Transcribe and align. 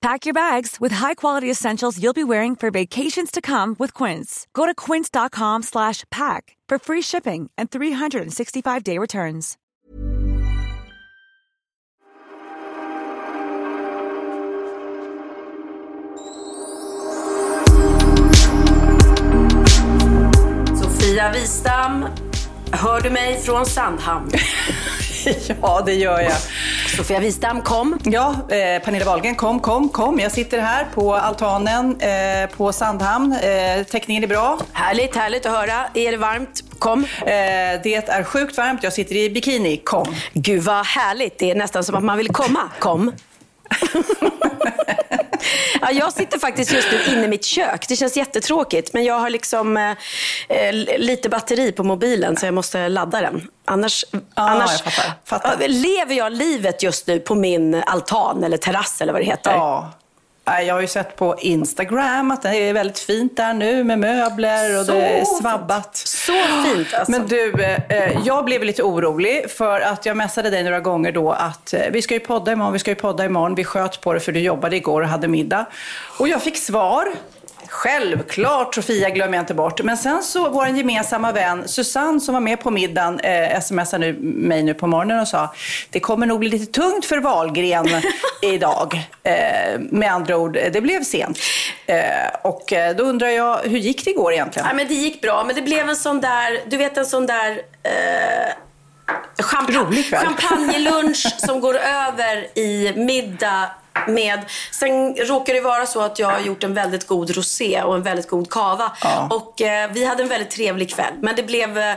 Pack 0.00 0.26
your 0.26 0.34
bags 0.34 0.76
with 0.80 0.92
high-quality 0.92 1.50
essentials 1.50 2.00
you'll 2.00 2.12
be 2.12 2.22
wearing 2.22 2.54
for 2.54 2.70
vacations 2.70 3.32
to 3.32 3.40
come 3.40 3.74
with 3.80 3.92
Quince. 3.94 4.46
Go 4.54 4.64
to 4.64 4.72
quince.com 4.72 5.62
slash 5.64 6.04
pack 6.10 6.56
for 6.68 6.78
free 6.78 7.02
shipping 7.02 7.50
and 7.58 7.68
365-day 7.68 8.96
returns. 8.96 9.56
Sofia 20.80 21.32
Wistam, 21.32 22.06
hör 22.72 23.00
du 23.00 23.10
mig 23.10 23.40
från 23.40 23.66
Sandhamn? 23.66 24.30
ja, 25.62 25.82
det 25.86 25.94
gör 25.94 26.20
jag. 26.20 26.32
Sofia 26.96 27.20
Wistam, 27.20 27.62
kom. 27.62 27.98
Ja, 28.04 28.30
eh, 28.30 28.82
Pernilla 28.82 29.04
Wahlgren, 29.04 29.34
kom, 29.34 29.60
kom, 29.60 29.88
kom. 29.88 30.20
Jag 30.20 30.32
sitter 30.32 30.58
här 30.58 30.86
på 30.94 31.14
altanen 31.14 32.00
eh, 32.00 32.50
på 32.56 32.72
Sandhamn. 32.72 33.32
Eh, 33.32 33.84
täckningen 33.84 34.22
är 34.22 34.28
bra. 34.28 34.58
Härligt, 34.72 35.16
härligt 35.16 35.46
att 35.46 35.52
höra. 35.52 35.86
Är 35.94 36.10
det 36.10 36.16
varmt? 36.16 36.64
Kom. 36.78 37.04
Eh, 37.04 37.26
det 37.82 37.94
är 38.08 38.24
sjukt 38.24 38.56
varmt. 38.56 38.82
Jag 38.82 38.92
sitter 38.92 39.16
i 39.16 39.30
bikini. 39.30 39.76
Kom. 39.76 40.14
Gud 40.32 40.62
vad 40.62 40.86
härligt. 40.86 41.38
Det 41.38 41.50
är 41.50 41.54
nästan 41.54 41.84
som 41.84 41.94
att 41.94 42.04
man 42.04 42.18
vill 42.18 42.28
komma. 42.28 42.60
Kom. 42.78 43.12
ja, 45.80 45.90
jag 45.90 46.12
sitter 46.12 46.38
faktiskt 46.38 46.72
just 46.72 46.88
nu 46.92 47.12
inne 47.12 47.24
i 47.24 47.28
mitt 47.28 47.44
kök. 47.44 47.88
Det 47.88 47.96
känns 47.96 48.16
jättetråkigt. 48.16 48.92
Men 48.92 49.04
jag 49.04 49.18
har 49.18 49.30
liksom 49.30 49.76
eh, 49.76 49.90
eh 50.48 50.72
lite 50.98 51.28
batteri 51.28 51.72
på 51.72 51.84
mobilen 51.84 52.36
så 52.36 52.46
jag 52.46 52.54
måste 52.54 52.88
ladda 52.88 53.20
den. 53.20 53.48
Annars, 53.64 54.04
ah, 54.12 54.18
annars 54.34 54.82
jag 54.84 54.92
fattar, 54.92 55.12
fattar. 55.24 55.68
lever 55.68 56.14
jag 56.14 56.32
livet 56.32 56.82
just 56.82 57.06
nu 57.06 57.20
på 57.20 57.34
min 57.34 57.74
altan 57.74 58.44
eller 58.44 58.56
terrass 58.56 59.00
eller 59.00 59.12
vad 59.12 59.22
det 59.22 59.26
heter. 59.26 59.50
Ja. 59.50 59.92
Jag 60.66 60.74
har 60.74 60.80
ju 60.80 60.86
sett 60.86 61.16
på 61.16 61.36
Instagram 61.38 62.30
att 62.30 62.42
det 62.42 62.48
är 62.48 62.72
väldigt 62.72 62.98
fint 62.98 63.36
där 63.36 63.54
nu 63.54 63.84
med 63.84 63.98
möbler 63.98 64.80
och 64.80 64.86
så 64.86 64.92
det 64.92 65.18
är 65.18 65.24
svabbat. 65.24 65.96
Så 65.96 66.32
fint 66.32 66.94
alltså. 66.94 67.10
Men 67.10 67.26
du, 67.26 67.52
eh, 67.88 68.18
jag 68.24 68.44
blev 68.44 68.62
lite 68.62 68.82
orolig 68.82 69.50
för 69.50 69.80
att 69.80 70.06
jag 70.06 70.16
messade 70.16 70.50
dig 70.50 70.62
några 70.62 70.80
gånger 70.80 71.12
då 71.12 71.32
att 71.32 71.74
eh, 71.74 71.80
vi 71.90 72.02
ska 72.02 72.14
ju 72.14 72.20
podda 72.20 72.52
imorgon, 72.52 72.72
vi 72.72 72.78
ska 72.78 72.90
ju 72.90 72.94
podda 72.94 73.24
imorgon. 73.24 73.54
Vi 73.54 73.64
sköt 73.64 74.00
på 74.00 74.12
det 74.12 74.20
för 74.20 74.32
du 74.32 74.40
jobbade 74.40 74.76
igår 74.76 75.02
och 75.02 75.08
hade 75.08 75.28
middag. 75.28 75.66
Och 76.18 76.28
jag 76.28 76.42
fick 76.42 76.56
svar 76.56 77.08
Självklart 77.68 78.74
Sofia 78.74 79.10
glömmer 79.10 79.34
jag 79.34 79.42
inte 79.42 79.54
bort. 79.54 79.82
Men 79.82 79.96
sen 79.96 80.22
så 80.22 80.48
vår 80.48 80.68
gemensamma 80.68 81.32
vän 81.32 81.68
Susanne 81.68 82.20
som 82.20 82.34
var 82.34 82.40
med 82.40 82.60
på 82.60 82.70
middagen 82.70 83.20
eh, 83.20 83.60
smsade 83.60 84.06
nu, 84.06 84.18
mig 84.22 84.62
nu 84.62 84.74
på 84.74 84.86
morgonen 84.86 85.20
och 85.20 85.28
sa 85.28 85.54
det 85.90 86.00
kommer 86.00 86.26
nog 86.26 86.40
bli 86.40 86.48
lite 86.48 86.72
tungt 86.72 87.04
för 87.04 87.18
Valgren 87.18 87.88
idag. 88.42 89.08
Eh, 89.22 89.80
med 89.80 90.12
andra 90.12 90.36
ord, 90.36 90.52
det 90.52 90.80
blev 90.80 91.02
sent. 91.02 91.38
Eh, 91.86 91.96
och 92.42 92.72
eh, 92.72 92.96
då 92.96 93.04
undrar 93.04 93.28
jag, 93.28 93.58
hur 93.58 93.78
gick 93.78 94.04
det 94.04 94.10
igår 94.10 94.32
egentligen? 94.32 94.68
Ja, 94.68 94.74
men 94.74 94.88
det 94.88 94.94
gick 94.94 95.22
bra, 95.22 95.44
men 95.46 95.56
det 95.56 95.62
blev 95.62 95.88
en 95.88 95.96
sån 95.96 96.20
där, 96.20 96.60
du 96.66 96.76
vet 96.76 96.96
en 96.96 97.06
sån 97.06 97.26
där 97.26 97.50
eh... 97.82 98.52
Champagne, 99.42 100.02
champagnelunch 100.02 101.34
som 101.38 101.60
går 101.60 101.74
över 101.74 102.58
i 102.58 102.92
middag 102.96 103.70
med, 104.08 104.40
sen 104.70 105.14
råkar 105.16 105.54
det 105.54 105.60
vara 105.60 105.86
så 105.86 106.00
att 106.00 106.18
jag 106.18 106.28
har 106.28 106.40
gjort 106.40 106.64
en 106.64 106.74
väldigt 106.74 107.06
god 107.06 107.30
rosé 107.30 107.82
och 107.82 107.94
en 107.94 108.02
väldigt 108.02 108.28
god 108.28 108.50
kava. 108.50 108.92
Ja. 109.02 109.28
Och 109.30 109.62
eh, 109.62 109.90
vi 109.92 110.04
hade 110.04 110.22
en 110.22 110.28
väldigt 110.28 110.50
trevlig 110.50 110.90
kväll. 110.94 111.14
Men 111.20 111.36
det 111.36 111.42
blev 111.42 111.78
eh, 111.78 111.96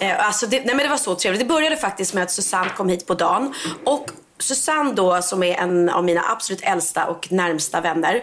eh, 0.00 0.26
Alltså 0.26 0.46
det, 0.46 0.56
nej 0.56 0.74
men 0.74 0.78
det 0.78 0.88
var 0.88 0.96
så 0.96 1.14
trevligt. 1.14 1.40
Det 1.40 1.54
började 1.54 1.76
faktiskt 1.76 2.14
med 2.14 2.22
att 2.22 2.30
Susanne 2.30 2.70
kom 2.76 2.88
hit 2.88 3.06
på 3.06 3.14
dagen. 3.14 3.54
Och 3.84 4.10
Susanne 4.38 4.92
då, 4.92 5.22
som 5.22 5.42
är 5.42 5.54
en 5.54 5.88
av 5.88 6.04
mina 6.04 6.22
absolut 6.28 6.62
äldsta 6.62 7.06
och 7.06 7.32
närmsta 7.32 7.80
vänner, 7.80 8.22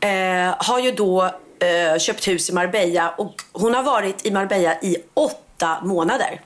eh, 0.00 0.54
har 0.58 0.78
ju 0.78 0.92
då 0.92 1.24
eh, 1.60 1.98
köpt 1.98 2.28
hus 2.28 2.50
i 2.50 2.52
Marbella 2.52 3.10
och 3.10 3.34
hon 3.52 3.74
har 3.74 3.82
varit 3.82 4.26
i 4.26 4.30
Marbella 4.30 4.74
i 4.74 4.96
åtta 5.14 5.78
månader. 5.82 6.40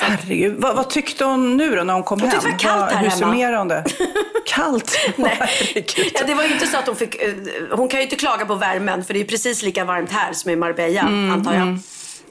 Herregud, 0.00 0.54
vad, 0.58 0.76
vad, 0.76 0.90
tyckte 0.90 1.24
hon 1.24 1.56
nu 1.56 1.76
då 1.76 1.82
när 1.82 1.94
hon 1.94 2.02
kom 2.02 2.20
hon 2.20 2.28
hem? 2.28 2.40
Hon 2.42 2.50
tyckte 2.50 2.66
det 2.66 2.72
var 2.72 2.78
kallt 2.78 2.92
här 2.92 3.02
Hur 3.02 3.10
summerar 3.10 3.56
hon 3.58 3.68
det? 3.68 3.84
Kallt? 4.46 4.98
Nej. 5.16 5.86
Ja, 6.14 6.20
det 6.26 6.34
var 6.34 6.44
ju 6.44 6.52
inte 6.52 6.66
så 6.66 6.78
att 6.78 6.86
hon 6.86 6.96
fick... 6.96 7.22
Eh, 7.22 7.34
hon 7.70 7.88
kan 7.88 8.00
ju 8.00 8.04
inte 8.04 8.16
klaga 8.16 8.46
på 8.46 8.54
värmen 8.54 9.04
för 9.04 9.14
det 9.14 9.20
är 9.20 9.24
precis 9.24 9.62
lika 9.62 9.84
varmt 9.84 10.12
här 10.12 10.32
som 10.32 10.50
i 10.50 10.56
Marbella, 10.56 11.00
mm, 11.00 11.30
antar 11.30 11.52
jag. 11.52 11.62
Mm. 11.62 11.82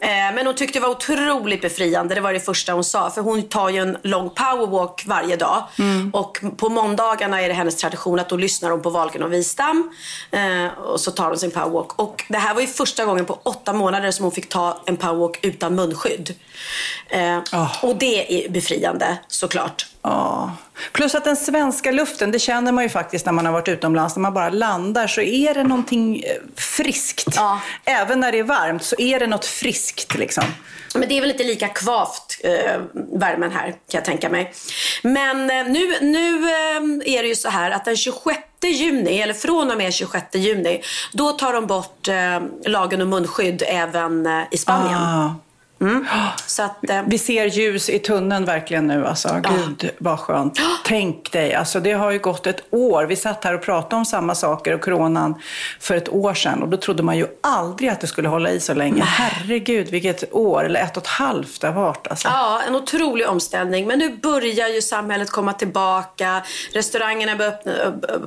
Eh, 0.01 0.35
men 0.35 0.45
hon 0.45 0.55
tyckte 0.55 0.79
det 0.79 0.83
var 0.83 0.89
otroligt 0.89 1.61
befriande. 1.61 2.15
Det 2.15 2.21
var 2.21 2.33
det 2.33 2.39
första 2.39 2.73
hon 2.73 2.83
sa. 2.83 3.09
För 3.09 3.21
hon 3.21 3.43
tar 3.43 3.69
ju 3.69 3.79
en 3.79 3.97
lång 4.03 4.29
powerwalk 4.29 5.03
varje 5.05 5.35
dag. 5.35 5.63
Mm. 5.79 6.09
Och 6.13 6.39
på 6.57 6.69
måndagarna 6.69 7.41
är 7.41 7.47
det 7.47 7.53
hennes 7.53 7.75
tradition 7.75 8.19
att 8.19 8.29
då 8.29 8.37
lyssnar 8.37 8.69
hon 8.69 8.81
på 8.81 8.89
Valken 8.89 9.23
och 9.23 9.33
Wistam. 9.33 9.95
Eh, 10.31 10.79
och 10.79 10.99
så 10.99 11.11
tar 11.11 11.27
hon 11.27 11.37
sin 11.37 11.51
powerwalk. 11.51 11.99
Och 11.99 12.23
det 12.29 12.37
här 12.37 12.53
var 12.53 12.61
ju 12.61 12.67
första 12.67 13.05
gången 13.05 13.25
på 13.25 13.39
åtta 13.43 13.73
månader 13.73 14.11
som 14.11 14.23
hon 14.23 14.31
fick 14.31 14.49
ta 14.49 14.81
en 14.85 14.97
powerwalk 14.97 15.39
utan 15.41 15.75
munskydd. 15.75 16.35
Oh. 17.53 17.85
Och 17.85 17.95
det 17.95 18.45
är 18.45 18.49
befriande 18.49 19.17
såklart. 19.27 19.87
Ja. 20.07 20.51
Plus 20.91 21.15
att 21.15 21.23
den 21.23 21.35
svenska 21.35 21.91
luften, 21.91 22.31
det 22.31 22.39
känner 22.39 22.71
man 22.71 22.83
ju 22.83 22.89
faktiskt 22.89 23.25
när 23.25 23.33
man 23.33 23.45
har 23.45 23.53
varit 23.53 23.67
utomlands. 23.67 24.15
När 24.15 24.21
man 24.21 24.33
bara 24.33 24.49
landar 24.49 25.07
så 25.07 25.21
är 25.21 25.53
det 25.53 25.63
någonting 25.63 26.23
eh, 26.23 26.35
friskt. 26.55 27.35
Ja. 27.35 27.59
Även 27.85 28.19
när 28.19 28.31
det 28.31 28.39
är 28.39 28.43
varmt 28.43 28.83
så 28.83 28.95
är 28.99 29.19
det 29.19 29.27
något 29.27 29.45
friskt 29.45 30.15
liksom. 30.15 30.43
Men 30.93 31.09
det 31.09 31.17
är 31.17 31.21
väl 31.21 31.31
inte 31.31 31.43
lika 31.43 31.67
kvavt, 31.67 32.41
eh, 32.43 32.81
värmen 33.19 33.51
här, 33.51 33.67
kan 33.67 33.77
jag 33.91 34.05
tänka 34.05 34.29
mig. 34.29 34.53
Men 35.03 35.49
eh, 35.49 35.65
nu, 35.67 35.95
nu 36.01 36.43
eh, 36.43 37.15
är 37.15 37.21
det 37.21 37.27
ju 37.27 37.35
så 37.35 37.49
här 37.49 37.71
att 37.71 37.85
den 37.85 37.97
26 37.97 38.37
juni, 38.63 39.21
eller 39.21 39.33
från 39.33 39.71
och 39.71 39.77
med 39.77 39.93
26 39.93 40.25
juni, 40.35 40.81
då 41.13 41.31
tar 41.31 41.53
de 41.53 41.67
bort 41.67 42.07
eh, 42.07 42.71
lagen 42.71 43.01
om 43.01 43.09
munskydd 43.09 43.63
även 43.67 44.25
eh, 44.25 44.43
i 44.51 44.57
Spanien. 44.57 45.01
Ah. 45.01 45.35
Mm. 45.81 46.05
Så 46.45 46.63
att, 46.63 46.89
eh... 46.89 47.01
Vi 47.07 47.17
ser 47.17 47.45
ljus 47.45 47.89
i 47.89 47.99
tunneln 47.99 48.45
verkligen 48.45 48.87
nu. 48.87 49.07
Alltså. 49.07 49.41
Ja. 49.43 49.51
Gud 49.55 49.91
vad 49.97 50.19
skönt. 50.19 50.59
Tänk 50.85 51.31
dig, 51.31 51.53
alltså, 51.53 51.79
det 51.79 51.91
har 51.91 52.11
ju 52.11 52.19
gått 52.19 52.47
ett 52.47 52.61
år. 52.69 53.03
Vi 53.03 53.15
satt 53.15 53.43
här 53.43 53.53
och 53.53 53.61
pratade 53.61 53.95
om 53.95 54.05
samma 54.05 54.35
saker 54.35 54.73
och 54.73 54.81
coronan 54.81 55.35
för 55.79 55.95
ett 55.95 56.09
år 56.09 56.33
sedan. 56.33 56.63
Och 56.63 56.69
då 56.69 56.77
trodde 56.77 57.03
man 57.03 57.17
ju 57.17 57.27
aldrig 57.43 57.89
att 57.89 58.01
det 58.01 58.07
skulle 58.07 58.29
hålla 58.29 58.49
i 58.49 58.59
så 58.59 58.73
länge. 58.73 59.03
Herregud, 59.03 59.87
vilket 59.89 60.33
år, 60.33 60.65
eller 60.65 60.79
ett 60.79 60.97
och 60.97 61.03
ett 61.03 61.09
halvt 61.09 61.61
det 61.61 61.67
har 61.67 61.73
varit. 61.73 62.07
Alltså. 62.07 62.27
Ja, 62.27 62.61
en 62.67 62.75
otrolig 62.75 63.29
omställning. 63.29 63.87
Men 63.87 63.99
nu 63.99 64.17
börjar 64.17 64.67
ju 64.67 64.81
samhället 64.81 65.29
komma 65.29 65.53
tillbaka. 65.53 66.41
Restaurangerna 66.73 67.35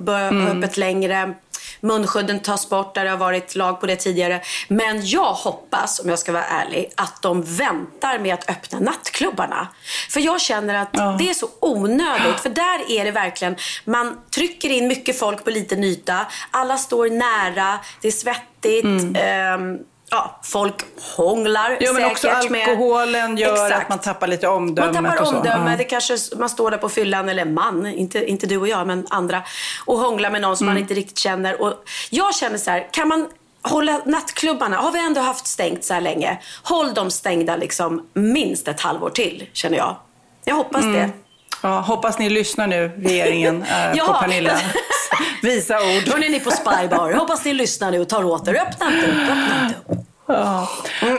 börjar 0.01 0.29
mm. 0.29 0.47
öppet 0.59 0.77
längre. 0.77 1.35
Munskydden 1.81 2.41
tas 2.41 2.69
bort 2.69 2.95
där 2.95 3.05
det 3.05 3.11
har 3.11 3.17
varit 3.17 3.55
lag 3.55 3.81
på 3.81 3.87
det 3.87 3.97
tidigare. 3.97 4.41
Men 4.69 5.07
jag 5.07 5.33
hoppas, 5.33 6.01
om 6.01 6.09
jag 6.09 6.19
ska 6.19 6.33
vara 6.33 6.45
ärlig, 6.45 6.93
att 6.97 7.23
de 7.23 7.43
väntar 7.43 8.19
med 8.19 8.35
att 8.35 8.51
öppna 8.51 8.81
nattklubbarna. 8.81 9.69
För 10.11 10.21
jag 10.21 10.41
känner 10.41 10.75
att 10.75 10.89
ja. 10.93 11.17
det 11.19 11.31
är 11.31 11.35
så 11.35 11.49
onödigt. 11.61 12.41
För 12.41 12.51
där 12.51 12.91
är 12.91 13.05
det 13.05 13.11
verkligen, 13.11 13.57
man 13.85 14.21
trycker 14.31 14.71
in 14.71 14.89
mycket 14.89 15.19
folk 15.19 15.45
på 15.45 15.51
liten 15.51 15.85
yta. 15.85 16.27
Alla 16.51 16.77
står 16.77 17.11
nära, 17.11 17.79
det 18.01 18.09
är 18.09 18.13
svettigt. 18.13 18.85
Mm. 18.85 19.61
Um, 19.61 19.79
ja, 20.11 20.39
folk 20.43 20.75
hånglar 21.17 21.77
ja, 21.81 21.93
men 21.93 22.05
också 22.05 22.29
alkoholen 22.29 23.31
med... 23.31 23.41
gör 23.41 23.67
Exakt. 23.67 23.83
att 23.83 23.89
man 23.89 23.99
tappar 23.99 24.27
lite 24.27 24.49
omdöme. 24.49 25.01
Man 25.01 25.05
tappar 25.05 25.35
omdöme. 25.35 25.77
Det 25.77 25.85
kanske, 25.85 26.17
man 26.37 26.49
står 26.49 26.71
där 26.71 26.79
på 26.79 26.89
fyllan, 26.89 27.29
eller 27.29 27.45
man, 27.45 27.87
inte, 27.87 28.27
inte 28.27 28.47
du 28.47 28.57
och 28.57 28.69
jag, 28.69 28.87
men 28.87 29.07
andra, 29.11 29.43
och 29.85 29.99
hånglar 29.99 30.31
med 30.31 30.41
någon 30.41 30.57
som 30.57 30.67
mm. 30.67 30.75
man 30.75 30.83
inte 30.83 30.95
riktigt 30.95 31.19
känner. 31.19 31.63
Och 31.63 31.75
jag 32.11 32.35
känner 32.35 32.59
så 32.59 32.71
här, 32.71 32.89
kan 32.93 33.09
man 33.09 33.29
hålla 33.63 34.01
nattklubbarna, 34.07 34.77
har 34.77 34.93
vi 34.93 34.99
ändå 34.99 35.21
haft 35.21 35.47
stängt 35.47 35.85
så 35.85 35.95
här 35.95 36.01
länge. 36.01 36.39
Håll 36.63 36.95
dem 36.95 37.11
stängda 37.11 37.57
liksom 37.57 38.09
minst 38.15 38.69
ett 38.69 38.81
halvår 38.81 39.11
till, 39.11 39.47
känner 39.53 39.77
jag. 39.77 39.97
Jag 40.45 40.55
hoppas 40.55 40.83
mm. 40.83 40.95
det. 40.95 41.11
Ja, 41.63 41.81
hoppas 41.81 42.19
ni 42.19 42.31
lyssnar 42.31 42.67
nu, 42.67 42.89
regeringen, 42.89 43.65
ja. 43.95 44.05
på 44.07 44.13
Pernilla. 44.13 44.61
Visa 45.43 45.77
ord. 45.77 46.09
Hörni, 46.09 46.29
ni 46.29 46.41
på 46.41 46.51
Spybar. 46.51 47.13
Hoppas 47.13 47.45
ni 47.45 47.53
lyssnar 47.55 47.91
nu 47.91 48.01
och 48.01 48.09
tar 48.09 48.25
åt 48.25 48.49
er. 48.49 48.55
Öppna 48.55 48.87
inte 48.87 49.07
upp, 49.07 49.17
öppna 49.17 49.67
inte 49.67 49.93
upp. 49.93 50.07
Ja. 50.27 50.69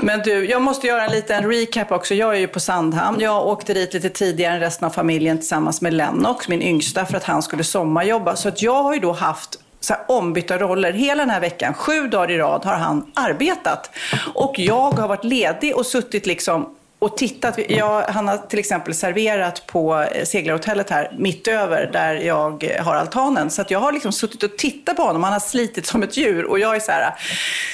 Men 0.01 0.19
du, 0.19 0.45
jag 0.45 0.61
måste 0.61 0.87
göra 0.87 1.05
en 1.05 1.11
liten 1.11 1.51
recap 1.51 1.91
också. 1.91 2.13
Jag 2.13 2.35
är 2.35 2.39
ju 2.39 2.47
på 2.47 2.59
Sandhamn. 2.59 3.19
Jag 3.19 3.47
åkte 3.47 3.73
dit 3.73 3.93
lite 3.93 4.09
tidigare 4.09 4.53
än 4.53 4.59
resten 4.59 4.85
av 4.85 4.89
familjen 4.89 5.37
tillsammans 5.37 5.81
med 5.81 5.93
Lennox, 5.93 6.47
min 6.47 6.61
yngsta, 6.61 7.05
för 7.05 7.17
att 7.17 7.23
han 7.23 7.43
skulle 7.43 7.63
sommarjobba. 7.63 8.35
Så 8.35 8.47
att 8.47 8.61
jag 8.61 8.83
har 8.83 8.93
ju 8.93 8.99
då 8.99 9.11
haft 9.11 9.59
så 9.79 9.93
här 9.93 10.03
ombytta 10.07 10.57
roller. 10.57 10.93
Hela 10.93 11.23
den 11.23 11.29
här 11.29 11.39
veckan, 11.39 11.73
sju 11.73 12.07
dagar 12.07 12.31
i 12.31 12.37
rad, 12.37 12.65
har 12.65 12.75
han 12.75 13.11
arbetat. 13.13 13.89
Och 14.33 14.59
jag 14.59 14.91
har 14.91 15.07
varit 15.07 15.23
ledig 15.23 15.75
och 15.75 15.85
suttit 15.85 16.25
liksom 16.25 16.75
och 17.01 17.17
tittat. 17.17 17.59
Jag, 17.69 18.01
han 18.01 18.27
har 18.27 18.37
till 18.37 18.59
exempel 18.59 18.93
serverat 18.93 19.67
på 19.67 20.05
seglarhotellet 20.23 20.89
här 20.89 21.15
mitt 21.17 21.47
över 21.47 21.89
där 21.93 22.15
jag 22.15 22.77
har 22.79 22.95
altanen. 22.95 23.49
Så 23.49 23.61
att 23.61 23.71
jag 23.71 23.79
har 23.79 23.91
liksom 23.91 24.11
suttit 24.11 24.43
och 24.43 24.57
tittat 24.57 24.95
på 24.95 25.03
honom. 25.03 25.23
Han 25.23 25.33
har 25.33 25.39
slitit 25.39 25.85
som 25.85 26.03
ett 26.03 26.17
djur 26.17 26.45
och 26.45 26.59
jag 26.59 26.75
är 26.75 26.79
så 26.79 26.91
här, 26.91 27.13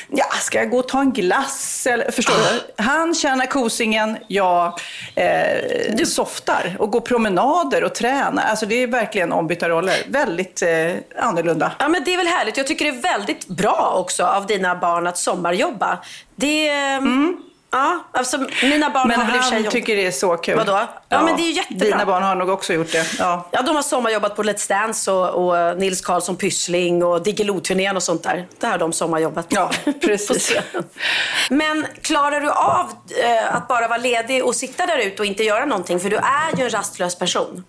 ja, 0.09 0.25
ska 0.39 0.57
jag 0.57 0.69
gå 0.69 0.77
och 0.79 0.87
ta 0.87 1.01
en 1.01 1.11
glass? 1.11 1.87
Eller, 1.87 2.11
förstår 2.11 2.33
du? 2.33 2.83
Han 2.83 3.13
tjänar 3.13 3.45
kosingen, 3.45 4.17
jag 4.27 4.65
eh, 5.15 5.95
du 5.97 6.05
softar 6.05 6.75
och 6.79 6.91
går 6.91 7.01
promenader 7.01 7.83
och 7.83 7.95
tränar. 7.95 8.43
Alltså 8.43 8.65
det 8.65 8.75
är 8.75 8.87
verkligen 8.87 9.31
ombytta 9.31 9.69
roller. 9.69 9.95
Väldigt 10.07 10.61
eh, 10.61 11.23
annorlunda. 11.23 11.71
Ja, 11.79 11.87
men 11.87 12.03
det 12.03 12.13
är 12.13 12.17
väl 12.17 12.27
härligt. 12.27 12.57
Jag 12.57 12.67
tycker 12.67 12.85
det 12.85 12.97
är 12.97 13.01
väldigt 13.01 13.47
bra 13.47 13.93
också 13.95 14.23
av 14.23 14.45
dina 14.45 14.75
barn 14.75 15.07
att 15.07 15.17
sommarjobba. 15.17 15.99
Det... 16.35 16.69
Mm 16.69 17.46
Ja, 17.71 18.03
alltså 18.11 18.37
mina 18.63 18.89
barn 18.89 19.07
men 19.07 19.19
har 19.19 19.25
väl 19.27 19.35
i 19.35 19.39
och 19.39 19.43
för 19.43 19.49
sig 19.49 19.63
han 19.63 19.71
tycker 19.71 19.95
det 19.95 20.05
är 20.05 20.11
så 20.11 20.37
kul. 20.37 20.57
Vadå? 20.57 20.71
Ja, 20.71 20.87
ja, 21.09 21.21
men 21.21 21.35
det 21.35 21.41
är 21.41 21.51
jättebra. 21.51 21.85
Dina 21.85 22.05
barn 22.05 22.23
har 22.23 22.35
nog 22.35 22.49
också 22.49 22.73
gjort 22.73 22.91
det. 22.91 23.05
Ja, 23.19 23.47
ja 23.51 23.61
de 23.61 23.75
har 23.75 23.83
sommarjobbat 23.83 24.35
på 24.35 24.43
Let's 24.43 24.69
Dance 24.69 25.11
och, 25.11 25.47
och 25.47 25.77
Nils 25.77 26.01
Karlsson 26.01 26.35
Pyssling 26.35 27.03
och 27.03 27.21
Diggiloo-turnén 27.23 27.95
och 27.95 28.03
sånt 28.03 28.23
där. 28.23 28.47
Det 28.59 28.67
har 28.67 28.77
de 28.77 28.93
sommarjobbat 28.93 29.45
Ja, 29.49 29.71
precis. 30.01 30.53
men 31.49 31.87
klarar 32.01 32.41
du 32.41 32.49
av 32.49 32.91
eh, 33.23 33.55
att 33.55 33.67
bara 33.67 33.87
vara 33.87 33.97
ledig 33.97 34.45
och 34.45 34.55
sitta 34.55 34.85
där 34.85 34.97
ute 34.97 35.21
och 35.21 35.25
inte 35.25 35.43
göra 35.43 35.65
någonting? 35.65 35.99
För 35.99 36.09
du 36.09 36.15
är 36.15 36.57
ju 36.57 36.63
en 36.63 36.69
rastlös 36.69 37.15
person. 37.19 37.63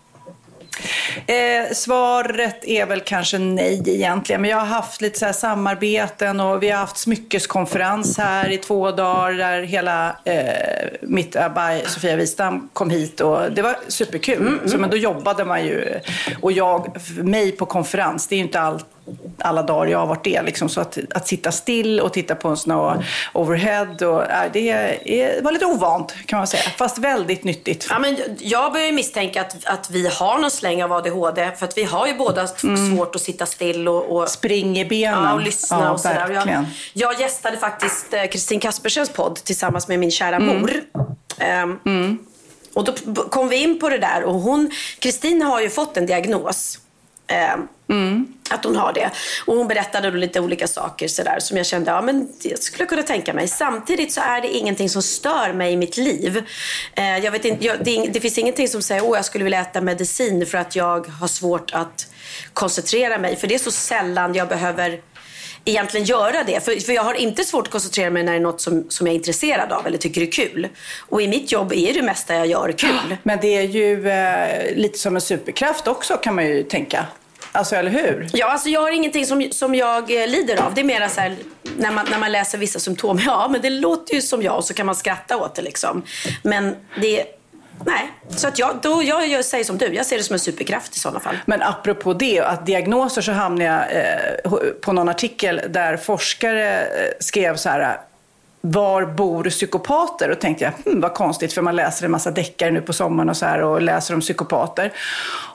Eh, 1.26 1.72
svaret 1.72 2.64
är 2.64 2.86
väl 2.86 3.00
kanske 3.00 3.38
nej 3.38 3.82
egentligen. 3.86 4.40
Men 4.40 4.50
jag 4.50 4.58
har 4.58 4.66
haft 4.66 5.00
lite 5.00 5.18
så 5.18 5.32
samarbeten 5.32 6.40
och 6.40 6.62
vi 6.62 6.70
har 6.70 6.78
haft 6.78 6.96
smyckeskonferens 6.96 8.18
här 8.18 8.50
i 8.50 8.58
två 8.58 8.90
dagar 8.90 9.32
där 9.32 9.62
hela 9.62 10.16
eh, 10.24 10.88
mitt 11.02 11.36
Abai, 11.36 11.82
Sofia 11.86 12.16
Wistam, 12.16 12.68
kom 12.72 12.90
hit 12.90 13.20
och 13.20 13.52
det 13.52 13.62
var 13.62 13.76
superkul. 13.88 14.36
Mm, 14.36 14.54
mm. 14.54 14.68
Så, 14.68 14.78
men 14.78 14.90
då 14.90 14.96
jobbade 14.96 15.44
man 15.44 15.64
ju 15.64 16.00
och 16.42 16.52
jag, 16.52 16.96
mig 17.16 17.52
på 17.52 17.66
konferens, 17.66 18.26
det 18.26 18.34
är 18.34 18.36
ju 18.36 18.44
inte 18.44 18.60
allt 18.60 18.86
alla 19.38 19.62
dagar 19.62 19.86
jag 19.90 19.98
har 19.98 20.06
varit 20.06 20.24
det. 20.24 20.42
Liksom. 20.42 20.68
Så 20.68 20.80
att, 20.80 20.98
att 21.10 21.28
sitta 21.28 21.52
still 21.52 22.00
och 22.00 22.12
titta 22.12 22.34
på 22.34 22.48
en 22.48 22.56
sån 22.56 23.02
overhead, 23.32 24.06
och, 24.06 24.30
äh, 24.30 24.52
det 24.52 24.70
är, 24.70 25.42
var 25.42 25.52
lite 25.52 25.66
ovant 25.66 26.14
kan 26.26 26.36
man 26.38 26.46
säga. 26.46 26.62
Fast 26.62 26.98
väldigt 26.98 27.44
nyttigt. 27.44 27.86
Ja, 27.90 27.98
men 27.98 28.16
jag 28.38 28.72
börjar 28.72 28.92
misstänka 28.92 29.40
att, 29.40 29.64
att 29.64 29.90
vi 29.90 30.08
har 30.08 30.38
någon 30.38 30.50
släng 30.50 30.84
av 30.84 30.92
ADHD. 30.92 31.50
För 31.56 31.66
att 31.66 31.78
vi 31.78 31.84
har 31.84 32.06
ju 32.06 32.14
båda 32.14 32.48
mm. 32.62 32.96
svårt 32.96 33.14
att 33.14 33.22
sitta 33.22 33.46
still 33.46 33.88
och, 33.88 34.16
och 34.16 34.28
springa 34.28 34.80
i 34.80 34.84
benen. 34.84 35.24
Ja, 35.24 35.32
och 35.32 35.40
lyssna 35.40 35.80
ja, 35.80 35.90
och 35.90 36.00
sådär. 36.00 36.30
Jag, 36.30 36.64
jag 36.92 37.20
gästade 37.20 37.56
faktiskt 37.56 38.14
eh, 38.14 38.24
Kristin 38.24 38.60
Kaspersens 38.60 39.10
podd 39.10 39.36
tillsammans 39.36 39.88
med 39.88 39.98
min 39.98 40.10
kära 40.10 40.36
mm. 40.36 40.60
mor. 40.60 40.70
Um, 41.62 41.80
mm. 41.86 42.18
Och 42.74 42.84
då 42.84 43.14
kom 43.14 43.48
vi 43.48 43.56
in 43.56 43.80
på 43.80 43.88
det 43.88 43.98
där 43.98 44.24
och 44.24 44.34
hon, 44.34 44.70
Kristin 44.98 45.42
har 45.42 45.60
ju 45.60 45.70
fått 45.70 45.96
en 45.96 46.06
diagnos. 46.06 46.78
Um, 47.54 47.68
Mm. 47.88 48.26
Att 48.50 48.64
hon 48.64 48.76
har 48.76 48.92
det. 48.92 49.10
Och 49.46 49.56
hon 49.56 49.68
berättade 49.68 50.10
då 50.10 50.16
lite 50.16 50.40
olika 50.40 50.66
saker 50.68 51.08
så 51.08 51.22
där, 51.22 51.40
som 51.40 51.56
jag 51.56 51.66
kände, 51.66 51.90
ja 51.90 52.02
men 52.02 52.28
det 52.42 52.62
skulle 52.62 52.82
jag 52.82 52.88
kunna 52.88 53.02
tänka 53.02 53.34
mig. 53.34 53.48
Samtidigt 53.48 54.12
så 54.12 54.20
är 54.20 54.40
det 54.40 54.48
ingenting 54.48 54.90
som 54.90 55.02
stör 55.02 55.52
mig 55.52 55.72
i 55.72 55.76
mitt 55.76 55.96
liv. 55.96 56.44
Eh, 56.94 57.18
jag 57.18 57.32
vet 57.32 57.44
inte, 57.44 57.64
jag, 57.64 57.84
det, 57.84 58.10
det, 58.12 58.20
finns 58.20 58.38
ingenting 58.38 58.68
som 58.68 58.82
säger, 58.82 59.04
åh 59.04 59.16
jag 59.16 59.24
skulle 59.24 59.44
vilja 59.44 59.60
äta 59.60 59.80
medicin 59.80 60.46
för 60.46 60.58
att 60.58 60.76
jag 60.76 61.06
har 61.06 61.28
svårt 61.28 61.70
att 61.74 62.06
koncentrera 62.52 63.18
mig. 63.18 63.36
För 63.36 63.46
det 63.46 63.54
är 63.54 63.58
så 63.58 63.70
sällan 63.70 64.34
jag 64.34 64.48
behöver 64.48 65.00
egentligen 65.64 66.06
göra 66.06 66.44
det. 66.44 66.64
För, 66.64 66.80
för 66.80 66.92
jag 66.92 67.02
har 67.02 67.14
inte 67.14 67.44
svårt 67.44 67.66
att 67.66 67.72
koncentrera 67.72 68.10
mig 68.10 68.22
när 68.22 68.32
det 68.32 68.38
är 68.38 68.42
något 68.42 68.60
som, 68.60 68.86
som 68.88 69.06
jag 69.06 69.14
är 69.14 69.16
intresserad 69.16 69.72
av 69.72 69.86
eller 69.86 69.98
tycker 69.98 70.22
är 70.22 70.32
kul. 70.32 70.68
Och 70.98 71.22
i 71.22 71.28
mitt 71.28 71.52
jobb 71.52 71.72
är 71.72 71.94
det 71.94 72.02
mesta 72.02 72.34
jag 72.34 72.46
gör 72.46 72.72
kul. 72.72 73.16
Men 73.22 73.38
det 73.40 73.56
är 73.56 73.62
ju 73.62 74.08
eh, 74.08 74.76
lite 74.76 74.98
som 74.98 75.14
en 75.14 75.20
superkraft 75.20 75.88
också 75.88 76.16
kan 76.16 76.34
man 76.34 76.46
ju 76.46 76.62
tänka. 76.62 77.06
Alltså, 77.58 77.76
eller 77.76 77.90
hur? 77.90 78.28
Ja, 78.32 78.50
alltså 78.50 78.68
jag 78.68 78.80
har 78.80 78.90
ingenting 78.90 79.26
som, 79.26 79.48
som 79.52 79.74
jag 79.74 80.22
eh, 80.22 80.28
lider 80.28 80.62
av. 80.62 80.74
Det 80.74 80.80
är 80.80 80.84
mer 80.84 81.08
så 81.08 81.20
här, 81.20 81.36
när 81.76 81.92
man, 81.92 82.06
när 82.10 82.18
man 82.18 82.32
läser 82.32 82.58
vissa 82.58 82.78
symptom. 82.78 83.20
Ja, 83.26 83.48
men 83.50 83.60
det 83.60 83.70
låter 83.70 84.14
ju 84.14 84.22
som 84.22 84.42
jag 84.42 84.56
och 84.56 84.64
så 84.64 84.74
kan 84.74 84.86
man 84.86 84.94
skratta 84.94 85.36
åt 85.36 85.54
det 85.54 85.62
liksom. 85.62 86.02
Men 86.42 86.76
det 87.00 87.24
Nej, 87.86 88.12
så 88.28 88.48
att 88.48 88.58
jag, 88.58 88.78
då, 88.82 89.02
jag, 89.02 89.28
jag 89.28 89.44
säger 89.44 89.64
som 89.64 89.78
du. 89.78 89.94
Jag 89.94 90.06
ser 90.06 90.16
det 90.16 90.22
som 90.22 90.34
en 90.34 90.40
superkraft 90.40 90.96
i 90.96 91.00
sådana 91.00 91.20
fall. 91.20 91.36
Men 91.46 91.62
apropå 91.62 92.14
det, 92.14 92.40
att 92.40 92.66
diagnoser 92.66 93.22
så 93.22 93.32
hamnade 93.32 93.64
jag 93.64 93.82
eh, 93.96 94.72
på 94.80 94.92
någon 94.92 95.08
artikel 95.08 95.60
där 95.68 95.96
forskare 95.96 96.80
eh, 96.80 96.86
skrev 97.20 97.56
så 97.56 97.68
här 97.68 98.00
var 98.60 99.06
bor 99.06 99.44
psykopater? 99.50 100.30
Och 100.30 100.40
tänkte 100.40 100.64
jag, 100.64 100.72
hm, 100.92 101.00
vad 101.00 101.14
konstigt, 101.14 101.52
för 101.52 101.62
man 101.62 101.76
läser 101.76 102.04
en 102.04 102.10
massa 102.10 102.30
deckare 102.30 102.70
nu 102.70 102.80
på 102.80 102.92
sommaren 102.92 103.28
och 103.28 103.36
så 103.36 103.46
här 103.46 103.62
och 103.62 103.82
läser 103.82 104.14
om 104.14 104.20
psykopater. 104.20 104.92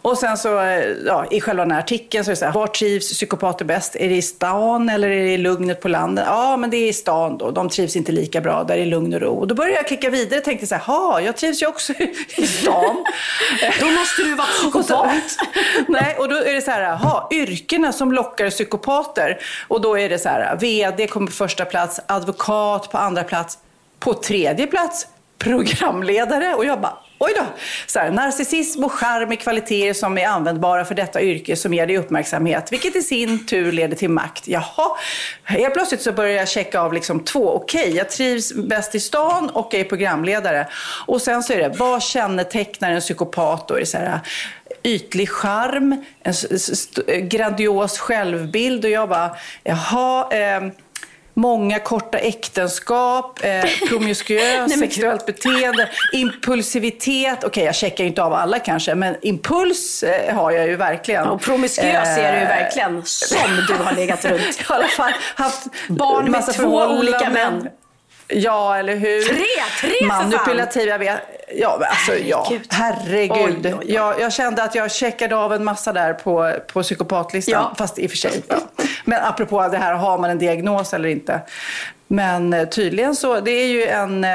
Och 0.02 0.18
sen 0.18 0.38
så, 0.38 0.60
eh, 0.60 0.86
ja, 1.06 1.26
i 1.32 1.42
själva 1.42 1.64
den 1.64 1.72
här 1.72 1.80
artikeln 1.80 2.26
så 2.26 2.32
är 2.32 2.34
det 2.34 2.40
så 2.40 2.46
här, 2.46 2.54
var 2.54 2.68
trivs 2.68 3.14
psykopater 3.14 3.66
bäst? 3.66 3.96
Är 3.96 4.10
det 4.10 4.16
i 4.16 4.22
stan 4.22 4.90
eller 4.90 5.10
är 5.10 5.24
det 5.24 5.34
i 5.34 5.38
lugnet 5.38 5.82
på 5.82 5.88
landet? 5.88 6.26
Ja, 6.28 6.58
men 6.58 6.70
det 6.70 6.78
är 6.78 6.90
i 6.90 6.94
stan 6.94 7.38
då. 7.38 7.52
De 7.52 7.70
trivs 7.70 7.96
inte 7.96 8.12
lika 8.12 8.42
bra, 8.42 8.64
där 8.64 8.78
är 8.78 8.86
lugn 8.86 9.14
och 9.14 9.22
ro. 9.22 9.34
Och 9.34 9.48
då 9.48 9.56
började 9.56 9.76
jag 9.76 9.88
klicka 9.88 10.10
vidare 10.10 10.40
och 10.40 10.46
tänkte 10.46 10.68
så 10.68 10.76
här, 10.76 10.82
ha, 10.82 11.22
jag 11.22 11.38
trivs 11.38 11.62
ju 11.62 11.68
också 11.68 11.94
i 12.38 12.48
stan. 12.48 13.06
då 13.80 13.86
måste 13.86 14.22
du 14.24 14.36
vara 14.36 14.48
psykopat. 14.60 15.24
Nej, 15.88 16.16
och 16.20 16.30
då 16.30 16.36
är 16.36 16.54
det 16.54 16.62
så 16.62 16.72
här, 16.72 16.96
ha, 16.96 17.28
yrkena 17.32 17.92
som 17.92 18.12
lockar 18.12 18.50
psykopater. 18.50 19.38
Och 19.68 19.82
då 19.82 20.00
är 20.00 20.10
det 20.10 20.20
så 20.20 20.30
här, 20.30 20.56
VD 20.56 21.08
kommer 21.08 21.28
på 21.28 21.34
första 21.34 21.66
plats, 21.66 22.00
advokat 22.08 22.92
på 22.92 22.98
andra 23.04 23.24
plats. 23.24 23.58
På 24.00 24.14
tredje 24.14 24.68
plats, 24.68 25.08
programledare. 25.38 26.56
Och 26.56 26.66
jag 26.66 26.82
bara, 26.82 26.98
oj 27.20 27.34
då. 27.36 27.46
Så 27.88 28.00
här, 28.00 28.12
narcissism 28.12 28.84
och 28.84 28.92
charm 28.92 29.32
är 29.32 29.36
kvaliteter 29.36 29.94
som 29.94 30.18
är 30.18 30.28
användbara 30.28 30.86
för 30.86 30.96
detta 30.96 31.22
yrke 31.22 31.56
som 31.56 31.74
ger 31.74 31.88
dig 31.88 31.98
uppmärksamhet, 31.98 32.72
vilket 32.72 32.96
i 32.96 33.02
sin 33.02 33.46
tur 33.46 33.72
leder 33.72 33.96
till 33.96 34.10
makt. 34.10 34.48
Jaha, 34.48 34.98
helt 35.44 35.74
plötsligt 35.74 36.02
så 36.02 36.12
börjar 36.12 36.38
jag 36.38 36.48
checka 36.48 36.82
av 36.82 36.94
liksom 36.94 37.20
två. 37.20 37.50
Okej, 37.50 37.82
okay, 37.82 37.98
jag 37.98 38.10
trivs 38.10 38.54
bäst 38.54 38.96
i 38.96 39.00
stan 39.00 39.50
och 39.50 39.68
jag 39.72 39.82
är 39.82 39.86
programledare. 39.86 40.68
Och 41.06 41.22
sen 41.22 41.44
så 41.44 41.54
är 41.54 41.58
det, 41.58 41.76
vad 41.78 42.04
kännetecknar 42.04 42.92
en 42.92 43.02
psykopat 43.02 43.68
då? 43.68 43.76
Är 43.76 43.80
det 43.80 43.86
så 43.86 43.98
här, 43.98 44.20
ytlig 44.84 45.30
charm, 45.30 46.06
en 47.08 47.30
grandios 47.30 48.00
självbild 48.00 48.86
och 48.86 48.92
jag 48.92 49.10
bara, 49.10 49.36
jaha, 49.64 50.32
eh, 50.32 50.62
många 51.34 51.80
korta 51.80 52.18
äktenskap, 52.18 53.40
eh, 53.44 53.64
promiskuöst 53.90 54.80
sexuellt 54.80 55.26
beteende, 55.26 55.90
impulsivitet. 56.14 57.38
Okej, 57.38 57.48
okay, 57.48 57.64
jag 57.64 57.76
checkar 57.76 58.04
inte 58.04 58.24
av 58.24 58.34
alla 58.34 58.60
kanske, 58.60 58.96
men 58.96 59.16
impuls 59.22 60.04
eh, 60.04 60.36
har 60.36 60.52
jag 60.52 60.68
ju 60.68 60.76
verkligen. 60.76 61.28
Och 61.28 61.42
promiskuös 61.42 62.18
eh, 62.18 62.26
är 62.26 62.34
du 62.34 62.40
ju 62.40 62.46
verkligen, 62.46 63.02
som 63.06 63.66
du 63.68 63.84
har 63.84 63.94
legat 63.94 64.26
runt. 64.26 64.42
I 64.60 64.64
alla 64.68 64.88
fall 64.88 65.12
haft 65.36 65.68
Barn 65.88 66.32
med 66.32 66.54
två 66.54 66.78
olika 66.78 67.30
män. 67.30 67.70
Ja, 68.28 68.78
eller 68.78 68.96
hur? 68.96 69.22
Tre! 69.24 69.46
Tre 69.82 70.08
Manipulativ, 70.08 70.88
jag 70.88 71.00
vet. 71.00 71.20
Ja, 71.56 71.80
alltså 71.82 72.16
ja. 72.16 72.52
Herregud. 72.70 73.66
Oj, 73.66 73.74
oj, 73.74 73.76
oj. 73.80 73.94
Jag, 73.94 74.20
jag, 74.20 74.34
kände 74.34 74.64
att 74.64 74.76
jag 74.76 74.92
checkade 74.92 75.36
av 75.36 75.54
en 75.54 75.64
massa 75.64 75.94
där 75.94 76.14
på, 76.14 76.54
på 76.74 76.84
psykopatlistan. 76.84 77.54
Ja. 77.54 77.76
Fast 77.78 78.00
i 78.00 78.06
och 78.06 78.10
för 78.10 78.18
sig. 78.18 78.44
Ja. 78.48 78.56
Men 79.06 79.24
apropå 79.24 79.68
det 79.68 79.78
här, 79.78 79.94
har 79.94 80.18
man 80.18 80.30
en 80.30 80.40
diagnos 80.40 80.94
eller 80.94 81.10
inte? 81.10 81.42
Men 82.08 82.54
eh, 82.54 82.68
tydligen 82.68 83.16
så, 83.16 83.40
det 83.40 83.52
är 83.52 83.68
ju 83.68 83.86
en... 83.86 84.26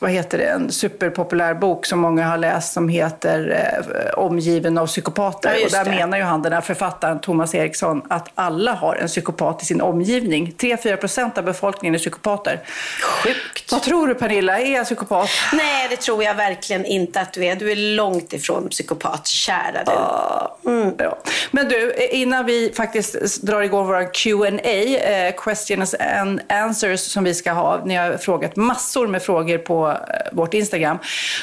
Vad 0.00 0.10
heter 0.10 0.38
det, 0.38 0.44
en 0.44 0.72
superpopulär 0.72 1.54
bok 1.54 1.86
som 1.86 1.98
många 1.98 2.26
har 2.26 2.38
läst 2.38 2.72
som 2.72 2.88
heter 2.88 3.50
eh, 3.50 4.18
Omgiven 4.18 4.78
av 4.78 4.86
psykopater. 4.86 5.54
Ja, 5.58 5.64
och 5.66 5.70
där 5.70 5.84
det. 5.84 5.90
menar 5.90 6.18
ju 6.18 6.24
han, 6.24 6.42
den 6.42 6.52
här 6.52 6.60
författaren 6.60 7.20
Thomas 7.20 7.54
Eriksson, 7.54 8.02
att 8.08 8.28
alla 8.34 8.72
har 8.72 8.96
en 8.96 9.08
psykopat 9.08 9.62
i 9.62 9.66
sin 9.66 9.80
omgivning. 9.80 10.54
3-4 10.58 10.96
procent 10.96 11.38
av 11.38 11.44
befolkningen 11.44 11.94
är 11.94 11.98
psykopater. 11.98 12.60
Sjukt. 13.00 13.72
Vad 13.72 13.82
tror 13.82 14.06
du 14.06 14.14
Pernilla, 14.14 14.58
är 14.58 14.74
jag 14.74 14.84
psykopat? 14.84 15.28
Nej, 15.52 15.86
det 15.90 15.96
tror 15.96 16.24
jag 16.24 16.34
verkligen 16.34 16.84
inte 16.84 17.20
att 17.20 17.32
du 17.32 17.44
är. 17.44 17.56
Du 17.56 17.72
är 17.72 17.96
långt 17.96 18.32
ifrån 18.32 18.68
psykopat, 18.68 19.26
kära 19.26 19.84
du. 19.86 19.92
Ja. 19.92 21.18
Men 21.50 21.68
du, 21.68 21.94
innan 22.10 22.46
vi 22.46 22.72
faktiskt 22.76 23.42
drar 23.42 23.62
igång 23.62 23.86
vår 23.86 24.14
Q&A, 24.14 24.58
eh, 24.64 25.34
questions 25.36 25.94
and 25.94 26.40
answers 26.48 27.00
som 27.00 27.24
vi 27.24 27.34
ska 27.34 27.52
ha. 27.52 27.84
Ni 27.84 27.94
har 27.94 28.16
frågat 28.16 28.56
massor 28.56 29.06
med 29.06 29.22
frågor 29.22 29.58
på 29.58 29.87
eh, 29.92 29.98
vårt 30.32 30.54
Instagram. 30.54 30.98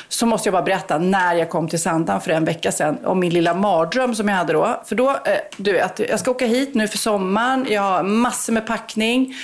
Så 0.09 0.25
måste 0.25 0.47
jag 0.47 0.53
bara 0.53 0.63
berätta 0.63 0.97
när 0.97 1.35
jag 1.35 1.49
kom 1.49 1.67
till 1.67 1.81
Sandhamn 1.81 2.21
för 2.21 2.31
en 2.31 2.45
vecka 2.45 2.71
sedan 2.71 2.97
om 3.05 3.19
min 3.19 3.33
lilla 3.33 3.53
mardröm 3.53 4.15
som 4.15 4.27
jag 4.27 4.35
hade 4.35 4.53
då. 4.53 4.81
För 4.85 4.95
då, 4.95 5.09
eh, 5.09 5.37
du 5.57 5.73
vet, 5.73 5.99
jag 5.99 6.19
ska 6.19 6.31
åka 6.31 6.45
hit 6.45 6.75
nu 6.75 6.87
för 6.87 6.97
sommaren. 6.97 7.65
Jag 7.69 7.81
har 7.81 8.03
massor 8.03 8.53
med 8.53 8.67
packning. 8.67 9.35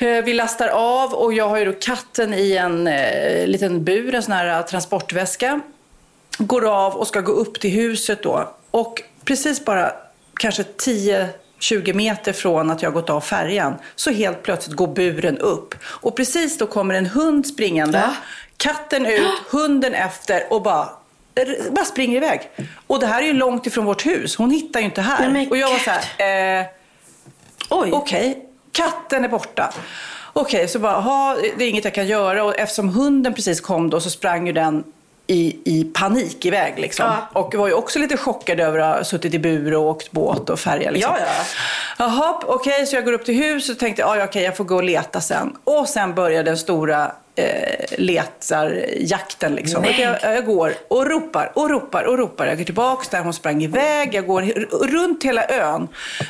Eh, 0.00 0.24
vi 0.24 0.34
lastar 0.34 0.68
av 0.68 1.14
och 1.14 1.32
jag 1.32 1.48
har 1.48 1.58
ju 1.58 1.64
då 1.64 1.72
katten 1.72 2.34
i 2.34 2.56
en 2.56 2.86
eh, 2.86 3.46
liten 3.46 3.84
bur, 3.84 4.14
en 4.14 4.22
sån 4.22 4.32
här 4.32 4.58
eh, 4.58 4.64
transportväska. 4.66 5.60
Går 6.38 6.68
av 6.68 6.96
och 6.96 7.06
ska 7.06 7.20
gå 7.20 7.32
upp 7.32 7.60
till 7.60 7.70
huset 7.70 8.22
då. 8.22 8.54
Och 8.70 9.02
precis 9.24 9.64
bara 9.64 9.92
kanske 10.34 10.64
10 10.64 11.28
10-20 11.60 11.92
meter 11.92 12.32
från 12.32 12.70
att 12.70 12.82
jag 12.82 12.92
gått 12.92 13.10
av 13.10 13.20
färjan 13.20 13.74
så 13.96 14.10
helt 14.10 14.42
plötsligt 14.42 14.76
går 14.76 14.86
buren 14.86 15.38
upp. 15.38 15.74
Och 15.84 16.16
precis 16.16 16.58
då 16.58 16.66
kommer 16.66 16.94
en 16.94 17.06
hund 17.06 17.46
springande. 17.46 17.98
Va? 17.98 18.16
Katten 18.56 19.06
ut, 19.06 19.42
hunden 19.50 19.94
efter 19.94 20.52
och 20.52 20.62
bara 20.62 20.88
bara 21.70 21.84
springer 21.84 22.16
iväg. 22.16 22.50
Och 22.86 23.00
det 23.00 23.06
här 23.06 23.22
är 23.22 23.26
ju 23.26 23.32
långt 23.32 23.66
ifrån 23.66 23.84
vårt 23.84 24.06
hus. 24.06 24.36
Hon 24.36 24.50
hittar 24.50 24.80
ju 24.80 24.86
inte 24.86 25.00
här. 25.00 25.28
Nej, 25.28 25.48
och 25.50 25.56
jag 25.56 25.68
var 25.68 25.74
gud. 25.74 25.84
så 25.84 25.90
här, 25.90 26.60
eh, 26.60 26.66
Oj. 27.70 27.90
Okej, 27.92 28.46
katten 28.72 29.24
är 29.24 29.28
borta. 29.28 29.72
Okej, 30.32 30.68
så 30.68 30.78
bara, 30.78 31.00
ha, 31.00 31.36
det 31.56 31.64
är 31.64 31.68
inget 31.68 31.84
jag 31.84 31.94
kan 31.94 32.06
göra. 32.06 32.44
Och 32.44 32.58
eftersom 32.58 32.88
hunden 32.88 33.34
precis 33.34 33.60
kom 33.60 33.90
då 33.90 34.00
så 34.00 34.10
sprang 34.10 34.46
ju 34.46 34.52
den 34.52 34.84
i, 35.30 35.58
i 35.64 35.84
panik 35.84 36.44
iväg. 36.44 36.78
Liksom. 36.78 37.06
Ja. 37.06 37.40
Och 37.40 37.54
var 37.54 37.68
ju 37.68 37.74
också 37.74 37.98
lite 37.98 38.16
chockad 38.16 38.60
över 38.60 38.78
att 38.78 38.96
ha 38.96 39.04
suttit 39.04 39.34
i 39.34 39.38
bur 39.38 39.74
och 39.74 39.82
åkt 39.82 40.10
båt 40.10 40.50
och 40.50 40.60
färja. 40.60 40.90
Liksom. 40.90 41.14
Ja, 41.18 41.24
ja. 41.26 41.44
Jaha, 41.98 42.40
okej, 42.46 42.86
så 42.86 42.96
jag 42.96 43.04
går 43.04 43.12
upp 43.12 43.24
till 43.24 43.34
huset 43.34 43.74
och 43.76 43.80
tänkte, 43.80 44.02
ja, 44.02 44.24
okej, 44.24 44.42
jag 44.42 44.56
får 44.56 44.64
gå 44.64 44.76
och 44.76 44.84
leta 44.84 45.20
sen. 45.20 45.56
Och 45.64 45.88
sen 45.88 46.14
börjar 46.14 46.44
den 46.44 46.58
stora 46.58 47.12
eh, 47.40 47.98
letarjakten. 47.98 49.54
Liksom. 49.54 49.84
Och 49.84 49.90
jag, 49.90 50.16
jag 50.22 50.46
går 50.46 50.74
och 50.88 51.06
ropar 51.06 51.52
och 51.54 51.70
ropar 51.70 52.04
och 52.04 52.18
ropar. 52.18 52.46
Jag 52.46 52.58
går 52.58 52.64
tillbaks 52.64 53.08
där 53.08 53.20
hon 53.20 53.34
sprang 53.34 53.62
iväg. 53.62 54.14
Jag 54.14 54.26
går 54.26 54.42
runt 54.86 55.24
hela 55.24 55.48
ön. 55.48 55.88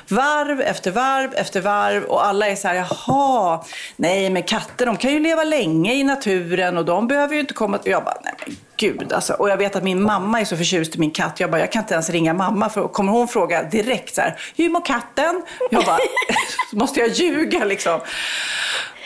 Varv 0.09 0.61
efter 0.61 0.91
varv 0.91 1.35
efter 1.35 1.61
varv. 1.61 2.05
Och 2.05 2.27
alla 2.27 2.49
är 2.49 2.57
så 2.57 2.69
här, 2.69 2.75
jaha, 2.75 3.65
nej 3.97 4.31
men 4.31 4.43
katter 4.43 4.87
de 4.87 4.97
kan 4.97 5.13
ju 5.13 5.21
leva 5.21 5.45
länge 5.45 5.95
i 5.95 6.05
naturen 6.05 6.79
och 6.79 6.85
de 6.85 7.09
behöver 7.09 7.35
ju 7.35 7.41
inte 7.41 7.55
komma... 7.55 7.77
Och 7.77 7.87
jag 7.87 8.05
bara, 8.05 8.17
nej 8.25 8.35
men 8.47 8.57
gud 8.77 9.13
alltså. 9.13 9.33
Och 9.33 9.51
jag 9.51 9.57
vet 9.57 9.77
att 9.77 9.83
min 9.83 10.03
mamma 10.03 10.41
är 10.41 10.45
så 10.45 10.57
förtjust 10.57 10.97
i 10.97 10.99
min 10.99 11.11
katt. 11.11 11.41
Jag 11.41 11.51
bara, 11.51 11.61
jag 11.61 11.73
kan 11.73 11.83
inte 11.83 11.95
ens 11.95 12.11
ringa 12.11 12.35
mamma 12.35 12.69
för 12.69 12.89
kommer 12.89 13.13
hon 13.13 13.29
fråga 13.29 13.63
direkt 13.63 14.15
så 14.15 14.21
här, 14.21 14.39
hur 14.57 14.71
mår 14.71 14.85
katten? 14.85 15.43
Jag 15.71 15.85
bara, 15.85 15.99
måste 16.73 17.01
jag 17.01 17.09
ljuga 17.09 17.65
liksom? 17.65 18.01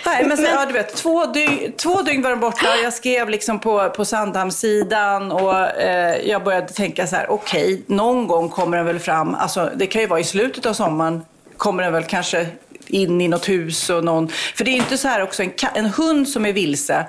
Nej, 0.07 0.25
men, 0.25 0.37
så, 0.37 0.43
ja, 0.43 0.65
du 0.67 0.73
vet, 0.73 0.95
två, 0.97 1.27
dygn, 1.27 1.73
två 1.77 2.03
dygn 2.03 2.23
var 2.23 2.31
de 2.31 2.41
borta. 2.41 2.67
Jag 2.83 2.93
skrev 2.93 3.29
liksom 3.29 3.59
på, 3.59 3.91
på 3.91 4.05
Sandhamnssidan 4.05 5.33
och 5.33 5.67
eh, 5.81 6.17
jag 6.29 6.45
började 6.45 6.69
tänka 6.69 7.07
så 7.07 7.17
här, 7.17 7.31
okej, 7.31 7.83
någon 7.87 8.27
gång 8.27 8.49
kommer 8.49 8.77
den 8.77 8.87
väl 8.87 8.99
fram. 8.99 9.35
Alltså, 9.35 9.71
det 9.77 9.87
kan 9.87 10.01
ju 10.01 10.07
vara 10.09 10.21
i 10.21 10.25
slutet 10.25 10.67
av 10.67 10.73
sommaren. 10.73 11.25
Kommer 11.57 11.83
den 11.83 11.93
väl 11.93 12.05
kanske 12.05 12.47
in 12.87 13.21
i 13.21 13.29
något 13.29 13.49
hus 13.49 13.91
och 13.91 14.05
någon... 14.05 14.29
För 14.29 14.65
det 14.65 14.71
är 14.71 14.73
ju 14.73 14.79
inte 14.79 14.99
så 14.99 15.09
här 15.09 15.23
också, 15.23 15.43
en, 15.43 15.53
en 15.75 15.87
hund 15.87 16.29
som 16.29 16.47
är 16.47 16.53
vilse 16.53 17.07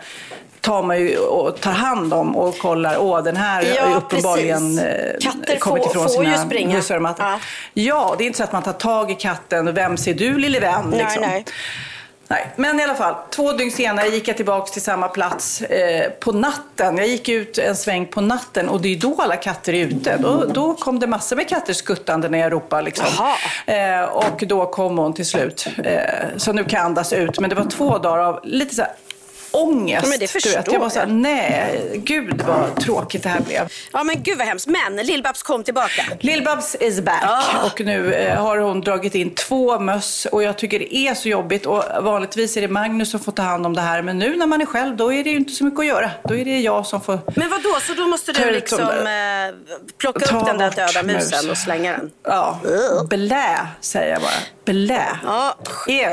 tar 0.62 0.84
man 0.84 1.00
ju 1.00 1.18
och 1.18 1.62
tar 1.62 1.72
hand 1.72 2.14
om 2.14 2.36
och 2.36 2.58
kollar, 2.58 2.98
åh 3.00 3.24
den 3.24 3.36
här 3.38 3.74
Ja, 3.75 3.82
har 3.82 3.90
ju 3.90 3.96
uppenbarligen 3.96 4.80
eh, 4.80 4.86
Katter 5.22 5.56
kommit 5.60 5.84
får- 5.84 5.92
ifrån 5.92 6.04
får 6.04 6.84
sina 6.84 7.00
matte. 7.00 7.24
Ja. 7.24 7.40
Ja, 7.74 8.16
det 8.18 8.24
är 8.24 8.25
inte 8.25 8.38
så 8.38 8.44
att 8.44 8.52
man 8.52 8.64
tar 8.64 8.74
tag 8.74 9.12
i 9.12 9.16
katten 9.16 9.74
vem 9.74 9.98
ser 9.98 10.14
du 10.14 10.38
lille 10.38 10.60
vän? 10.60 10.92
Liksom. 10.92 11.22
nej. 11.22 11.30
Nej, 11.32 11.46
men 12.55 12.79
i 12.79 12.84
alla 12.84 12.96
fall. 12.96 13.15
Två 13.29 13.51
dygn 13.51 13.72
senare 13.72 14.08
gick 14.08 14.27
jag 14.27 14.36
tillbaka 14.36 14.72
till 14.74 14.82
samma 14.82 15.08
plats 15.08 15.62
eh, 15.62 16.12
på 16.12 16.32
natten. 16.32 16.98
Jag 16.98 17.08
gick 17.08 17.29
ut 17.29 17.58
en 17.58 17.75
sväng 17.75 18.05
på 18.05 18.22
natten 18.22 18.70
och 18.70 18.82
det 18.82 18.89
är 18.89 19.00
då 19.00 19.15
alla 19.22 19.36
katter 19.36 19.74
är 19.74 19.86
ute. 19.86 20.17
Då, 20.17 20.46
då 20.46 20.74
kom 20.74 21.00
det 21.00 21.08
massor 21.08 21.36
med 21.36 21.50
katter 21.50 21.74
skuttande 21.74 22.29
när 22.29 22.38
jag 22.38 22.51
ropade. 22.51 22.82
Liksom. 22.82 23.05
Eh, 23.65 24.03
och 24.03 24.44
då 24.48 24.65
kom 24.65 24.98
hon 24.98 25.13
till 25.13 25.25
slut. 25.25 25.67
Eh, 25.84 26.00
så 26.38 26.53
nu 26.53 26.63
kan 26.63 26.77
jag 26.77 26.86
andas 26.86 27.13
ut. 27.13 27.39
Men 27.39 27.50
det 27.50 27.55
var 27.55 27.65
två 27.65 27.98
dagar 27.98 28.24
av 28.24 28.39
lite 28.44 28.75
så 28.75 28.82
här 28.82 28.91
ångest. 29.56 30.08
Men 30.10 30.12
det 30.12 30.18
du 30.18 30.20
vet. 30.20 30.32
förstår 30.32 30.74
Jag 30.74 30.80
var 30.80 30.90
så 30.90 31.00
här, 31.00 31.08
jag. 31.08 31.16
nej, 31.16 31.92
gud 32.06 32.42
vad 32.48 32.76
tråkigt 32.82 33.24
det 33.24 33.30
här 33.30 33.40
blev. 33.40 33.68
Ja, 33.94 34.04
men 34.04 34.24
gud 34.24 34.38
vad 34.38 34.48
hemskt. 34.48 34.68
Men 34.68 35.00
Lill-Babs 35.06 35.44
kom 35.44 35.64
tillbaka. 35.64 36.06
Lill-Babs 36.20 36.76
is 36.80 37.02
back 37.02 37.24
Ah. 37.24 37.66
och 37.66 37.82
nu 37.86 38.14
eh, 38.14 38.42
har 38.44 38.58
hon 38.58 38.82
dragit 38.82 39.16
in 39.16 39.36
två 39.36 39.80
möss 39.80 40.28
och 40.32 40.44
jag 40.44 40.58
tycker 40.58 40.80
det 40.80 40.96
är 40.96 41.14
så 41.14 41.30
jobbigt 41.30 41.66
och 41.66 41.84
vanligtvis 42.02 42.58
är 42.58 42.62
det 42.62 42.68
Magnus 42.68 43.12
som 43.12 43.20
får 43.20 43.32
ta 43.32 43.42
hand 43.42 43.66
om 43.66 43.74
det 43.76 43.82
här 43.82 44.02
men 44.02 44.20
nu 44.20 44.36
när 44.38 44.48
man 44.48 44.62
är 44.62 44.66
själv 44.66 44.96
då 44.98 45.14
är 45.14 45.24
det 45.24 45.30
ju 45.30 45.36
inte 45.36 45.54
så 45.54 45.64
mycket 45.64 45.80
att 45.80 45.86
göra. 45.86 46.12
Då 46.24 46.36
är 46.36 46.46
det 46.46 46.60
jag 46.60 46.86
som 46.86 47.02
får 47.02 47.20
Men 47.36 47.50
vad 47.50 47.64
då? 47.64 47.76
Så 47.82 47.94
då 47.94 48.08
måste 48.08 48.32
du 48.32 48.52
liksom 48.52 48.80
eh, 48.82 48.88
plocka 49.98 50.38
upp 50.38 50.46
den 50.46 50.58
där 50.58 50.72
döda 50.72 51.04
mus. 51.04 51.16
musen 51.32 51.50
och 51.50 51.58
slänga 51.58 51.92
den? 51.92 52.12
Ja, 52.24 52.60
blä 53.10 53.68
säger 53.82 54.14
jag 54.14 54.22
bara. 54.22 54.32
Blä. 54.66 55.06
Ja, 55.26 55.58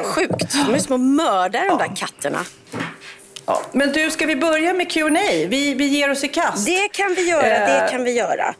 sjukt. 0.04 0.54
De 0.66 0.74
är 0.74 0.78
små 0.78 0.96
mördare 0.96 1.68
de 1.68 1.78
där 1.78 1.96
katterna. 1.96 2.38
Ja. 3.46 3.62
Men 3.72 3.92
du, 3.92 4.10
ska 4.10 4.26
vi 4.26 4.36
börja 4.36 4.74
med 4.74 4.90
Q&A? 4.90 5.46
Vi, 5.48 5.74
vi 5.74 5.86
ger 5.86 6.10
oss 6.10 6.24
i 6.24 6.28
kast. 6.28 6.66
Det 6.66 6.88
kan 6.92 7.14
vi 7.14 7.28
göra, 7.30 7.46
Eh, 7.46 7.82
det 7.84 7.88
kan 7.90 8.04
vi 8.04 8.12
göra. 8.12 8.54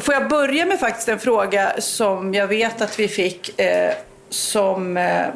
Får 0.00 0.14
jag 0.14 0.28
börja 0.28 0.66
med 0.66 0.80
faktiskt 0.80 1.08
en 1.08 1.18
fråga 1.18 1.72
som 1.78 2.34
jag 2.34 2.46
vet 2.46 2.80
att 2.80 2.98
vi 2.98 3.08
fick 3.08 3.60
eh, 3.60 3.92
som, 4.30 4.96
eh, 4.96 5.26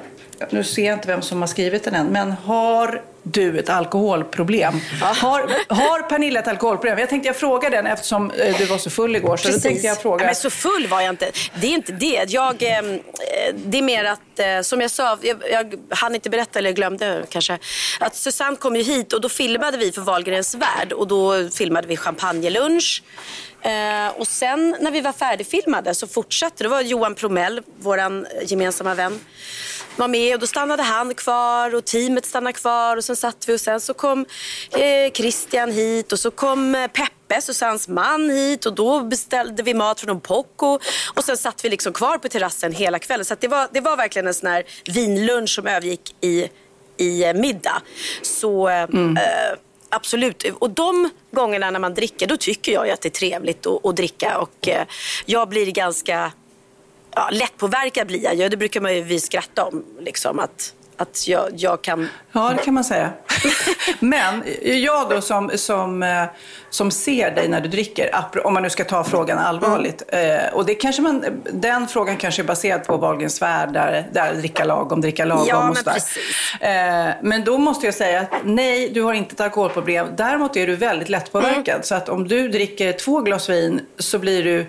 nu 0.50 0.64
ser 0.64 0.87
jag 0.87 0.95
inte 0.95 1.09
vem 1.09 1.23
som 1.23 1.40
har 1.40 1.49
skrivit 1.49 1.85
den 1.85 1.95
än, 1.95 2.07
men 2.07 2.33
har 2.33 3.02
du 3.23 3.59
ett 3.59 3.68
alkoholproblem? 3.68 4.80
Har, 5.00 5.50
har 5.75 6.02
Pernilla 6.02 6.40
ett 6.40 6.49
alkoholproblem? 6.49 6.99
Jag 6.99 7.09
tänkte 7.09 7.26
jag 7.26 7.37
fråga 7.37 7.71
den 7.71 7.87
eftersom 7.87 8.30
eh, 8.30 8.59
du 8.59 8.64
var 8.64 8.78
så 8.78 8.90
full 8.90 9.16
igår. 9.16 9.37
Så 9.37 9.61
tänkte 9.61 9.87
jag 9.87 10.02
fråga. 10.02 10.26
Men 10.26 10.35
så 10.35 10.50
full 10.50 10.87
var 10.87 11.00
jag 11.00 11.12
inte. 11.12 11.30
Det 11.61 11.66
är 11.66 11.71
inte 11.71 11.92
det. 11.92 12.25
Jag, 12.28 12.62
eh, 12.62 12.83
det 13.54 13.78
är 13.78 13.83
mer 13.83 14.04
att, 14.04 14.38
eh, 14.38 14.61
som 14.62 14.80
jag 14.80 14.90
sa, 14.90 15.18
jag, 15.23 15.42
jag 15.50 15.75
hann 15.90 16.14
inte 16.14 16.30
berätta, 16.30 16.59
eller 16.59 16.73
glömde 16.73 17.25
kanske, 17.28 17.59
att 18.00 18.16
Susanne 18.16 18.57
kom 18.57 18.76
ju 18.76 18.83
hit 18.83 19.12
och 19.12 19.21
då 19.21 19.28
filmade 19.28 19.76
vi 19.76 19.92
för 19.92 20.00
Wahlgrens 20.00 20.54
värld 20.54 20.92
och 20.92 21.07
då 21.07 21.49
filmade 21.50 21.88
vi 21.88 21.97
champagnelunch. 21.97 23.02
Eh, 23.62 24.09
och 24.16 24.26
sen 24.26 24.76
när 24.80 24.90
vi 24.90 25.00
var 25.00 25.12
färdigfilmade 25.12 25.95
så 25.95 26.07
fortsatte, 26.07 26.64
det 26.64 26.68
var 26.68 26.80
Johan 26.80 27.14
Promell, 27.14 27.62
vår 27.78 28.00
gemensamma 28.42 28.95
vän, 28.95 29.21
var 29.99 30.09
med 30.09 30.35
och 30.35 30.40
då 30.40 30.47
stannade 30.47 30.83
han 30.83 31.14
kvar 31.14 31.75
och 31.75 31.85
teamet 31.85 32.26
stannade 32.26 32.52
kvar 32.52 32.97
och 32.97 33.05
sen 33.05 33.17
satt 33.17 33.49
vi 33.49 33.55
och 33.55 33.61
sen 33.61 33.81
så 33.81 33.95
kom 33.95 34.26
eh, 34.71 35.12
Christian 35.12 35.73
hit 35.73 36.12
och 36.12 36.19
så 36.19 36.31
kom 36.31 36.75
eh, 36.75 36.87
Peppe, 36.87 37.40
Susannes 37.40 37.88
man 37.88 38.31
hit 38.31 38.67
och 38.67 38.75
då 38.75 39.00
beställde 39.00 39.62
vi 39.62 39.75
mat 39.75 40.00
från 40.00 40.21
Poco 40.21 40.78
och 41.14 41.25
sen 41.25 41.37
satt 41.37 41.64
vi 41.64 41.69
liksom 41.69 41.93
kvar 41.93 42.19
på 42.19 42.28
terrassen 42.28 42.73
hela 42.73 42.99
kvällen. 42.99 43.25
Så 43.25 43.35
det, 43.40 43.49
var, 43.49 43.69
det 43.73 43.81
var 43.81 43.97
verkligen 43.97 44.26
en 44.26 44.35
sån 44.35 44.50
här 44.50 44.64
vinlunch 44.95 45.50
som 45.50 45.67
övergick 45.67 46.14
i, 46.21 46.49
i 46.97 47.25
eh, 47.25 47.35
middag. 47.35 47.83
Så 48.23 48.69
eh, 48.69 48.83
eh, 48.83 49.59
absolut. 49.88 50.45
Och 50.59 50.71
de 50.71 51.11
gångerna 51.31 51.71
när 51.71 51.81
man 51.81 51.95
dricker 51.95 52.26
då 52.26 52.37
tycker 52.37 52.73
jag 52.73 52.87
ju 52.87 52.93
att 52.93 53.00
det 53.00 53.09
är 53.09 53.11
trevligt 53.11 53.67
att, 53.67 53.87
att 53.87 53.97
dricka 53.97 54.38
och 54.38 54.69
eh, 54.69 54.87
jag 55.26 55.49
blir 55.49 55.67
ganska 55.71 56.33
ja, 57.19 57.29
lättpåverkad 57.33 58.07
blir 58.07 58.25
jag 58.25 58.35
ju. 58.35 58.49
Det 58.49 58.57
brukar 58.57 58.81
man 58.81 58.95
ju 58.95 59.03
vi 59.03 59.21
skratta 59.21 59.65
om. 59.65 59.85
Liksom, 60.01 60.39
att, 60.39 60.75
att 60.97 61.29
jag, 61.29 61.49
jag 61.57 61.83
kan... 61.83 62.09
Ja, 62.33 62.53
det 62.57 62.63
kan 62.65 62.75
man 62.75 62.85
säga. 62.85 63.11
Men 64.01 64.43
jag 64.63 65.11
då 65.11 65.21
som, 65.21 65.51
som, 65.55 66.03
eh, 66.03 66.25
som 66.71 66.91
ser 66.91 67.31
dig 67.31 67.49
när 67.49 67.61
du 67.61 67.69
dricker, 67.69 68.11
om 68.45 68.55
man 68.55 68.63
nu 68.63 68.71
ska 68.71 68.85
ta 68.85 69.05
frågan 69.05 69.39
allvarligt. 69.39 70.03
eh, 70.09 70.53
Och 70.55 70.67
det 70.67 70.75
kanske 70.75 71.03
man, 71.03 71.25
den 71.53 71.89
frågan 71.89 72.17
kanske 72.17 72.43
är 72.43 72.45
baserad 72.45 72.85
på 72.85 72.97
Wahlgrens 72.97 73.43
värld, 73.43 73.73
där, 73.73 74.09
där 74.13 74.35
dricka 74.35 74.65
lagom, 74.65 75.01
dricka 75.01 75.25
lagom 75.25 75.47
Ja, 75.49 75.59
och 75.59 75.65
men 75.65 75.77
sådär. 75.77 77.09
Eh, 77.09 77.15
Men 77.23 77.45
då 77.45 77.59
måste 77.59 77.87
jag 77.87 77.95
säga 77.95 78.21
att 78.21 78.31
nej, 78.45 78.89
du 78.89 79.03
har 79.03 79.15
inte 79.15 79.33
ett 79.35 79.41
alkoholproblem. 79.41 80.07
Däremot 80.17 80.57
är 80.57 80.67
du 80.67 80.77
väldigt 80.77 81.09
lättpåverkad. 81.09 81.69
Mm. 81.75 81.83
Så 81.83 81.95
att 81.95 82.09
om 82.09 82.29
du 82.29 82.49
dricker 82.49 82.93
två 82.93 83.21
glas 83.21 83.49
vin 83.49 83.81
så 83.99 84.19
blir 84.19 84.45
du 84.45 84.67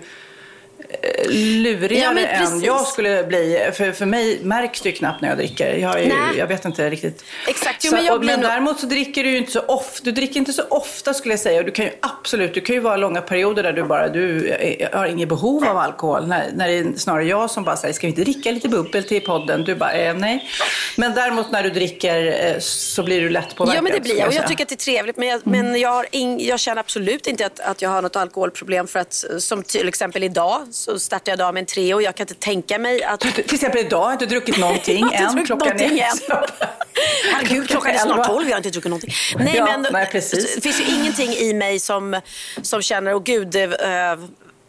lurigare 1.28 2.20
ja, 2.20 2.28
än 2.28 2.60
jag 2.60 2.86
skulle 2.86 3.24
bli. 3.24 3.70
För, 3.74 3.92
för 3.92 4.06
mig 4.06 4.40
märks 4.42 4.80
det 4.80 4.88
ju 4.88 4.94
knappt 4.94 5.20
när 5.20 5.28
jag 5.28 5.38
dricker. 5.38 5.74
Jag, 5.74 6.04
ju, 6.04 6.12
jag 6.38 6.46
vet 6.46 6.64
inte 6.64 6.90
riktigt. 6.90 7.24
Exakt. 7.48 7.84
Jo, 7.84 7.90
så, 7.90 7.96
men 7.96 8.04
jag 8.04 8.16
och, 8.16 8.24
men 8.24 8.40
nog... 8.40 8.50
däremot 8.50 8.80
så 8.80 8.86
dricker 8.86 9.24
du 9.24 9.30
ju 9.30 9.38
inte 9.38 9.52
så 9.52 9.60
ofta. 9.60 10.04
Du 10.04 10.12
dricker 10.12 10.36
inte 10.36 10.52
så 10.52 10.62
ofta 10.70 11.14
skulle 11.14 11.32
jag 11.32 11.40
säga. 11.40 11.58
Och 11.58 11.64
du 11.64 11.72
kan 11.72 11.84
ju 11.84 11.90
absolut, 12.00 12.54
du 12.54 12.60
kan 12.60 12.74
ju 12.74 12.80
vara 12.80 12.96
långa 12.96 13.20
perioder 13.20 13.62
där 13.62 13.72
du 13.72 13.82
bara, 13.82 14.08
du 14.08 14.56
har 14.92 15.06
inget 15.06 15.28
behov 15.28 15.68
av 15.68 15.76
alkohol. 15.76 16.26
När, 16.26 16.50
när 16.52 16.68
det 16.68 16.78
är 16.78 16.92
snarare 16.96 17.24
jag 17.24 17.50
som 17.50 17.64
bara 17.64 17.76
säger, 17.76 17.94
ska 17.94 18.06
vi 18.06 18.10
inte 18.10 18.22
dricka 18.22 18.50
lite 18.50 18.68
bubbel 18.68 19.04
till 19.04 19.20
podden? 19.20 19.64
Du 19.64 19.74
bara, 19.74 19.92
eh, 19.92 20.14
nej. 20.14 20.48
Men 20.96 21.14
däremot 21.14 21.52
när 21.52 21.62
du 21.62 21.70
dricker 21.70 22.46
eh, 22.46 22.58
så 22.60 23.02
blir 23.02 23.20
du 23.20 23.28
lätt 23.28 23.56
påverkad. 23.56 23.78
Ja 23.78 23.82
men 23.82 23.92
det 23.92 24.00
blir 24.00 24.18
jag. 24.18 24.28
Och 24.28 24.34
jag 24.34 24.48
tycker 24.48 24.64
att 24.64 24.68
det 24.68 24.74
är 24.74 24.76
trevligt. 24.76 25.16
Men 25.16 25.28
jag, 25.28 25.46
mm. 25.46 25.66
men 25.66 25.80
jag, 25.80 25.90
har 25.90 26.06
ing, 26.10 26.46
jag 26.46 26.60
känner 26.60 26.80
absolut 26.80 27.26
inte 27.26 27.46
att, 27.46 27.60
att 27.60 27.82
jag 27.82 27.90
har 27.90 28.02
något 28.02 28.16
alkoholproblem. 28.16 28.86
För 28.86 28.98
att 28.98 29.24
som 29.38 29.62
till 29.62 29.88
exempel 29.88 30.24
idag 30.24 30.66
så 30.70 30.89
startar 30.98 31.32
jag 31.32 31.38
dagen 31.38 31.54
med 31.54 31.60
en 31.60 31.66
Treo. 31.66 32.00
Jag 32.00 32.14
kan 32.14 32.24
inte 32.24 32.34
tänka 32.34 32.78
mig 32.78 33.02
att... 33.02 33.20
Till 33.20 33.54
exempel 33.54 33.86
idag 33.86 34.00
har 34.00 34.08
du 34.08 34.12
inte 34.12 34.26
druckit 34.26 34.58
någonting 34.58 35.04
än. 35.12 35.46
Klockan 35.46 35.80
är... 35.80 36.08
Herregud, 37.32 37.68
klockan 37.68 37.94
är 37.94 37.98
snart 37.98 38.26
tolv. 38.26 38.48
Jag 38.48 38.52
har 38.52 38.56
inte 38.56 38.70
druckit 38.70 38.90
någonting. 38.90 39.14
Nej, 39.38 39.54
ja, 39.56 39.64
men 39.66 39.86
nej, 39.92 40.08
det 40.12 40.62
finns 40.62 40.80
ju 40.80 40.84
ingenting 40.84 41.32
i 41.32 41.54
mig 41.54 41.78
som, 41.78 42.20
som 42.62 42.82
känner, 42.82 43.14
åh 43.14 43.18
oh, 43.18 43.22
gud, 43.22 43.56
äh, 43.56 43.70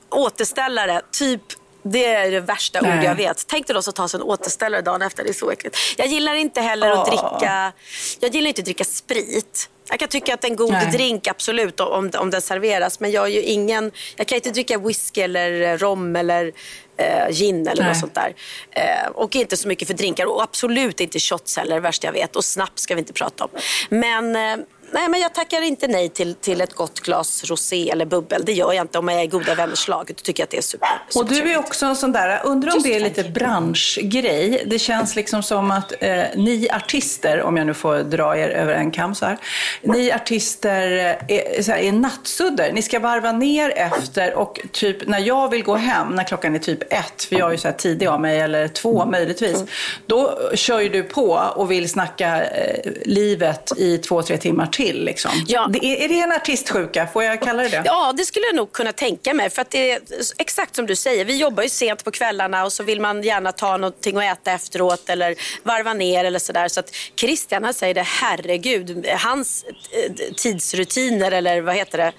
återställare. 0.10 1.01
Typ 1.12 1.42
det 1.84 2.06
är 2.06 2.32
det 2.32 2.40
värsta 2.40 2.80
ord 2.80 3.04
jag 3.04 3.16
vet. 3.16 3.48
Tänk 3.48 3.68
dig 3.68 3.74
då 3.74 3.80
att 3.80 3.96
ta 3.96 4.08
sig 4.08 4.18
en 4.18 4.24
återställare 4.24 4.82
dagen 4.82 5.02
efter. 5.02 5.24
Det 5.24 5.30
är 5.30 5.34
så 5.34 5.52
äckligt. 5.52 5.78
Jag 5.98 6.08
gillar 6.08 6.36
inte 6.36 6.62
heller 6.62 6.94
oh. 6.94 7.00
att 7.00 7.06
dricka... 7.06 7.74
Jag 8.20 8.36
gillar 8.36 8.48
inte 8.48 8.62
att 8.62 8.66
dricka 8.66 8.84
sprit. 8.84 9.70
Jag 9.90 10.00
kan 10.00 10.08
tycka 10.08 10.34
att 10.34 10.44
en 10.44 10.56
god 10.56 10.72
Nej. 10.72 10.92
drink, 10.92 11.28
absolut, 11.28 11.80
om, 11.80 12.12
om 12.18 12.30
den 12.30 12.42
serveras. 12.42 13.00
Men 13.00 13.12
jag 13.12 13.26
är 13.26 13.30
ju 13.30 13.42
ingen... 13.42 13.92
Jag 14.16 14.28
kan 14.28 14.36
inte 14.36 14.50
dricka 14.50 14.78
whisky 14.78 15.22
eller 15.22 15.78
rom 15.78 16.16
eller 16.16 16.52
eh, 16.98 17.30
gin 17.30 17.68
eller 17.68 17.84
Nej. 17.84 17.92
något 17.92 18.00
sånt 18.00 18.16
där. 18.16 18.36
Eh, 18.72 19.08
och 19.14 19.36
inte 19.36 19.58
så 19.58 19.68
mycket 19.68 19.88
för 19.88 19.96
drinkar. 19.96 20.26
Och 20.26 20.44
absolut 20.44 21.00
inte 21.00 21.20
shots 21.20 21.58
heller, 21.58 21.80
värst 21.80 22.04
jag 22.04 22.12
vet. 22.12 22.36
Och 22.36 22.46
snaps 22.46 22.82
ska 22.82 22.96
vi 22.96 23.00
inte 23.00 23.14
prata 23.14 23.44
om. 23.44 23.50
Men... 23.90 24.36
Eh, 24.36 24.66
Nej, 24.94 25.10
men 25.10 25.22
jag 25.22 25.34
tackar 25.34 25.62
inte 25.62 25.88
nej 25.88 26.10
till, 26.10 26.36
till 26.36 26.62
ett 26.62 26.74
gott 26.74 27.00
glas 27.00 27.44
rosé 27.44 27.90
eller 27.90 28.06
bubbel. 28.06 28.42
Det 28.46 28.54
gör 28.54 28.74
jag 28.74 28.84
inte 28.84 29.00
om 29.00 29.08
jag 29.08 29.20
är 29.20 29.24
i 29.24 29.28
goda 29.28 29.56
vänners 29.56 29.88
lag. 29.88 30.06
Då 30.08 30.14
tycker 30.14 30.42
jag 30.42 30.46
att 30.46 30.52
det 30.52 30.58
är 30.58 30.62
super, 30.62 30.88
super 31.10 31.20
Och 31.20 31.30
du 31.30 31.52
är 31.52 31.58
också 31.58 31.86
en 31.86 31.96
sån 31.96 32.12
där, 32.12 32.42
undrar 32.46 32.76
om 32.76 32.84
det 32.84 32.96
är 32.96 33.00
lite 33.00 33.24
branschgrej. 33.24 34.64
Det 34.66 34.80
känns 34.80 35.16
liksom 35.16 35.44
som 35.44 35.72
att 35.72 35.94
eh, 36.00 36.24
ni 36.36 36.68
artister, 36.72 37.42
om 37.42 37.58
jag 37.58 37.68
nu 37.68 37.74
får 37.74 37.98
dra 37.98 38.38
er 38.38 38.50
över 38.50 38.74
en 38.74 38.92
kam 38.92 39.16
så 39.16 39.26
här. 39.26 39.38
Ni 39.82 40.12
artister 40.12 40.82
är, 41.28 41.62
så 41.64 41.72
här, 41.72 41.80
är 41.80 41.92
nattsudder. 41.92 42.72
Ni 42.74 42.82
ska 42.82 43.00
varva 43.00 43.32
ner 43.32 43.74
efter 43.76 44.34
och 44.34 44.60
typ 44.72 45.08
när 45.08 45.20
jag 45.20 45.50
vill 45.50 45.64
gå 45.64 45.76
hem, 45.76 46.08
när 46.16 46.24
klockan 46.24 46.56
är 46.56 46.60
typ 46.60 46.94
ett, 46.94 47.24
för 47.24 47.36
jag 47.36 47.48
är 47.48 47.52
ju 47.52 47.58
så 47.58 47.68
här 47.68 47.76
tidig 47.76 48.08
av 48.08 48.22
mig, 48.22 48.40
eller 48.40 48.68
två 48.68 49.06
möjligtvis. 49.06 49.56
Mm. 49.56 49.68
Då 50.06 50.40
kör 50.54 50.80
ju 50.80 50.90
du 50.90 51.04
på 51.04 51.42
och 51.56 51.72
vill 51.72 51.90
snacka 51.90 52.44
eh, 52.44 52.92
livet 53.06 53.72
i 53.78 53.98
två, 53.98 54.22
tre 54.22 54.38
timmar 54.38 54.66
till 54.66 54.81
till. 54.86 55.04
Liksom. 55.04 55.32
Ja. 55.48 55.68
Det 55.70 55.86
är, 55.86 56.10
det 56.10 56.20
en 56.20 56.32
artistsjuka? 56.32 57.08
Får 57.08 57.24
jag 57.24 57.42
kalla 57.42 57.64
det 57.64 57.70
det? 57.70 57.82
Ja, 57.86 58.14
det 58.18 58.26
skulle 58.26 58.46
jag 58.46 58.56
nog 58.56 58.72
kunna 58.72 58.92
tänka 58.92 59.34
mig. 59.34 59.50
För 59.50 59.62
att 59.62 59.72
det 59.72 59.92
är 59.92 60.00
exakt 60.38 60.76
som 60.76 60.86
du 60.86 60.96
säger. 60.96 61.26
Vi 61.26 61.38
jobbar 61.38 61.64
ju 61.64 61.70
sent 61.70 62.04
på 62.04 62.12
kvällarna 62.12 62.64
och 62.64 62.74
så 62.74 62.84
vill 62.84 63.02
man 63.02 63.24
gärna 63.24 63.52
ta 63.52 63.78
någonting 63.78 64.18
att 64.18 64.24
äta 64.24 64.52
efteråt 64.52 65.10
eller 65.10 65.36
varva 65.64 65.94
ner 65.94 66.24
eller 66.26 66.40
sådär. 66.40 66.68
Så 66.68 66.80
att 66.80 66.96
Christian 67.16 67.64
han 67.64 67.74
säger 67.74 67.94
det, 67.94 68.02
herregud, 68.02 69.08
hans 69.08 69.66
eh, 69.66 70.34
tidsrutiner 70.36 71.32
eller 71.32 71.62
vad 71.62 71.76
heter 71.76 71.98
det? 71.98 72.12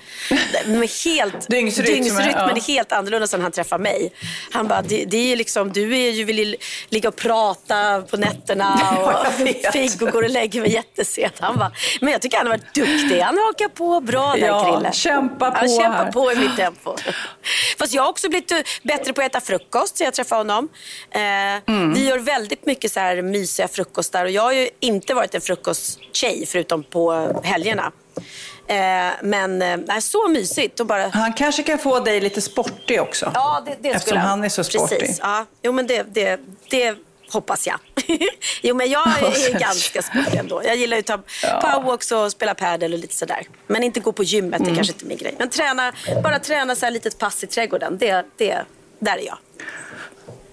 Med 0.67 0.91
helt, 1.05 1.49
dygnsrytm, 1.49 1.95
dygnsrytmen 1.95 2.35
ja. 2.35 2.57
är 2.57 2.61
helt 2.61 2.93
annorlunda 2.93 3.27
sen 3.27 3.41
han 3.41 3.53
träffar 3.53 3.79
mig. 3.79 4.13
Han 4.51 4.69
bara, 4.69 4.83
det, 4.83 5.05
det 5.05 5.33
är 5.33 5.37
liksom, 5.37 5.73
du 5.73 5.99
är 5.99 6.11
ju, 6.11 6.25
vill 6.25 6.57
ligga 6.89 7.09
och 7.09 7.17
prata 7.17 8.03
på 8.03 8.17
nätterna 8.17 8.97
och 9.27 9.73
Figgo 9.73 10.11
går 10.11 10.23
och 10.23 10.31
lägger 10.31 10.61
mig 10.61 10.73
jättesent. 10.73 11.35
Han 11.41 11.59
bara, 11.59 11.73
men 12.01 12.13
jag 12.13 12.23
tycker 12.23 12.39
han 12.39 12.52
varit 12.53 12.75
duktig. 12.75 13.21
Han 13.21 13.39
hakar 13.39 13.69
på 13.69 14.01
bra 14.01 14.33
där, 14.33 14.47
ja, 14.47 14.65
Krille. 14.65 14.93
Kämpa 14.93 15.51
på 15.51 15.59
Han 15.59 15.69
kämpar 15.69 16.05
här. 16.05 16.13
på 16.13 16.33
i 16.33 16.37
mitt 16.37 16.57
tempo. 16.57 16.97
Fast 17.79 17.95
jag 17.95 18.03
har 18.03 18.11
också 18.11 18.29
blivit 18.29 18.53
bättre 18.83 19.13
på 19.13 19.21
att 19.21 19.27
äta 19.27 19.41
frukost 19.41 19.97
sen 19.97 20.05
jag 20.05 20.15
träffade 20.15 20.41
honom. 20.41 20.69
Eh, 21.11 21.21
mm. 21.21 21.95
Vi 21.95 22.09
gör 22.09 22.19
väldigt 22.19 22.67
mycket 22.67 22.93
så 22.93 23.01
här 23.01 23.23
mysiga 23.23 23.69
frukostar 23.69 24.25
och 24.25 24.31
jag 24.31 24.43
har 24.43 24.53
ju 24.53 24.69
inte 24.81 25.15
varit 25.15 25.35
en 25.35 25.41
frukosttjej 25.41 26.47
förutom 26.47 26.83
på 26.83 27.33
helgerna. 27.45 27.93
Eh, 28.67 29.13
men 29.23 29.63
eh, 29.63 29.99
så 29.99 30.29
mysigt. 30.29 30.81
Och 30.81 30.87
bara... 30.87 31.09
Han 31.09 31.33
kanske 31.33 31.63
kan 31.63 31.79
få 31.79 32.01
dig 32.01 32.21
lite 32.21 32.41
sportig 32.41 33.01
också. 33.01 33.31
Ja, 33.35 33.63
det, 33.67 33.77
det 33.81 33.89
Eftersom 33.89 34.19
han 34.19 34.45
är 34.45 34.49
så 34.49 34.65
sportig. 34.65 34.99
Precis. 34.99 35.19
Ja. 35.23 35.47
Jo, 35.63 35.73
men 35.73 35.87
det, 35.87 36.03
det, 36.03 36.41
det 36.71 36.97
hoppas 37.33 37.67
jag. 37.67 37.79
jo, 38.63 38.75
men 38.77 38.91
jag 38.91 39.09
är 39.09 39.59
ganska 39.59 40.03
sportig 40.03 40.39
ändå. 40.39 40.63
Jag 40.65 40.77
gillar 40.77 40.99
att 40.99 41.07
ta 41.07 41.19
ja. 41.43 41.61
powerwalks 41.61 42.13
och 42.13 42.33
spela 42.33 42.55
padel 42.55 42.93
och 42.93 42.99
lite 42.99 43.15
sådär. 43.15 43.47
Men 43.67 43.83
inte 43.83 44.01
gå 44.01 44.13
på 44.13 44.23
gymmet, 44.23 44.61
mm. 44.61 44.71
det 44.71 44.77
kanske 44.77 44.93
inte 44.93 45.05
är 45.05 45.09
min 45.09 45.19
grej. 45.19 45.35
Men 45.39 45.51
träna, 45.51 45.93
bara 46.23 46.39
träna 46.39 46.77
så 46.77 46.87
här 46.87 46.91
litet 46.91 47.19
pass 47.19 47.45
i 47.45 47.47
trädgården, 47.47 47.99
det, 47.99 48.27
det, 48.37 48.65
där 48.99 49.17
är 49.17 49.27
jag. 49.27 49.39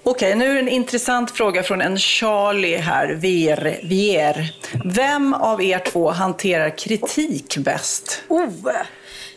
Okej, 0.03 0.35
nu 0.35 0.49
är 0.49 0.53
det 0.53 0.59
en 0.59 0.69
intressant 0.69 1.31
fråga 1.31 1.63
från 1.63 1.81
en 1.81 1.97
Charlie 1.97 2.77
här, 2.77 3.07
Vier. 3.07 3.79
Vier. 3.83 4.53
Vem 4.85 5.33
av 5.33 5.61
er 5.61 5.79
två 5.79 6.09
hanterar 6.09 6.77
kritik 6.77 7.57
bäst? 7.57 8.23
Oh, 8.27 8.49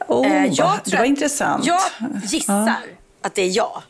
oh 0.08 0.26
eh, 0.26 0.46
jag 0.52 0.78
det 0.84 0.96
var 0.96 1.04
intressant. 1.04 1.66
Jag 1.66 1.80
gissar 2.24 2.66
ja. 2.66 2.76
att 3.22 3.34
det 3.34 3.42
är 3.42 3.56
jag. 3.56 3.82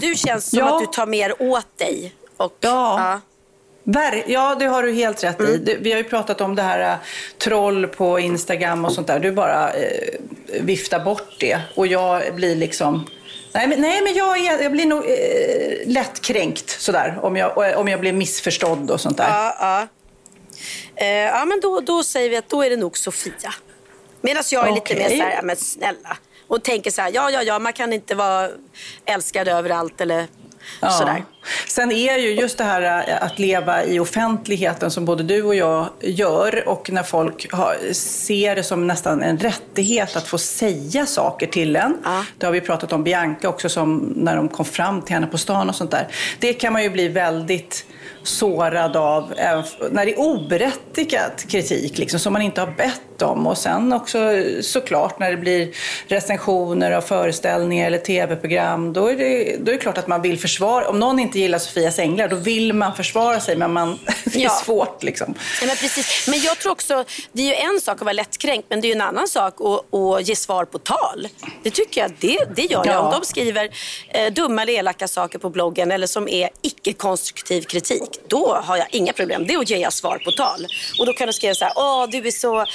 Du 0.00 0.14
känns 0.14 0.50
som 0.50 0.58
ja. 0.58 0.74
att 0.74 0.80
du 0.80 0.86
tar 0.86 1.06
mer 1.06 1.42
åt 1.42 1.78
dig 1.78 2.12
och, 2.44 2.56
ja. 2.60 3.00
ja. 3.00 3.20
Ja, 4.26 4.54
det 4.58 4.66
har 4.66 4.82
du 4.82 4.92
helt 4.92 5.24
rätt 5.24 5.40
mm. 5.40 5.68
i. 5.68 5.76
Vi 5.80 5.92
har 5.92 5.98
ju 5.98 6.04
pratat 6.04 6.40
om 6.40 6.54
det 6.54 6.62
här 6.62 6.92
äh, 6.92 6.98
troll 7.38 7.86
på 7.86 8.18
Instagram 8.18 8.84
och 8.84 8.92
sånt 8.92 9.06
där. 9.06 9.18
Du 9.18 9.32
bara 9.32 9.72
eh, 9.72 10.14
viftar 10.60 11.00
bort 11.00 11.34
det. 11.40 11.60
Och 11.74 11.86
jag 11.86 12.34
blir 12.34 12.56
liksom... 12.56 13.06
Nej, 13.52 13.68
men, 13.68 13.80
nej, 13.80 14.02
men 14.02 14.14
jag, 14.14 14.38
är, 14.38 14.62
jag 14.62 14.72
blir 14.72 14.86
nog 14.86 15.04
eh, 15.04 15.92
lätt 15.92 16.20
kränkt 16.20 16.80
sådär. 16.80 17.18
Om 17.22 17.36
jag, 17.36 17.78
om 17.78 17.88
jag 17.88 18.00
blir 18.00 18.12
missförstådd 18.12 18.90
och 18.90 19.00
sånt 19.00 19.16
där. 19.16 19.28
Ja, 19.28 19.56
ja. 19.60 19.86
Eh, 20.96 21.06
ja 21.08 21.44
men 21.44 21.60
då, 21.60 21.80
då 21.80 22.02
säger 22.04 22.30
vi 22.30 22.36
att 22.36 22.48
då 22.48 22.62
är 22.62 22.70
det 22.70 22.76
nog 22.76 22.98
Sofia. 22.98 23.54
Medan 24.20 24.42
jag 24.50 24.68
är 24.68 24.72
okay. 24.72 24.96
lite 24.96 25.08
mer 25.10 25.18
så 25.18 25.24
här, 25.24 25.42
men 25.42 25.56
snälla. 25.56 26.16
Och 26.48 26.62
tänker 26.62 26.90
så 26.90 27.02
här, 27.02 27.10
ja, 27.14 27.30
ja, 27.30 27.42
ja, 27.42 27.58
man 27.58 27.72
kan 27.72 27.92
inte 27.92 28.14
vara 28.14 28.48
älskad 29.04 29.48
överallt 29.48 30.00
eller 30.00 30.26
Ja. 30.80 30.90
Sådär. 30.90 31.24
Sen 31.68 31.92
är 31.92 32.18
ju 32.18 32.34
just 32.34 32.58
det 32.58 32.64
här 32.64 33.08
äh, 33.08 33.22
att 33.22 33.38
leva 33.38 33.84
i 33.84 34.00
offentligheten 34.00 34.90
som 34.90 35.04
både 35.04 35.22
du 35.22 35.42
och 35.42 35.54
jag 35.54 35.88
gör 36.00 36.68
och 36.68 36.90
när 36.90 37.02
folk 37.02 37.52
har, 37.52 37.92
ser 37.94 38.56
det 38.56 38.62
som 38.62 38.86
nästan 38.86 39.22
en 39.22 39.38
rättighet 39.38 40.16
att 40.16 40.28
få 40.28 40.38
säga 40.38 41.06
saker 41.06 41.46
till 41.46 41.76
en. 41.76 41.98
Ja. 42.04 42.24
Det 42.38 42.46
har 42.46 42.52
vi 42.52 42.60
pratat 42.60 42.92
om 42.92 43.04
Bianca 43.04 43.48
också 43.48 43.68
som 43.68 44.12
när 44.16 44.36
de 44.36 44.48
kom 44.48 44.64
fram 44.64 45.02
till 45.02 45.14
henne 45.14 45.26
på 45.26 45.38
stan 45.38 45.68
och 45.68 45.74
sånt 45.74 45.90
där. 45.90 46.08
Det 46.38 46.52
kan 46.52 46.72
man 46.72 46.82
ju 46.82 46.90
bli 46.90 47.08
väldigt 47.08 47.84
sårad 48.22 48.96
av 48.96 49.34
när 49.90 50.06
det 50.06 50.12
är 50.12 50.20
oberättigad 50.20 51.32
kritik 51.48 51.98
liksom, 51.98 52.20
som 52.20 52.32
man 52.32 52.42
inte 52.42 52.60
har 52.60 52.70
bett 52.76 53.02
om. 53.22 53.46
Och 53.46 53.58
sen 53.58 53.92
också 53.92 54.18
såklart 54.62 55.18
när 55.18 55.30
det 55.30 55.36
blir 55.36 55.68
recensioner 56.06 56.92
av 56.92 57.00
föreställningar 57.00 57.86
eller 57.86 57.98
tv-program, 57.98 58.92
då 58.92 59.06
är, 59.06 59.16
det, 59.16 59.56
då 59.56 59.70
är 59.70 59.74
det 59.74 59.80
klart 59.80 59.98
att 59.98 60.08
man 60.08 60.22
vill 60.22 60.38
försvara. 60.38 60.88
Om 60.88 60.98
någon 60.98 61.18
inte 61.18 61.38
gillar 61.38 61.58
Sofias 61.58 61.98
änglar, 61.98 62.28
då 62.28 62.36
vill 62.36 62.72
man 62.72 62.96
försvara 62.96 63.40
sig, 63.40 63.56
men 63.56 63.72
man, 63.72 63.98
det 64.24 64.38
är 64.38 64.42
ja. 64.42 64.50
svårt. 64.50 65.02
Liksom. 65.02 65.34
Ja, 65.60 65.66
men, 65.66 65.76
precis. 65.76 66.28
men 66.28 66.40
jag 66.40 66.58
tror 66.58 66.72
också, 66.72 67.04
det 67.32 67.42
är 67.42 67.46
ju 67.46 67.54
en 67.54 67.80
sak 67.80 67.94
att 67.94 68.00
vara 68.00 68.12
lättkränkt, 68.12 68.66
men 68.70 68.80
det 68.80 68.86
är 68.86 68.88
ju 68.88 68.94
en 68.94 69.00
annan 69.00 69.28
sak 69.28 69.54
att, 69.60 69.94
att 69.94 70.28
ge 70.28 70.36
svar 70.36 70.64
på 70.64 70.78
tal. 70.78 71.28
Det 71.62 71.70
tycker 71.70 72.00
jag, 72.00 72.10
det, 72.20 72.38
det 72.56 72.62
gör 72.62 72.86
jag. 72.86 72.94
Ja. 72.94 73.00
Om 73.00 73.20
de 73.20 73.26
skriver 73.26 73.70
eh, 74.08 74.32
dumma 74.32 74.62
eller 74.62 74.72
elaka 74.72 75.08
saker 75.08 75.38
på 75.38 75.50
bloggen 75.50 75.92
eller 75.92 76.06
som 76.06 76.28
är 76.28 76.50
icke-konstruktiv 76.62 77.62
kritik, 77.62 78.20
då 78.28 78.58
har 78.64 78.76
jag 78.76 78.86
inga 78.90 79.12
problem. 79.12 79.46
Det 79.46 79.54
är 79.54 79.58
att 79.58 79.70
ge 79.70 79.90
svar 79.90 80.22
på 80.24 80.30
tal. 80.30 80.66
Och 80.98 81.06
då 81.06 81.12
kan 81.12 81.26
du 81.26 81.32
skriva 81.32 81.54
så 81.54 81.64
här, 81.64 81.72
åh 81.76 82.06
du 82.10 82.26
är 82.26 82.30
så, 82.30 82.60
eh, 82.60 82.66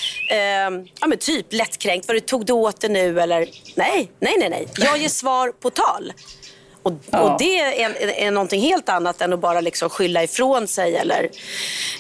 ja 1.00 1.08
men 1.08 1.18
typ 1.18 1.54
lättkränkt, 1.54 2.08
vad 2.08 2.16
du 2.16 2.20
tog 2.20 2.46
du 2.46 2.54
åt 2.54 2.82
det 2.82 2.90
nu 2.90 3.20
eller 3.20 3.40
nej, 3.76 4.12
nej, 4.20 4.36
nej, 4.40 4.50
nej. 4.50 4.68
Jag 4.78 4.98
ger 4.98 5.10
svar 5.10 5.52
på 5.52 5.70
tal. 5.70 6.14
Och, 6.84 6.94
ja. 7.12 7.20
och 7.20 7.40
det 7.40 7.60
är, 7.60 8.10
är 8.10 8.32
någonting 8.32 8.62
helt 8.62 8.90
annat 8.90 9.22
än 9.22 9.34
att 9.34 9.40
bara 9.40 9.62
liksom 9.62 9.90
skylla 9.90 10.24
ifrån 10.24 10.68
sig. 10.68 10.96
Eller, 10.96 11.30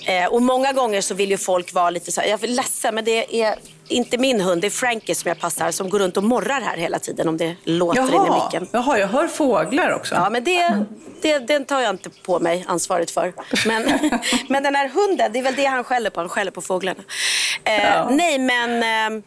eh, 0.05 0.25
och 0.25 0.41
många 0.41 0.73
gånger 0.73 1.01
så 1.01 1.13
vill 1.13 1.29
ju 1.29 1.37
folk 1.37 1.73
vara 1.73 1.89
lite 1.89 2.11
så 2.11 2.21
här, 2.21 2.27
jag 2.27 2.43
är 2.43 2.47
ledsen 2.47 2.95
men 2.95 3.05
det 3.05 3.41
är 3.41 3.55
inte 3.89 4.17
min 4.17 4.41
hund, 4.41 4.61
det 4.61 4.67
är 4.67 4.71
Frankie 4.71 5.15
som 5.15 5.29
jag 5.29 5.39
passar 5.39 5.71
som 5.71 5.89
går 5.89 5.99
runt 5.99 6.17
och 6.17 6.23
morrar 6.23 6.61
här 6.61 6.77
hela 6.77 6.99
tiden 6.99 7.27
om 7.29 7.37
det 7.37 7.55
låter 7.63 8.01
Jaha. 8.01 8.25
in 8.25 8.33
i 8.33 8.43
micken. 8.43 8.67
Jaha, 8.71 8.99
jag 8.99 9.07
hör 9.07 9.27
fåglar 9.27 9.91
också. 9.91 10.15
Ja, 10.15 10.29
men 10.29 10.43
det, 10.43 10.83
det, 11.21 11.39
den 11.39 11.65
tar 11.65 11.79
jag 11.81 11.89
inte 11.89 12.09
på 12.09 12.39
mig 12.39 12.65
ansvaret 12.67 13.11
för. 13.11 13.33
Men, 13.67 13.83
men 14.49 14.63
den 14.63 14.75
här 14.75 14.89
hunden, 14.89 15.31
det 15.33 15.39
är 15.39 15.43
väl 15.43 15.55
det 15.55 15.65
han 15.65 15.83
skäller 15.83 16.09
på, 16.09 16.19
han 16.19 16.29
skäller 16.29 16.51
på 16.51 16.61
fåglarna. 16.61 17.03
Eh, 17.63 17.83
ja. 17.83 18.09
Nej, 18.11 18.39
men... 18.39 18.83
Eh, 19.17 19.23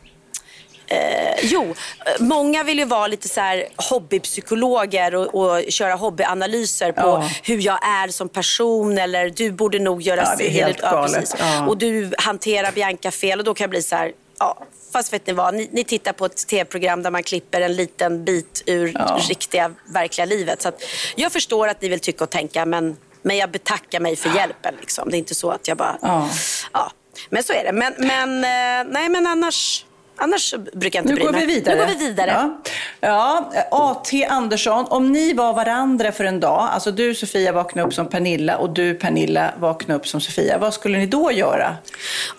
Eh, 0.93 1.35
jo, 1.43 1.75
många 2.21 2.65
vill 2.65 2.79
ju 2.79 2.85
vara 2.85 3.07
lite 3.07 3.29
så 3.29 3.41
här 3.41 3.65
hobbypsykologer 3.91 5.15
och, 5.15 5.35
och 5.35 5.63
köra 5.69 5.95
hobbyanalyser 5.95 6.93
på 6.93 7.01
Ja. 7.01 7.31
hur 7.43 7.61
jag 7.61 7.79
är 7.89 8.09
som 8.09 8.29
person 8.29 8.99
eller 8.99 9.31
du 9.31 9.53
borde 9.53 9.79
nog 9.79 10.03
göra 10.03 10.21
Ja, 10.25 10.35
det 10.39 10.47
är 10.47 10.51
helt 10.51 10.81
galet. 10.81 11.15
precis. 11.15 11.35
Ja. 11.39 11.67
Och 11.67 11.79
du 11.79 12.13
hanterar 12.19 12.73
Bianca 12.73 13.11
fel 13.11 13.39
och 13.39 13.45
då 13.45 13.55
kan 13.55 13.65
jag 13.65 13.71
bli 13.71 13.83
så 13.83 13.97
här, 13.97 14.13
ja. 14.41 14.59
Fast 14.93 15.13
vet 15.13 15.27
ni 15.27 15.33
vad, 15.33 15.55
ni, 15.55 15.69
ni 15.73 15.85
tittar 15.85 16.13
på 16.13 16.25
ett 16.27 16.47
tv-program 16.47 17.03
där 17.03 17.11
man 17.11 17.23
klipper 17.23 17.61
en 17.61 17.77
liten 17.77 18.25
bit 18.25 18.63
ur 18.67 18.93
Ja. 18.95 19.19
riktiga, 19.29 19.75
verkliga 19.95 20.25
livet. 20.25 20.63
Så 20.63 20.69
att 20.69 20.83
jag 21.17 21.33
förstår 21.33 21.69
att 21.69 21.83
ni 21.83 21.89
vill 21.89 22.01
tycka 22.01 22.25
och 22.25 22.31
tänka, 22.31 22.67
men, 22.67 22.97
men 23.23 23.37
jag 23.37 23.51
betackar 23.51 24.01
mig 24.01 24.17
för 24.17 24.35
hjälpen. 24.35 24.75
Liksom. 24.81 25.11
Det 25.11 25.17
är 25.17 25.19
inte 25.19 25.35
så 25.35 25.51
att 25.51 25.69
jag 25.69 25.77
bara... 25.77 25.99
Ja. 26.03 26.29
Ja. 26.73 26.93
Men 27.31 27.43
så 27.43 27.53
är 27.53 27.65
det. 27.65 27.73
Men, 27.73 27.95
men, 27.99 28.45
eh, 28.45 28.93
nej, 28.93 29.09
men 29.09 29.27
annars, 29.27 29.87
annars 30.21 30.55
brukar 30.75 30.99
jag 30.99 31.03
inte 31.05 31.13
Nu 31.13 31.15
bry 31.15 31.25
går 31.25 31.33
mig. 31.33 31.47
vi 31.47 31.55
vidare. 31.55 31.75
Nu 31.75 31.81
går 31.81 31.89
vi 31.89 31.95
vidare. 32.07 32.31
Ja. 32.31 32.59
ja, 33.01 33.51
A.T. 33.71 34.25
Andersson, 34.25 34.87
om 34.89 35.13
ni 35.13 35.33
var 35.33 35.53
varandra 35.53 36.13
för 36.13 36.25
en 36.25 36.41
dag, 36.41 36.69
alltså 36.73 36.91
du 36.91 37.15
Sofia 37.15 37.53
vaknade 37.53 37.89
upp 37.89 37.95
som 37.95 38.09
Pernilla 38.09 38.57
och 38.57 38.71
du 38.71 38.95
Pernilla 38.95 39.51
vaknade 39.59 40.01
upp 40.01 40.07
som 40.09 40.21
Sofia, 40.21 40.59
vad 40.59 40.75
skulle 40.75 40.99
ni 40.99 41.07
då 41.07 41.33
göra? 41.33 41.77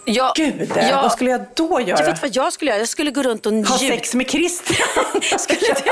Jag, 0.05 0.31
Gud, 0.35 0.71
jag, 0.75 1.01
vad 1.01 1.11
skulle 1.11 1.29
jag 1.31 1.41
då 1.55 1.69
Jag 1.79 1.89
göra? 1.89 2.05
vet 2.05 2.21
vad 2.21 2.35
jag 2.35 2.53
skulle 2.53 2.71
göra. 2.71 2.79
Jag 2.79 2.87
skulle 2.89 3.11
gå 3.11 3.23
runt 3.23 3.45
och 3.45 3.51
Ha 3.51 3.57
njuta. 3.59 3.77
sex 3.77 4.13
med 4.13 4.29
Christian? 4.29 4.87
Skulle 5.39 5.59
du? 5.59 5.91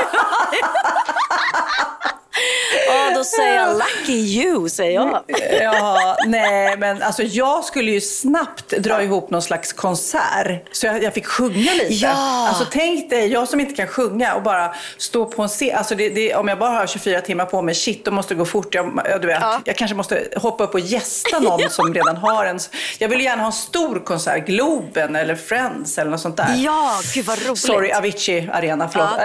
Ja, 2.86 3.10
då 3.16 3.24
säger 3.24 3.54
jag 3.56 3.76
lucky 3.78 4.12
you, 4.12 4.68
säger 4.68 4.92
jag. 4.94 5.20
ja, 5.62 6.16
nej, 6.26 6.76
men 6.76 7.02
alltså 7.02 7.22
jag 7.22 7.64
skulle 7.64 7.90
ju 7.90 8.00
snabbt 8.00 8.68
dra 8.70 9.02
ihop 9.02 9.30
någon 9.30 9.42
slags 9.42 9.72
konsert. 9.72 10.68
Så 10.72 10.86
jag, 10.86 11.02
jag 11.02 11.14
fick 11.14 11.26
sjunga 11.26 11.72
lite. 11.74 11.94
Ja. 11.94 12.48
Alltså 12.48 12.64
tänk 12.72 13.10
dig, 13.10 13.26
jag 13.32 13.48
som 13.48 13.60
inte 13.60 13.74
kan 13.74 13.86
sjunga 13.86 14.34
och 14.34 14.42
bara 14.42 14.74
stå 14.98 15.26
på 15.26 15.42
en 15.42 15.48
scen. 15.48 15.76
Alltså 15.78 15.94
det, 15.94 16.08
det, 16.08 16.34
om 16.34 16.48
jag 16.48 16.58
bara 16.58 16.70
har 16.70 16.86
24 16.86 17.20
timmar 17.20 17.44
på 17.44 17.62
mig, 17.62 17.74
shit, 17.74 18.04
då 18.04 18.10
måste 18.10 18.34
det 18.34 18.38
gå 18.38 18.44
fort. 18.44 18.74
Jag, 18.74 19.00
ja, 19.10 19.18
du 19.18 19.26
vet, 19.26 19.38
Ja. 19.40 19.60
jag 19.64 19.76
kanske 19.76 19.94
måste 19.94 20.24
hoppa 20.36 20.64
upp 20.64 20.74
och 20.74 20.80
gästa 20.80 21.38
någon 21.38 21.60
som 21.70 21.94
redan 21.94 22.16
har 22.16 22.44
en. 22.44 22.58
Jag 22.98 23.08
vill 23.08 23.20
gärna 23.20 23.42
ha 23.42 23.46
en 23.46 23.52
stor 23.52 24.04
konsert, 24.04 24.46
Globen 24.46 25.16
eller 25.16 25.34
Friends 25.34 25.98
eller 25.98 26.10
något 26.10 26.20
sånt 26.20 26.36
där. 26.36 26.54
Ja, 26.56 27.00
gud 27.14 27.24
vad 27.24 27.46
roligt. 27.46 27.58
Sorry, 27.58 27.92
Avicii 27.92 28.50
Arena, 28.52 28.88
förlåt. 28.92 29.10
Eh, 29.10 29.18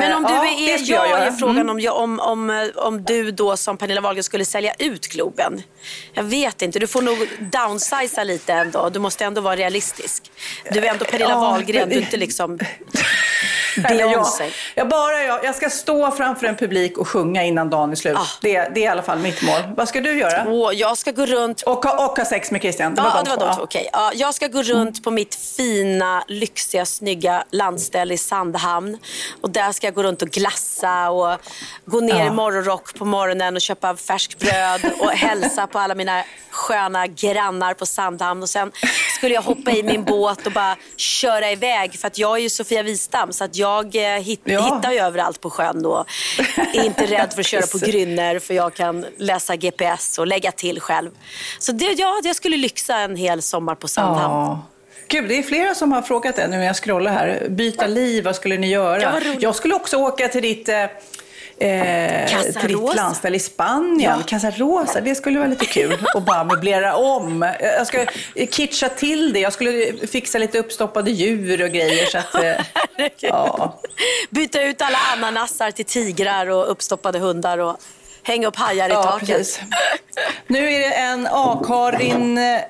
Men 0.00 0.12
om 0.14 0.22
du 0.22 0.34
ja, 0.34 0.44
är, 0.74 0.78
jag, 0.90 1.08
göra. 1.08 1.18
är 1.26 1.30
frågan 1.32 1.56
Mm. 1.56 1.70
om, 1.70 1.80
jag, 1.80 1.96
om, 1.96 2.20
om, 2.62 2.68
eh, 2.76 2.86
om 2.86 3.04
du 3.04 3.30
då 3.30 3.56
som 3.56 3.76
Pernilla 3.76 4.00
Wahlgren 4.00 4.24
skulle 4.24 4.44
sälja 4.44 4.74
ut 4.78 5.06
Globen. 5.06 5.62
Jag 6.14 6.22
vet 6.22 6.62
inte, 6.62 6.78
du 6.78 6.86
får 6.86 7.02
nog 7.02 7.28
downsiza 7.52 8.24
lite 8.24 8.52
ändå. 8.52 8.88
Du 8.88 8.98
måste 8.98 9.24
ändå 9.24 9.40
vara 9.40 9.56
realistisk. 9.56 10.30
Du 10.72 10.78
är 10.86 10.90
ändå 10.90 11.04
Pernilla 11.04 11.30
Ja, 11.30 11.40
Wahlgren, 11.40 11.80
men- 11.80 11.88
du 11.88 11.94
är 11.94 12.00
inte 12.00 12.16
liksom 12.16 12.58
Jag, 13.76 13.86
Beyoncé. 13.88 14.50
jag, 14.74 14.88
bara 14.88 15.22
jag, 15.24 15.44
jag 15.44 15.54
ska 15.54 15.70
stå 15.70 16.10
framför 16.10 16.46
en 16.46 16.56
publik 16.56 16.98
och 16.98 17.08
sjunga 17.08 17.44
innan 17.44 17.70
dagen 17.70 17.90
är 17.92 17.96
slut. 17.96 18.16
Ah. 18.18 18.26
Det, 18.40 18.52
det 18.74 18.80
är 18.80 18.84
i 18.84 18.86
alla 18.86 19.02
fall 19.02 19.18
mitt 19.18 19.42
mål. 19.42 19.60
Vad 19.76 19.88
ska 19.88 20.00
du 20.00 20.18
göra? 20.18 20.44
Åh, 20.48 20.72
jag 20.74 20.98
ska 20.98 21.10
gå 21.10 21.26
runt 21.26 21.62
Och, 21.62 21.84
ha- 21.84 22.06
och 22.06 22.16
ha 22.18 22.24
sex 22.24 22.50
med 22.50 22.60
Christian. 22.60 22.94
Det 22.94 23.02
var 23.02 23.08
ja, 23.10 23.16
de 23.16 23.24
det 23.24 23.30
var 23.30 23.36
två. 23.36 23.46
de 23.46 23.56
två. 23.56 23.62
Okej. 23.62 23.88
Ja, 23.92 24.10
jag 24.14 24.34
ska 24.34 24.46
gå 24.46 24.62
runt 24.62 25.04
på 25.04 25.10
mitt 25.10 25.34
fina, 25.34 26.24
lyxiga, 26.28 26.86
snygga 26.86 27.44
landställe 27.50 28.14
i 28.14 28.18
Sandhamn. 28.18 28.98
Och 29.40 29.50
där 29.50 29.72
ska 29.72 29.86
jag 29.86 29.94
gå 29.94 30.02
runt 30.02 30.22
och 30.22 30.28
glassa 30.28 31.10
och 31.10 31.38
gå 31.84 32.00
ner 32.00 32.26
i 32.26 32.30
morgonrock 32.30 32.94
på 32.98 33.04
morgonen 33.04 33.56
och 33.56 33.60
köpa 33.62 33.96
färskt 33.96 34.38
bröd 34.38 34.80
och 35.00 35.10
hälsa 35.12 35.66
på 35.66 35.78
alla 35.78 35.94
mina 35.94 36.22
sköna 36.50 37.06
grannar 37.06 37.74
på 37.74 37.86
Sandhamn. 37.86 38.42
Och 38.42 38.48
sen 38.48 38.72
skulle 39.16 39.34
jag 39.34 39.42
hoppa 39.42 39.70
i 39.70 39.82
min 39.82 40.04
båt 40.04 40.46
och 40.46 40.52
bara 40.52 40.76
köra 40.96 41.50
iväg. 41.50 41.98
För 42.00 42.06
att 42.06 42.18
jag 42.18 42.36
är 42.36 42.42
ju 42.42 42.50
Sofia 42.50 42.82
Wistam 42.82 43.32
så 43.32 43.44
att 43.44 43.56
jag 43.62 43.96
eh, 44.16 44.22
hit, 44.22 44.40
Ja. 44.44 44.74
hittar 44.76 44.92
ju 44.92 44.98
överallt 44.98 45.40
på 45.40 45.50
sjön 45.50 45.86
och 45.86 46.06
är 46.74 46.84
inte 46.84 47.06
rädd 47.06 47.32
för 47.32 47.40
att 47.40 47.46
köra 47.46 47.66
på 47.66 47.78
grynner 47.86 48.38
för 48.38 48.54
jag 48.54 48.74
kan 48.74 49.06
läsa 49.18 49.56
GPS 49.56 50.18
och 50.18 50.26
lägga 50.26 50.52
till 50.52 50.80
själv. 50.80 51.10
Så 51.58 51.72
det, 51.72 51.84
ja, 51.98 52.20
jag 52.24 52.36
skulle 52.36 52.56
lyxa 52.56 52.96
en 52.96 53.16
hel 53.16 53.42
sommar 53.42 53.74
på 53.74 53.88
Sandhamn. 53.88 54.34
Ja. 54.34 54.66
Gud, 55.08 55.28
det 55.28 55.38
är 55.38 55.42
flera 55.42 55.74
som 55.74 55.92
har 55.92 56.02
frågat 56.02 56.36
det 56.36 56.48
nu 56.48 56.56
när 56.56 56.64
jag 56.66 56.76
scrollar 56.76 57.12
här. 57.12 57.46
Byta 57.48 57.86
liv, 57.86 58.24
vad 58.24 58.36
skulle 58.36 58.56
ni 58.56 58.68
göra? 58.70 59.20
Jag 59.40 59.54
skulle 59.54 59.74
också 59.74 59.96
åka 59.96 60.28
till 60.28 60.42
ditt, 60.42 60.68
eh, 61.62 62.52
till 62.60 62.68
ditt 62.68 62.94
landställe 62.96 63.36
i 63.36 63.40
Spanien. 63.40 64.14
Ja. 64.18 64.24
Casa 64.26 64.50
Rosa, 64.50 65.00
det 65.00 65.14
skulle 65.14 65.38
vara 65.38 65.48
lite 65.48 65.66
kul. 65.66 66.06
Och 66.14 66.22
bara 66.22 66.44
möblera 66.44 66.96
om. 66.96 67.52
Jag 67.60 67.86
ska 67.86 68.06
kitcha 68.50 68.88
till 68.88 69.32
det. 69.32 69.40
Jag 69.40 69.52
skulle 69.52 69.92
fixa 70.06 70.38
lite 70.38 70.58
uppstoppade 70.58 71.10
djur 71.10 71.62
och 71.62 71.70
grejer. 71.70 72.06
Så 72.06 72.18
att, 72.18 72.34
eh, 72.34 73.08
ja. 73.20 73.80
Byta 74.30 74.62
ut 74.62 74.82
alla 74.82 74.98
ananasar 75.16 75.70
till 75.70 75.84
tigrar 75.84 76.46
och 76.46 76.70
uppstoppade 76.70 77.18
hundar 77.18 77.58
och 77.58 77.76
hänga 78.22 78.46
upp 78.48 78.56
hajar 78.56 78.88
i 78.88 78.92
Ja, 78.92 79.02
taket. 79.02 79.28
precis. 79.28 79.60
Nu 80.46 80.72
är 80.72 80.78
det 80.78 80.94
en 80.94 81.28
A-Karin 81.30 82.38
eh, 82.38 82.60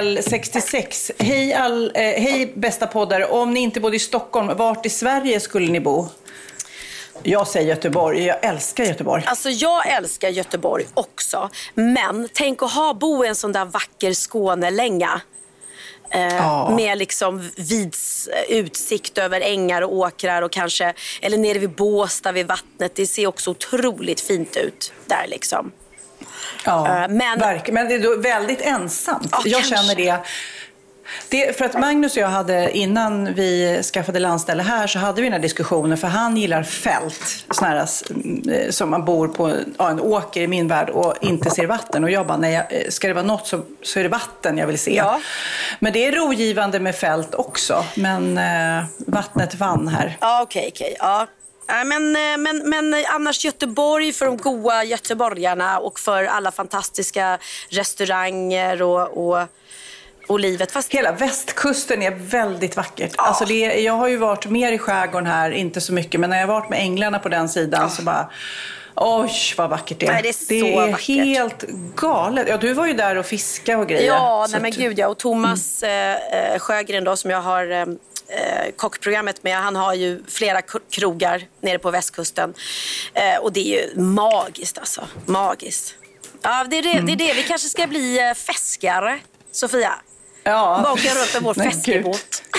L66. 0.00 1.10
Hej, 1.18 1.54
all, 1.54 1.92
eh, 1.94 2.02
hej 2.02 2.52
bästa 2.56 2.86
poddare. 2.86 3.26
Om 3.26 3.54
ni 3.54 3.60
inte 3.60 3.80
bodde 3.80 3.96
i 3.96 3.98
Stockholm, 3.98 4.56
vart 4.56 4.86
i 4.86 4.90
Sverige 4.90 5.40
skulle 5.40 5.72
ni 5.72 5.80
bo? 5.80 6.08
Jag 7.22 7.48
säger 7.48 7.68
Göteborg. 7.68 8.24
Jag 8.26 8.44
älskar 8.44 8.84
Göteborg. 8.84 9.22
Alltså 9.26 9.50
jag 9.50 9.88
älskar 9.88 10.28
Göteborg 10.28 10.86
också. 10.94 11.50
Men 11.74 12.28
tänk 12.32 12.62
att 12.62 12.72
ha, 12.72 12.94
bo 12.94 13.24
i 13.24 13.28
en 13.28 13.34
sån 13.36 13.52
där 13.52 13.64
vacker 13.64 14.14
Skånelänga. 14.14 15.20
Eh, 16.10 16.36
Ja. 16.36 16.70
Med 16.76 16.98
liksom 16.98 17.50
vids 17.56 18.28
eh, 18.28 18.56
utsikt 18.56 19.18
över 19.18 19.40
ängar 19.40 19.82
och 19.82 19.92
åkrar 19.92 20.42
och 20.42 20.52
kanske, 20.52 20.94
eller 21.20 21.38
nere 21.38 21.58
vid 21.58 21.70
Båstad 21.70 22.32
vid 22.32 22.46
vattnet. 22.46 22.92
Det 22.94 23.06
ser 23.06 23.26
också 23.26 23.50
otroligt 23.50 24.20
fint 24.20 24.56
ut 24.56 24.92
där 25.06 25.26
liksom. 25.28 25.72
Ja, 26.64 26.88
Eh, 26.88 27.08
men-. 27.08 27.60
Men 27.72 27.88
det 27.88 27.94
är 27.94 28.22
väldigt 28.22 28.60
ensamt. 28.60 29.28
Ja, 29.32 29.42
jag 29.44 29.60
kanske. 29.62 29.76
känner 29.76 29.94
det. 29.94 30.18
Det. 31.28 31.58
För 31.58 31.64
att 31.64 31.80
Magnus 31.80 32.16
och 32.16 32.22
jag 32.22 32.28
hade, 32.28 32.70
innan 32.70 33.34
vi 33.34 33.80
skaffade 33.82 34.18
landställe 34.18 34.62
här, 34.62 34.86
så 34.86 34.98
hade 34.98 35.20
vi 35.20 35.26
den 35.26 35.32
här 35.32 35.40
diskussionen. 35.40 35.98
För 35.98 36.08
han 36.08 36.36
gillar 36.36 36.62
fält, 36.62 37.44
såna 37.50 37.68
här, 37.68 37.86
eh, 38.50 38.70
som 38.70 38.90
man 38.90 39.04
bor 39.04 39.28
på 39.28 39.52
ja, 39.78 39.90
en 39.90 40.00
åker 40.00 40.40
i 40.40 40.46
min 40.46 40.68
värld 40.68 40.90
och 40.90 41.14
inte 41.20 41.50
ser 41.50 41.66
vatten. 41.66 42.04
Och 42.04 42.10
jag 42.10 42.26
bara, 42.26 42.38
nej, 42.38 42.66
eh, 42.70 42.88
ska 42.88 43.08
det 43.08 43.14
vara 43.14 43.24
något 43.24 43.46
så, 43.46 43.62
så 43.82 43.98
är 43.98 44.02
det 44.02 44.08
vatten 44.08 44.58
jag 44.58 44.66
vill 44.66 44.78
se. 44.78 44.94
Ja. 44.94 45.20
Men 45.78 45.92
det 45.92 46.06
är 46.06 46.12
rogivande 46.12 46.80
med 46.80 46.96
fält 46.96 47.34
också. 47.34 47.84
Men 47.94 48.38
eh, 48.38 48.84
vattnet 48.98 49.54
vann 49.54 49.88
här. 49.88 50.16
Ja, 50.20 50.42
okej, 50.42 50.70
okej. 50.74 50.96
Ja. 50.98 51.26
Nej, 51.68 51.84
Men, 51.84 52.16
eh, 52.16 52.38
men, 52.38 52.70
men 52.70 53.04
annars 53.08 53.44
Göteborg 53.44 54.12
för 54.12 54.26
de 54.26 54.36
goa 54.36 54.84
göteborgarna 54.84 55.78
och 55.78 56.00
för 56.00 56.24
alla 56.24 56.52
fantastiska 56.52 57.38
restauranger 57.68 58.82
och, 58.82 59.28
och, 59.28 59.46
och 60.28 60.40
livet. 60.40 60.72
Fast 60.72 60.94
Hela 60.94 61.12
västkusten 61.12 62.02
är 62.02 62.10
väldigt 62.10 62.76
vackert. 62.76 63.14
Ja. 63.16 63.22
Alltså 63.22 63.44
det, 63.44 63.58
jag 63.58 63.92
har 63.92 64.08
ju 64.08 64.16
varit 64.16 64.46
mer 64.46 64.72
i 64.72 64.78
skärgården 64.78 65.26
här, 65.26 65.50
inte 65.50 65.80
så 65.80 65.92
mycket, 65.92 66.20
men 66.20 66.30
när 66.30 66.40
jag 66.40 66.46
varit 66.46 66.70
med 66.70 66.78
änglarna 66.78 67.18
på 67.18 67.28
den 67.28 67.48
sidan 67.48 67.90
så 67.90 68.02
bara 68.02 68.30
Oj, 69.00 69.30
vad 69.56 69.70
vackert 69.70 70.00
det 70.00 70.06
är. 70.06 70.12
Nej, 70.12 70.22
det 70.22 70.28
är 70.28 70.32
så 70.32 70.54
är 70.54 70.90
vackert. 70.90 71.06
helt 71.06 71.64
galet. 71.96 72.46
Ja, 72.48 72.56
du 72.56 72.72
var 72.72 72.86
ju 72.86 72.92
där 72.92 73.16
och 73.16 73.26
fiskade 73.26 73.78
och 73.78 73.88
grejer. 73.88 74.06
Ja, 74.06 74.46
nej 74.50 74.60
men 74.60 74.70
gud 74.70 74.98
ja. 74.98 75.08
Och 75.08 75.18
Thomas 75.18 75.82
eh, 75.82 76.14
eh, 76.14 76.58
Sjögren 76.58 77.04
då, 77.04 77.16
som 77.16 77.30
jag 77.30 77.40
har 77.40 77.70
eh, 77.70 77.80
eh, 77.80 77.86
kockprogrammet 78.76 79.42
med, 79.42 79.56
han 79.56 79.76
har 79.76 79.94
ju 79.94 80.22
flera 80.28 80.62
krogar 80.90 81.42
nere 81.60 81.78
på 81.78 81.90
västkusten. 81.90 82.54
Eh, 83.14 83.36
och 83.40 83.52
det 83.52 83.60
är 83.60 83.82
ju 83.82 84.00
magiskt 84.00 84.78
alltså. 84.78 85.08
Magiskt. 85.26 85.94
Ja, 86.42 86.66
det 86.70 86.78
är 86.78 86.82
det, 86.82 87.00
det 87.00 87.12
är 87.12 87.16
det. 87.16 87.34
Vi 87.34 87.42
kanske 87.42 87.68
ska 87.68 87.86
bli 87.86 88.28
eh, 88.28 88.34
fäskare, 88.34 89.18
Sofia. 89.52 89.92
Ja. 90.48 90.92
Åka 90.92 91.08
runt 91.08 91.34
med 91.34 91.42
vår 91.42 91.54
fäskebåt. 91.54 92.42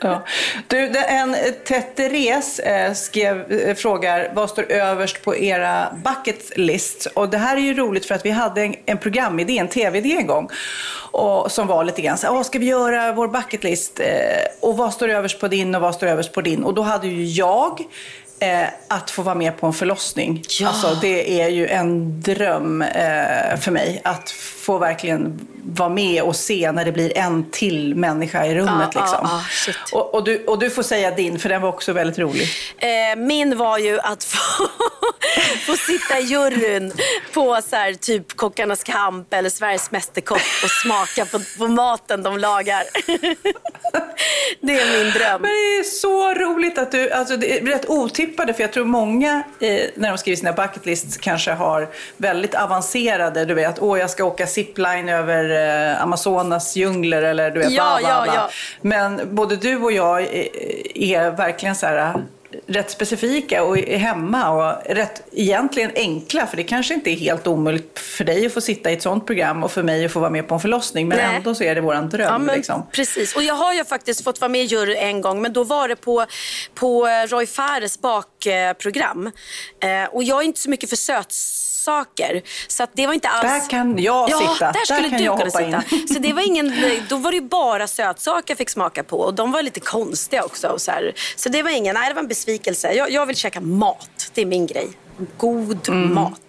Ja. 0.00 0.24
Du, 0.66 0.92
en 0.98 1.36
Therese 1.64 2.58
eh, 2.58 2.92
skrev, 2.92 3.52
eh, 3.52 3.74
frågar 3.74 4.30
vad 4.34 4.50
står 4.50 4.72
överst 4.72 5.22
på 5.24 5.36
era 5.36 5.96
bucket 6.04 6.58
list? 6.58 7.06
Och 7.14 7.28
det 7.28 7.38
här 7.38 7.56
är 7.56 7.60
ju 7.60 7.74
roligt 7.74 8.06
för 8.06 8.14
att 8.14 8.24
vi 8.26 8.30
hade 8.30 8.62
en, 8.62 8.74
en 8.86 8.98
programidé, 8.98 9.58
en 9.58 9.68
tv-idé 9.68 10.16
en 10.16 10.26
gång. 10.26 10.48
Och, 11.10 11.52
som 11.52 11.66
var 11.66 11.84
lite 11.84 12.02
grann 12.02 12.18
så 12.18 12.26
här, 12.26 12.34
"Åh, 12.34 12.42
ska 12.42 12.58
vi 12.58 12.66
göra 12.66 13.12
vår 13.12 13.28
bucket 13.28 13.64
list? 13.64 14.00
Eh, 14.00 14.08
och 14.60 14.76
vad 14.76 14.92
står 14.92 15.08
överst 15.08 15.40
på 15.40 15.48
din 15.48 15.74
och 15.74 15.80
vad 15.80 15.94
står 15.94 16.06
överst 16.06 16.32
på 16.32 16.40
din? 16.40 16.64
Och 16.64 16.74
då 16.74 16.82
hade 16.82 17.08
ju 17.08 17.24
jag 17.24 17.80
Eh, 18.40 18.68
att 18.88 19.10
få 19.10 19.22
vara 19.22 19.34
med 19.34 19.56
på 19.60 19.66
en 19.66 19.72
förlossning. 19.72 20.44
Ja. 20.60 20.68
Alltså, 20.68 20.94
det 21.00 21.40
är 21.40 21.48
ju 21.48 21.66
en 21.66 22.20
dröm 22.20 22.82
eh, 22.82 23.56
för 23.60 23.70
mig. 23.70 24.00
Att 24.04 24.30
få 24.30 24.78
verkligen 24.78 25.48
vara 25.72 25.88
med 25.88 26.22
och 26.22 26.36
se 26.36 26.72
när 26.72 26.84
det 26.84 26.92
blir 26.92 27.18
en 27.18 27.50
till 27.50 27.94
människa 27.94 28.46
i 28.46 28.54
rummet. 28.54 28.90
Ja, 28.94 29.00
liksom. 29.00 29.18
ja, 29.22 29.28
ja, 29.30 29.44
shit. 29.50 29.76
och, 29.92 30.14
och, 30.14 30.24
du, 30.24 30.44
och 30.44 30.58
du 30.58 30.70
får 30.70 30.82
säga 30.82 31.10
din, 31.10 31.38
för 31.38 31.48
den 31.48 31.62
var 31.62 31.68
också 31.68 31.92
väldigt 31.92 32.18
rolig. 32.18 32.48
Eh, 32.78 33.16
min 33.16 33.56
var 33.56 33.78
ju 33.78 34.00
att 34.00 34.24
få, 34.24 34.68
få 35.66 35.76
sitta 35.76 36.18
i 36.18 36.22
juryn 36.22 36.92
på 37.34 37.60
så 37.68 37.76
här, 37.76 37.94
typ 37.94 38.36
Kockarnas 38.36 38.84
kamp 38.84 39.34
eller 39.34 39.50
Sveriges 39.50 39.90
Mästerkock 39.90 40.42
och 40.64 40.70
smaka 40.70 41.24
på, 41.24 41.40
på 41.58 41.68
maten 41.68 42.22
de 42.22 42.38
lagar. 42.38 42.82
det 44.60 44.80
är 44.80 45.04
min 45.04 45.12
dröm. 45.12 45.42
Men 45.42 45.50
det 45.50 45.78
är 45.78 45.82
så 45.82 46.34
roligt 46.34 46.78
att 46.78 46.92
du, 46.92 47.10
alltså 47.10 47.36
det 47.36 47.58
är 47.58 47.64
rätt 47.66 47.88
otippade, 48.28 48.54
för 48.54 48.62
jag 48.62 48.72
tror 48.72 48.84
många 48.84 49.42
eh, 49.60 49.80
när 49.94 50.08
de 50.08 50.18
skriver 50.18 50.36
sina 50.36 50.52
bucket 50.52 50.86
lists 50.86 51.16
kanske 51.16 51.50
har 51.52 51.88
väldigt 52.16 52.54
avancerade, 52.54 53.44
du 53.44 53.54
vet, 53.54 53.82
åh 53.82 53.98
jag 53.98 54.10
ska 54.10 54.24
åka 54.24 54.46
zipline 54.46 55.08
över 55.08 55.44
eh, 55.94 56.02
Amazonas 56.02 56.76
djungler 56.76 57.22
eller 57.22 57.50
du 57.50 57.58
vet, 57.60 57.70
Ja, 57.70 57.98
bla, 58.00 58.08
bla, 58.08 58.16
ja, 58.16 58.22
bla. 58.24 58.34
ja. 58.34 58.50
Men 58.80 59.20
både 59.34 59.56
du 59.56 59.76
och 59.76 59.92
jag 59.92 60.22
är, 60.22 60.48
är 60.94 61.30
verkligen 61.30 61.74
så 61.76 61.86
här 61.86 62.14
rätt 62.66 62.90
specifika 62.90 63.62
och 63.62 63.78
hemma 63.78 64.50
och 64.50 64.94
rätt 64.94 65.22
egentligen 65.32 65.90
enkla, 65.94 66.46
för 66.46 66.56
det 66.56 66.62
kanske 66.62 66.94
inte 66.94 67.10
är 67.10 67.16
helt 67.16 67.46
omöjligt 67.46 67.98
för 67.98 68.24
dig 68.24 68.46
att 68.46 68.52
få 68.52 68.60
sitta 68.60 68.90
i 68.90 68.94
ett 68.94 69.02
sånt 69.02 69.26
program 69.26 69.64
och 69.64 69.72
för 69.72 69.82
mig 69.82 70.04
att 70.04 70.12
få 70.12 70.20
vara 70.20 70.30
med 70.30 70.48
på 70.48 70.54
en 70.54 70.60
förlossning, 70.60 71.08
men 71.08 71.18
Nej. 71.18 71.36
ändå 71.36 71.54
så 71.54 71.64
är 71.64 71.74
det 71.74 71.80
våran 71.80 72.08
dröm. 72.08 72.26
Ja, 72.32 72.38
men 72.38 72.56
liksom. 72.56 72.86
Precis. 72.92 73.36
Och 73.36 73.42
jag 73.42 73.54
har 73.54 73.74
ju 73.74 73.84
faktiskt 73.84 74.24
fått 74.24 74.40
vara 74.40 74.48
med 74.48 74.60
i 74.60 74.64
jury 74.64 74.96
en 74.96 75.20
gång, 75.20 75.42
men 75.42 75.52
då 75.52 75.64
var 75.64 75.88
det 75.88 75.96
på, 75.96 76.26
på 76.74 77.06
Roy 77.28 77.46
Fares 77.46 78.00
bakprogram. 78.00 79.26
Eh, 79.80 80.04
och 80.12 80.24
jag 80.24 80.40
är 80.40 80.44
inte 80.44 80.60
så 80.60 80.70
mycket 80.70 80.88
för 80.88 80.96
sötsaker. 81.88 82.42
Så 82.68 82.86
det 82.92 83.06
var 83.06 83.14
inte 83.14 83.28
alls... 83.28 83.42
Där 83.64 83.70
kan 83.70 83.98
jag 83.98 84.30
ja, 84.30 84.38
sitta. 84.38 84.66
Där 84.66 84.72
Där 84.72 84.84
skulle 84.94 85.10
kan 85.10 85.18
du 85.18 85.26
kunna 85.26 85.50
sitta. 85.50 85.96
in. 85.96 86.08
Så 86.08 86.18
det 86.18 86.32
var 86.32 86.42
ingen, 86.46 86.72
då 87.08 87.16
var 87.16 87.30
det 87.30 87.36
ju 87.36 87.42
bara 87.42 87.86
sötsaker 87.86 88.44
jag 88.50 88.58
fick 88.58 88.70
smaka 88.70 89.02
på. 89.04 89.20
Och 89.20 89.34
de 89.34 89.52
var 89.52 89.62
lite 89.62 89.80
konstiga 89.80 90.44
också. 90.44 90.68
Och 90.68 90.80
så, 90.80 90.90
här. 90.90 91.12
så 91.36 91.48
det 91.48 91.62
var 91.62 91.70
ingen, 91.70 91.94
nej 91.94 92.08
det 92.08 92.14
var 92.14 92.22
en 92.22 92.28
besvikelse. 92.28 92.92
Jag, 92.92 93.10
jag 93.10 93.26
vill 93.26 93.36
käka 93.36 93.60
mat. 93.60 94.30
Det 94.34 94.42
är 94.42 94.46
min 94.46 94.66
grej. 94.66 94.88
God 95.36 95.88
Mm. 95.88 96.14
mat. 96.14 96.40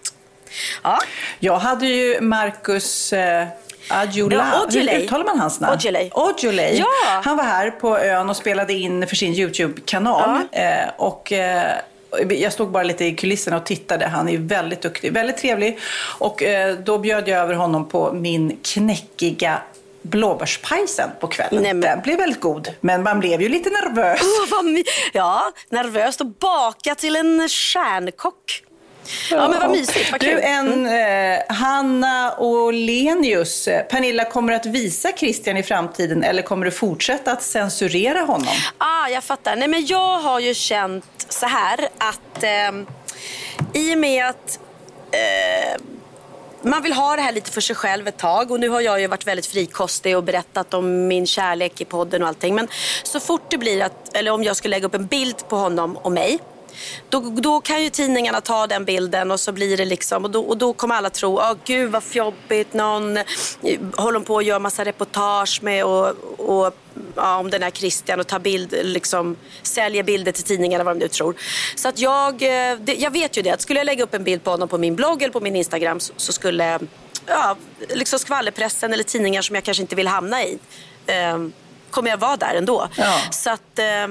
Ja. 0.84 1.00
Jag 1.40 1.58
hade 1.60 1.86
ju 1.88 2.22
Marcus 2.22 3.14
eh, 3.14 3.48
Adjula. 3.90 4.36
Ja. 4.36 4.80
Hur 4.80 4.90
uttalar 5.04 5.26
man 5.26 5.40
hans 5.40 5.60
namn? 5.60 5.74
Aujalay. 5.74 6.10
Aujalay. 6.14 6.78
Ja. 6.78 6.86
Han 7.24 7.38
var 7.38 7.44
här 7.44 7.72
på 7.72 7.98
ön 8.00 8.30
och 8.30 8.36
spelade 8.36 8.74
in 8.74 9.08
för 9.08 9.16
sin 9.16 9.34
YouTube-kanal. 9.34 10.40
Eh, 10.52 10.90
och, 10.98 11.32
eh, 11.32 11.72
jag 12.30 12.54
stod 12.54 12.72
bara 12.72 12.84
lite 12.84 13.06
i 13.06 13.16
kulisserna 13.16 13.58
och 13.58 13.66
tittade. 13.66 14.08
Han 14.08 14.30
är 14.30 14.38
väldigt 14.38 14.82
duktig, 14.82 15.14
väldigt 15.14 15.38
trevlig. 15.38 15.80
Och 16.18 16.44
eh, 16.44 16.76
då 16.76 16.98
bjöd 16.98 17.28
jag 17.28 17.40
över 17.40 17.54
honom 17.54 17.90
på 17.90 18.14
min 18.14 18.58
knäckiga 18.64 19.62
blåbärspajsen 20.02 21.10
på 21.20 21.28
kvällen. 21.28 21.64
Nej, 21.64 21.74
men- 21.74 21.82
Den 21.82 22.02
blev 22.02 22.18
väldigt 22.18 22.40
god, 22.42 22.74
men 22.82 23.04
man 23.04 23.20
blev 23.20 23.42
ju 23.42 23.50
lite 23.50 23.70
nervös. 23.70 24.22
Åh, 24.24 24.48
vad 24.52 24.66
my- 24.66 24.84
ja, 25.14 25.52
nervöst 25.70 26.22
att 26.22 26.40
baka 26.40 26.96
till 26.96 27.16
en 27.16 27.50
stjärnkock. 27.50 28.64
Ja, 29.32 29.48
men 29.48 29.60
vad 29.60 29.70
mysigt. 29.70 30.12
Vad 30.12 30.22
Du, 30.22 30.42
en 30.42 30.86
eh, 30.86 31.40
Hanna 31.56 32.36
Olenius. 32.38 33.68
Eh, 33.68 33.84
Pernilla, 33.84 34.26
kommer 34.26 34.54
du 34.54 34.56
att 34.56 34.66
visa 34.66 35.12
Christian 35.18 35.58
i 35.58 35.64
framtiden 35.64 36.24
eller 36.24 36.42
kommer 36.42 36.66
du 36.66 36.72
fortsätta 36.72 37.32
att 37.32 37.44
censurera 37.44 38.20
honom? 38.20 38.54
Ah, 38.78 39.08
jag 39.08 39.24
fattar. 39.24 39.56
Nej, 39.56 39.68
men 39.68 39.86
jag 39.86 40.20
har 40.20 40.40
ju 40.40 40.54
känt 40.54 41.06
så 41.30 41.46
här 41.46 41.90
att 41.98 42.44
eh, 42.44 42.50
i 43.74 43.96
och 43.96 43.98
med 43.98 44.26
att 44.26 44.60
eh, 45.12 45.82
man 46.62 46.84
vill 46.84 46.94
ha 46.94 47.16
det 47.16 47.22
här 47.22 47.32
lite 47.32 47.52
för 47.52 47.62
sig 47.62 47.76
själv 47.76 48.08
ett 48.08 48.18
tag 48.18 48.52
och 48.52 48.60
nu 48.60 48.70
har 48.70 48.82
jag 48.82 49.02
ju 49.02 49.08
varit 49.08 49.28
väldigt 49.28 49.46
frikostig 49.46 50.18
och 50.18 50.24
berättat 50.24 50.74
om 50.74 51.08
min 51.08 51.28
kärlek 51.28 51.82
i 51.82 51.86
podden 51.86 52.22
och 52.22 52.28
allting. 52.28 52.56
Men 52.56 52.68
så 53.04 53.20
fort 53.20 53.42
det 53.50 53.58
blir 53.58 53.84
att, 53.84 54.16
eller 54.16 54.32
om 54.32 54.44
jag 54.44 54.56
skulle 54.56 54.76
lägga 54.76 54.88
upp 54.88 54.96
en 54.96 55.06
bild 55.06 55.48
på 55.48 55.56
honom 55.56 55.98
och 55.98 56.12
mig 56.12 56.40
då, 57.10 57.20
då 57.20 57.62
kan 57.62 57.84
ju 57.84 57.90
tidningarna 57.90 58.42
ta 58.42 58.68
den 58.68 58.86
bilden 58.86 59.32
och 59.32 59.40
så 59.40 59.52
blir 59.52 59.78
det 59.78 59.86
liksom 59.86 60.26
och 60.26 60.32
då, 60.32 60.42
och 60.42 60.58
då 60.58 60.74
kommer 60.74 60.96
alla 60.96 61.10
tro, 61.10 61.38
åh 61.38 61.54
gud 61.66 61.92
vad 61.92 62.04
jobbigt, 62.12 62.74
någon 62.74 63.18
håller 63.96 64.20
på 64.20 64.38
att 64.38 64.46
göra 64.46 64.60
massa 64.60 64.86
reportage 64.86 65.60
med 65.64 65.86
och, 65.86 66.10
och 66.38 66.76
ja, 67.16 67.38
om 67.38 67.50
den 67.50 67.64
här 67.64 67.72
Christian 67.72 68.20
och 68.20 68.28
tar 68.28 68.40
bild, 68.40 68.76
liksom 68.84 69.36
säljer 69.62 70.04
bilder 70.04 70.32
till 70.32 70.44
tidningarna 70.44 70.84
vad 70.84 70.96
de 70.96 71.00
nu 71.00 71.08
tror. 71.08 71.36
Så 71.76 71.90
att 71.90 72.00
jag, 72.00 72.34
eh, 72.34 72.78
det, 72.80 72.96
jag 72.96 73.12
vet 73.12 73.38
ju 73.38 73.42
det 73.42 73.52
att 73.52 73.62
skulle 73.62 73.80
jag 73.80 73.86
lägga 73.86 74.04
upp 74.04 74.14
en 74.14 74.24
bild 74.24 74.44
på 74.44 74.52
honom 74.52 74.68
på 74.68 74.78
min 74.78 74.96
blogg 74.96 75.22
eller 75.22 75.34
på 75.34 75.40
min 75.40 75.56
Instagram 75.56 76.00
så, 76.00 76.14
så 76.18 76.34
skulle 76.34 76.80
ja, 77.26 77.56
liksom 77.90 78.20
skvallerpressen 78.20 78.94
eller 78.94 79.04
tidningar 79.04 79.42
som 79.42 79.56
jag 79.56 79.64
kanske 79.64 79.82
inte 79.82 79.96
vill 79.96 80.08
hamna 80.08 80.44
i 80.44 80.60
eh, 81.06 81.38
kommer 81.90 82.10
jag 82.10 82.18
vara 82.18 82.38
där 82.38 82.56
ändå. 82.56 82.88
Ja. 82.96 83.20
Så 83.32 83.50
att 83.50 83.80
eh, 83.80 84.08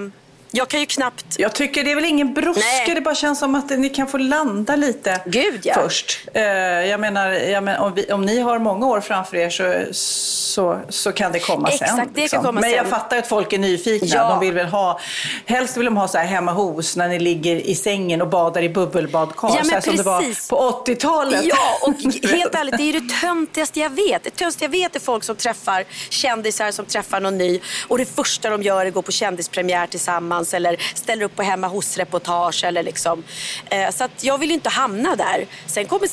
jag 0.50 0.68
kan 0.68 0.80
ju 0.80 0.87
knappt 0.87 1.24
Jag 1.38 1.54
tycker 1.54 1.84
det 1.84 1.90
är 1.90 1.94
väl 1.94 2.04
ingen 2.04 2.34
brådska, 2.34 2.94
det 2.94 3.00
bara 3.00 3.14
känns 3.14 3.38
som 3.38 3.54
att 3.54 3.70
ni 3.70 3.88
kan 3.88 4.06
få 4.06 4.18
landa 4.18 4.76
lite 4.76 5.20
Gud, 5.26 5.61
ja. 5.62 5.74
först. 5.74 6.20
Eh, 6.34 6.42
jag 6.42 7.00
menar, 7.00 7.30
jag 7.30 7.64
menar 7.64 7.78
om, 7.78 7.94
vi, 7.94 8.12
om 8.12 8.22
ni 8.22 8.40
har 8.40 8.58
många 8.58 8.87
år 8.87 9.00
framför 9.00 9.37
er 9.37 9.50
så, 9.50 9.94
så, 9.94 10.80
så 10.88 11.12
kan 11.12 11.32
det 11.32 11.38
komma 11.38 11.68
Exakt, 11.68 11.90
sen. 11.90 12.08
det 12.14 12.28
kan 12.28 12.44
komma 12.44 12.61
Men 12.61 12.70
jag 12.70 12.80
sen. 12.80 12.90
fattar 12.90 13.18
att 13.18 13.28
folk 13.28 13.52
är 13.52 13.58
nyfikna. 13.58 14.08
Ja. 14.08 14.28
De 14.28 14.40
vill 14.40 14.54
väl 14.54 14.66
ha, 14.66 15.00
helst 15.46 15.76
vill 15.76 15.84
de 15.84 15.96
ha 15.96 16.08
så 16.08 16.18
här 16.18 16.26
hemma 16.26 16.52
hos 16.52 16.96
när 16.96 17.08
ni 17.08 17.18
ligger 17.18 17.56
i 17.56 17.74
sängen 17.74 18.22
och 18.22 18.28
badar 18.28 18.62
i 18.62 18.68
bubbelbadkar. 18.68 19.50
Ja, 19.56 19.64
så 19.64 19.70
här 19.70 19.80
som 19.80 19.96
det 19.96 20.02
var 20.02 20.48
på 20.50 20.82
80-talet. 20.87 21.44
Ja, 21.44 21.78
och 21.82 21.94
helt 22.30 22.54
ärligt, 22.54 22.76
det 22.76 22.82
är 22.82 22.92
det 22.92 23.14
töntigaste 23.20 23.80
jag 23.80 23.90
vet. 23.90 24.24
Det 24.24 24.30
töntigaste 24.30 24.64
jag 24.64 24.70
vet 24.70 24.96
är 24.96 25.00
folk 25.00 25.24
som 25.24 25.37
träffar 25.37 25.84
kändisar 26.11 26.70
som 26.70 26.84
träffar 26.84 27.20
någon 27.20 27.38
ny 27.38 27.61
och 27.88 27.98
det 27.98 28.04
första 28.04 28.50
de 28.50 28.62
gör 28.62 28.80
är 28.84 28.88
att 28.88 28.94
gå 28.94 29.02
på 29.02 29.12
kändispremiär 29.12 29.87
tillsammans 29.87 30.38
eller 30.55 30.77
ställer 30.94 31.24
upp 31.24 31.37
på 31.37 31.42
hemma 31.42 31.68
hos-reportage. 31.68 32.64
Liksom. 32.72 33.24
eh, 33.70 33.90
så 33.90 34.05
att 34.05 34.24
jag 34.24 34.38
vill 34.38 34.48
ju 34.48 34.55
inte 34.55 34.68
hamna 34.68 35.16
där. 35.16 35.46
Sen 35.66 35.87
kommer, 35.87 36.09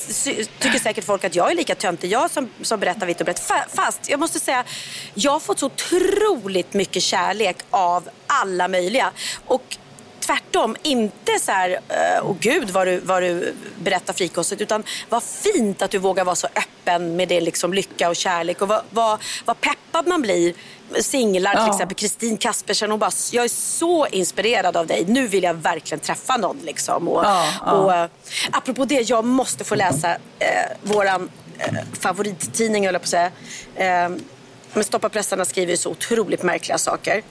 tycker 0.60 0.80
säkert 0.80 1.06
folk 1.06 1.24
att 1.24 1.36
jag 1.36 1.52
är 1.52 1.56
lika 1.56 1.76
töntig, 1.76 2.12
jag 2.12 2.32
som, 2.32 2.50
som 2.62 2.80
berättar 2.80 3.06
vitt 3.06 3.20
och 3.20 3.26
brett. 3.26 3.52
Fast 3.76 4.10
jag 4.10 4.20
måste 4.20 4.40
säga, 4.40 4.64
jag 5.14 5.32
har 5.32 5.40
fått 5.40 5.60
så 5.60 5.66
otroligt 5.66 6.74
mycket 6.74 7.04
kärlek 7.04 7.58
av 7.70 8.10
alla 8.28 8.68
möjliga. 8.68 9.12
Och 9.46 9.78
tvärtom, 10.26 10.76
inte 10.84 11.40
så 11.40 11.52
här, 11.52 11.70
eh, 11.70 12.26
åh 12.30 12.36
gud 12.40 12.70
vad 12.70 12.88
du, 12.88 13.00
vad 13.00 13.24
du 13.24 13.54
berättar 13.80 14.14
frikostigt, 14.14 14.62
utan 14.62 14.84
vad 15.10 15.24
fint 15.24 15.82
att 15.82 15.92
du 15.92 15.98
vågar 15.98 16.26
vara 16.26 16.36
så 16.36 16.48
öppen 16.48 17.16
med 17.16 17.28
det 17.28 17.42
liksom 17.42 17.74
lycka 17.74 18.10
och 18.10 18.16
kärlek 18.16 18.62
och 18.62 18.68
vad, 18.68 18.82
vad, 18.90 19.20
vad 19.46 19.62
peppad 19.62 20.08
man 20.08 20.22
blir. 20.22 20.54
Singlar 21.02 21.52
till 21.52 21.60
Ja. 21.68 21.74
exempel, 21.74 21.96
Kristin 21.96 22.38
Kaspersen, 22.38 22.90
hon 22.92 23.00
bara, 23.00 23.12
jag 23.32 23.44
är 23.46 23.50
så 23.50 24.08
inspirerad 24.08 24.78
av 24.78 24.88
dig, 24.88 25.06
nu 25.08 25.28
vill 25.28 25.44
jag 25.44 25.54
verkligen 25.54 26.00
träffa 26.00 26.38
någon. 26.38 26.58
Liksom. 26.64 27.08
Och, 27.08 27.24
Ja, 27.26 27.46
ja. 27.66 27.72
och, 27.72 27.94
eh, 27.94 28.08
apropå 28.52 28.86
det, 28.86 29.10
jag 29.10 29.26
måste 29.26 29.64
få 29.64 29.76
läsa 29.76 30.12
eh, 30.40 30.48
våran 30.84 31.30
eh, 31.60 31.74
favorittidning, 32.00 32.86
höll 32.86 32.94
jag 32.94 33.02
på 33.02 33.06
att 33.06 33.10
säga. 33.10 33.32
Eh, 34.06 34.10
men 34.74 34.84
Stoppa-pressarna 34.84 35.46
skriver 35.46 35.72
ju 35.72 35.78
så 35.78 35.90
otroligt 35.92 36.44
märkliga 36.44 36.78
saker. 36.78 37.24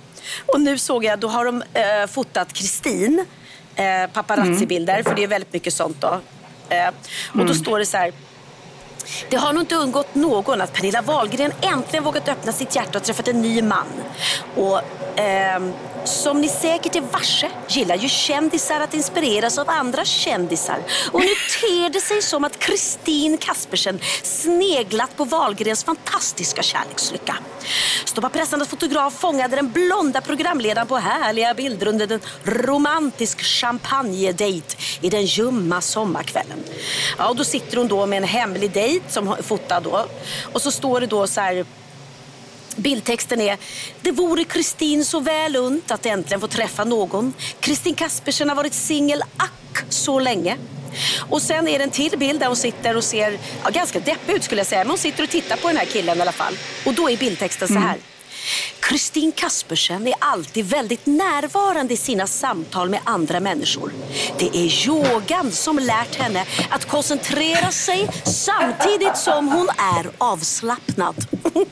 Och 0.46 0.60
nu 0.60 0.78
såg 0.78 1.04
jag, 1.04 1.18
då 1.18 1.28
har 1.28 1.44
de 1.44 1.62
eh, 1.74 2.06
fotat 2.08 2.52
Kristin, 2.52 3.24
eh, 3.76 3.84
paparazzi-bilder, 4.12 5.02
för 5.02 5.14
det 5.14 5.22
är 5.22 5.26
väldigt 5.28 5.52
mycket 5.52 5.74
sånt 5.74 5.96
då. 6.00 6.20
Eh, 6.68 6.88
och 7.40 7.46
då 7.46 7.54
står 7.54 7.78
det 7.78 7.86
så 7.86 7.96
här. 7.96 8.12
Det 9.30 9.36
har 9.36 9.52
nog 9.52 9.62
inte 9.62 9.74
undgått 9.74 10.14
någon 10.14 10.60
att 10.60 10.72
Pernilla 10.72 11.02
Wahlgren 11.02 11.52
äntligen 11.60 12.04
vågat 12.04 12.28
öppna 12.28 12.52
sitt 12.52 12.76
hjärta 12.76 12.98
och 12.98 13.04
träffat 13.04 13.28
en 13.28 13.42
ny 13.42 13.62
man. 13.62 13.86
Och 14.56 14.80
ehm, 15.16 15.72
som 16.04 16.40
ni 16.40 16.48
säkert 16.48 16.96
är 16.96 17.00
varse 17.00 17.50
gillar 17.68 17.96
ju 17.96 18.08
kändisar 18.08 18.80
att 18.80 18.94
inspireras 18.94 19.58
av 19.58 19.70
andra 19.70 20.04
kändisar. 20.04 20.78
Och 21.12 21.20
nu 21.20 21.26
ter 21.60 21.90
det 21.90 22.00
sig 22.00 22.22
som 22.22 22.44
att 22.44 22.58
Kristin 22.58 23.38
Kaspersen 23.38 24.00
sneglat 24.22 25.16
på 25.16 25.24
Wahlgrens 25.24 25.84
fantastiska 25.84 26.62
kärlekslycka. 26.62 27.36
Stoppa 28.04 28.28
pressarnas 28.28 28.68
fotograf 28.68 29.14
fångade 29.14 29.56
den 29.56 29.72
blonda 29.72 30.20
programledaren 30.20 30.86
på 30.86 30.96
härliga 30.96 31.54
bilder 31.54 31.88
under 31.88 32.12
en 32.12 32.20
romantisk 32.44 33.42
champagnedejt 33.42 34.76
i 35.00 35.10
den 35.10 35.24
ljumma 35.24 35.80
sommarkvällen. 35.80 36.64
Ja, 37.18 37.28
och 37.28 37.36
då 37.36 37.44
sitter 37.44 37.76
hon 37.76 37.88
då 37.88 38.06
med 38.06 38.16
en 38.16 38.24
hemlig 38.24 38.70
dejt 38.70 39.10
som 39.10 39.26
hon- 39.26 39.42
fotad 39.42 39.80
då. 39.80 40.06
Och 40.52 40.62
så 40.62 40.70
står 40.70 41.00
det 41.00 41.06
då 41.06 41.26
så 41.26 41.40
här 41.40 41.64
Bildtexten 42.76 43.40
är 43.40 43.58
Det 44.02 44.12
vore 44.12 44.44
Kristin 44.44 45.04
så 45.04 45.20
väl 45.20 45.56
unt 45.56 45.90
att 45.90 46.06
äntligen 46.06 46.40
få 46.40 46.46
träffa 46.46 46.84
någon. 46.84 47.32
Kristin 47.60 47.94
Kaspersen 47.94 48.48
har 48.48 48.56
varit 48.56 48.74
singel 48.74 49.22
ack 49.37 49.84
så 49.88 50.20
länge. 50.20 50.56
Och 51.18 51.42
sen 51.42 51.68
är 51.68 51.78
det 51.78 51.84
en 51.84 51.90
till 51.90 52.18
bild 52.18 52.40
där 52.40 52.46
hon 52.46 52.56
sitter 52.56 52.96
och 52.96 53.04
ser 53.04 53.38
ja, 53.64 53.70
ganska 53.70 54.00
deppig 54.00 54.34
ut 54.34 54.44
skulle 54.44 54.60
jag 54.60 54.66
säga. 54.66 54.80
Men 54.80 54.90
hon 54.90 54.98
sitter 54.98 55.22
och 55.22 55.30
tittar 55.30 55.56
på 55.56 55.68
den 55.68 55.76
här 55.76 55.84
killen 55.84 56.18
i 56.18 56.20
alla 56.20 56.32
fall. 56.32 56.58
Och 56.87 56.94
då 56.94 57.10
är 57.10 57.16
bildtexten 57.16 57.68
så 57.68 57.74
här. 57.74 57.94
Mm. 57.94 58.00
Kristin 58.80 59.33
Kaspersen 59.33 60.07
är 60.07 60.14
alltid 60.18 60.64
väldigt 60.64 61.07
närvarande 61.07 61.94
i 61.94 61.96
sina 61.96 62.26
samtal 62.26 62.90
med 62.90 63.00
andra 63.04 63.40
människor. 63.40 63.92
Det 64.38 64.46
är 64.57 64.88
yogan 64.88 65.52
som 65.52 65.78
lärt 65.78 66.14
henne 66.14 66.44
att 66.70 66.85
koncentrera 66.85 67.70
sig 67.70 68.09
samtidigt 68.24 69.16
som 69.16 69.48
hon 69.48 69.68
är 69.68 70.11
avslappnad. 70.18 71.14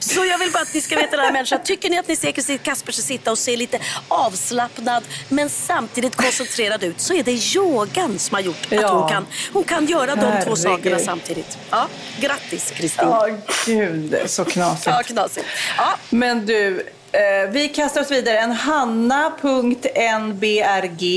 Så 0.00 0.24
jag 0.24 0.38
vill 0.38 0.52
bara 0.52 0.62
att 0.62 0.74
ni 0.74 0.80
ska 0.80 0.96
veta 0.96 1.16
här 1.16 1.32
människan. 1.32 1.60
Tycker 1.64 1.90
ni 1.90 1.98
att 1.98 2.08
ni 2.08 2.16
ser 2.16 2.32
Kristin 2.32 2.58
Kaspersen 2.58 3.04
sitta 3.04 3.30
och 3.30 3.38
se 3.38 3.56
lite 3.56 3.78
avslappnad 4.08 5.04
men 5.28 5.48
samtidigt 5.50 6.16
koncentrerad 6.16 6.84
ut 6.84 7.00
så 7.00 7.14
är 7.14 7.22
det 7.22 7.54
yogan 7.56 8.18
som 8.18 8.34
har 8.34 8.40
gjort 8.42 8.66
att 8.66 8.72
Ja. 8.72 8.88
hon, 9.00 9.08
kan, 9.08 9.26
hon 9.52 9.64
kan 9.64 9.86
göra 9.86 10.06
de 10.14 10.20
två 10.20 10.26
Herregud. 10.28 10.58
sakerna 10.58 10.98
samtidigt. 10.98 11.58
Ja, 11.70 11.88
grattis 12.20 12.70
Kristin. 12.76 13.08
Ja, 13.08 13.28
gud, 13.66 14.18
så 14.26 14.44
knasigt. 14.44 14.86
Ja, 14.86 15.02
knasigt. 15.02 15.46
Ja, 15.76 15.87
men 16.10 16.46
du, 16.46 16.86
eh, 17.12 17.50
vi 17.50 17.68
kastar 17.68 18.00
oss 18.00 18.10
vidare. 18.10 18.38
En 18.38 18.52
Hanna.nbrg 18.52 19.12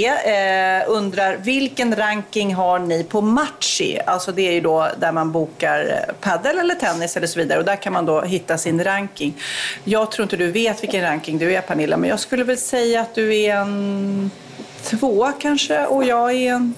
eh, 0.06 0.84
undrar 0.88 1.38
vilken 1.38 1.96
ranking 1.96 2.56
har 2.56 2.80
ni 2.80 3.04
på 3.04 3.22
Matchi? 3.22 4.00
Alltså 4.06 4.32
det 4.32 4.48
är 4.48 4.52
ju 4.52 4.62
då 4.62 4.88
där 5.00 5.12
man 5.12 5.32
bokar 5.32 6.06
padel 6.22 6.42
paddel 6.42 6.60
eller 6.60 6.76
tennis 6.76 7.18
eller 7.18 7.28
så 7.28 7.40
vidare 7.40 7.60
och 7.60 7.66
där 7.66 7.76
kan 7.76 7.94
man 7.94 8.06
då 8.06 8.22
hitta 8.22 8.58
sin 8.58 8.84
ranking. 8.84 9.34
Jag 9.84 10.12
tror 10.12 10.24
inte 10.24 10.38
du 10.38 10.52
vet 10.52 10.84
vilken 10.84 11.02
ranking 11.02 11.38
du 11.38 11.54
är 11.54 11.62
Pernilla, 11.62 11.98
men 11.98 12.10
jag 12.10 12.20
skulle 12.20 12.44
väl 12.44 12.58
säga 12.58 13.02
att 13.02 13.16
du 13.16 13.36
är 13.36 13.56
en 13.56 14.32
tvåa 14.84 15.34
kanske 15.40 15.86
och 15.86 16.04
jag 16.04 16.32
är 16.32 16.54
en 16.54 16.74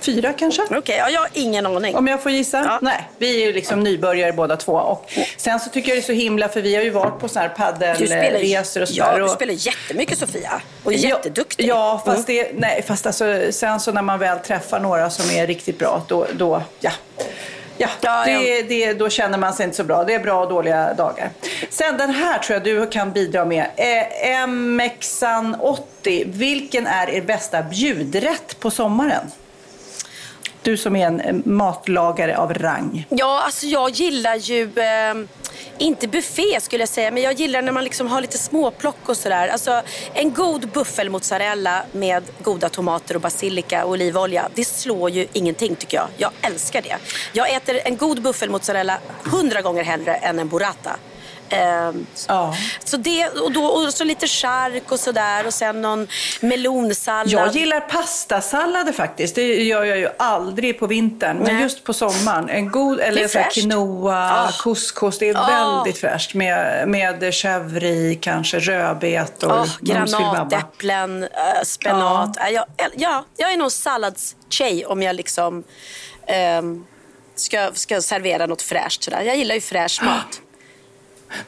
fyra 0.00 0.32
kanske. 0.32 0.62
Okej, 0.70 0.96
ja, 0.98 1.10
jag 1.10 1.20
har 1.20 1.28
ingen 1.32 1.66
aning. 1.66 1.96
Om 1.96 2.06
jag 2.06 2.22
får 2.22 2.32
gissa? 2.32 2.62
Ja. 2.66 2.78
Nej, 2.82 3.08
vi 3.18 3.42
är 3.42 3.46
ju 3.46 3.52
liksom 3.52 3.80
nybörjare 3.80 4.32
båda 4.32 4.56
två. 4.56 4.72
Och 4.72 5.12
sen 5.36 5.60
så 5.60 5.70
tycker 5.70 5.88
jag 5.88 5.96
det 5.96 6.00
är 6.00 6.06
så 6.06 6.12
himla, 6.12 6.48
för 6.48 6.60
vi 6.60 6.74
har 6.76 6.82
ju 6.82 6.90
varit 6.90 7.18
på 7.20 7.28
sådana 7.28 7.50
här 7.56 7.94
Du 7.98 8.06
spelar, 8.06 8.22
paddelresor 8.30 8.82
och 8.82 8.88
ja, 8.90 9.04
sådär. 9.04 9.18
du 9.18 9.24
och- 9.24 9.30
spelar 9.30 9.54
jättemycket 9.54 10.18
Sofia. 10.18 10.60
Och 10.84 10.92
är 10.92 10.96
Ja, 10.96 11.08
jätteduktig. 11.08 11.66
Ja, 11.68 12.02
fast, 12.06 12.26
det, 12.26 12.50
nej, 12.54 12.82
fast 12.86 13.06
alltså, 13.06 13.24
sen 13.50 13.80
så 13.80 13.92
när 13.92 14.02
man 14.02 14.18
väl 14.18 14.38
träffar 14.38 14.80
några 14.80 15.10
som 15.10 15.30
är 15.30 15.46
riktigt 15.46 15.78
bra, 15.78 16.02
då, 16.08 16.26
då 16.32 16.62
ja. 16.80 16.90
Ja, 17.78 17.88
Ja, 18.00 18.22
det, 18.24 18.30
ja. 18.32 18.62
Det, 18.68 18.92
då 18.92 19.08
känner 19.08 19.38
man 19.38 19.54
sig 19.54 19.64
inte 19.64 19.76
så 19.76 19.84
bra. 19.84 20.04
Det 20.04 20.14
är 20.14 20.18
bra 20.18 20.42
och 20.44 20.48
dåliga 20.48 20.94
dagar. 20.94 21.30
Sen 21.70 21.96
den 21.96 22.10
här 22.10 22.38
tror 22.38 22.54
jag 22.54 22.64
du 22.64 22.86
kan 22.86 23.12
bidra 23.12 23.44
med. 23.44 23.66
Eh, 23.76 24.46
MXan80. 24.46 26.22
Vilken 26.26 26.86
är 26.86 27.10
er 27.10 27.20
bästa 27.20 27.62
bjudrätt 27.62 28.60
på 28.60 28.70
sommaren? 28.70 29.30
Du 30.62 30.76
som 30.76 30.96
är 30.96 31.06
en 31.06 31.20
eh, 31.20 31.34
matlagare 31.44 32.36
av 32.38 32.54
rang. 32.54 33.06
Ja, 33.08 33.42
alltså 33.44 33.66
jag 33.66 33.90
gillar 33.90 34.36
ju, 34.36 34.62
eh, 34.62 35.14
inte 35.78 36.08
buffé 36.08 36.60
skulle 36.60 36.82
jag 36.82 36.88
säga, 36.88 37.10
men 37.10 37.22
jag 37.22 37.32
gillar 37.32 37.62
när 37.62 37.72
man 37.72 37.84
liksom 37.84 38.06
har 38.06 38.20
lite 38.20 38.38
småplock 38.38 39.08
och 39.08 39.16
sådär. 39.16 39.48
Alltså 39.48 39.82
en 40.14 40.32
god 40.32 40.68
buffelmozzarella 40.68 41.82
med 41.92 42.22
goda 42.42 42.68
tomater 42.68 43.14
och 43.14 43.20
basilika 43.20 43.84
och 43.84 43.90
olivolja, 43.90 44.48
det 44.54 44.64
slår 44.64 45.10
ju 45.10 45.26
ingenting 45.32 45.74
tycker 45.76 45.96
jag. 45.96 46.08
Jag 46.16 46.30
älskar 46.42 46.82
det. 46.82 46.96
Jag 47.32 47.54
äter 47.54 47.80
en 47.84 47.96
god 47.96 48.22
buffelmozzarella 48.22 48.98
hundra 49.24 49.62
gånger 49.62 49.84
hellre 49.84 50.14
än 50.14 50.38
en 50.38 50.48
burrata. 50.48 50.96
Ehm, 51.52 52.06
Ja. 52.28 52.54
Så 52.84 52.96
det, 52.96 53.28
och, 53.28 53.52
då, 53.52 53.64
och 53.64 53.94
så 53.94 54.04
lite 54.04 54.26
chark 54.26 54.92
och 54.92 55.00
sådär 55.00 55.46
och 55.46 55.54
sen 55.54 55.82
någon 55.82 56.08
melonsallad. 56.40 57.28
Jag 57.28 57.54
gillar 57.56 57.80
pastasallader 57.80 58.92
faktiskt. 58.92 59.34
Det 59.34 59.62
gör 59.62 59.84
jag 59.84 59.98
ju 59.98 60.08
aldrig 60.18 60.78
på 60.78 60.86
vintern. 60.86 61.36
Men 61.36 61.54
Nej. 61.54 61.62
just 61.62 61.84
på 61.84 61.92
sommaren. 61.92 62.48
En 62.48 62.68
god, 62.70 63.00
eller 63.00 63.28
så 63.28 63.38
quinoa, 63.52 64.30
Ah. 64.48 64.52
couscous. 64.62 65.18
Det 65.18 65.28
är 65.28 65.36
Ah. 65.36 65.46
väldigt 65.76 65.98
fräscht. 66.00 66.34
Med, 66.34 66.88
med 66.88 67.22
chèvre 67.22 68.14
kanske 68.20 68.58
rödbetor, 68.58 69.52
Oh, 69.52 69.64
filbabba. 69.64 70.14
granatäpplen, 70.18 71.22
äh, 71.22 71.28
spenat. 71.64 72.36
Äh, 72.40 72.48
jag, 72.48 72.64
ja, 72.96 73.24
jag 73.36 73.52
är 73.52 73.56
nog 73.56 73.72
salladstjej 73.72 74.86
om 74.86 75.02
jag 75.02 75.16
liksom 75.16 75.64
ehm, 76.26 76.84
ska, 77.34 77.70
ska 77.74 78.02
servera 78.02 78.46
något 78.46 78.62
fräscht. 78.62 79.04
Sådär. 79.04 79.20
Jag 79.22 79.36
gillar 79.36 79.54
ju 79.54 79.60
fräsch 79.60 80.02
mat. 80.02 80.40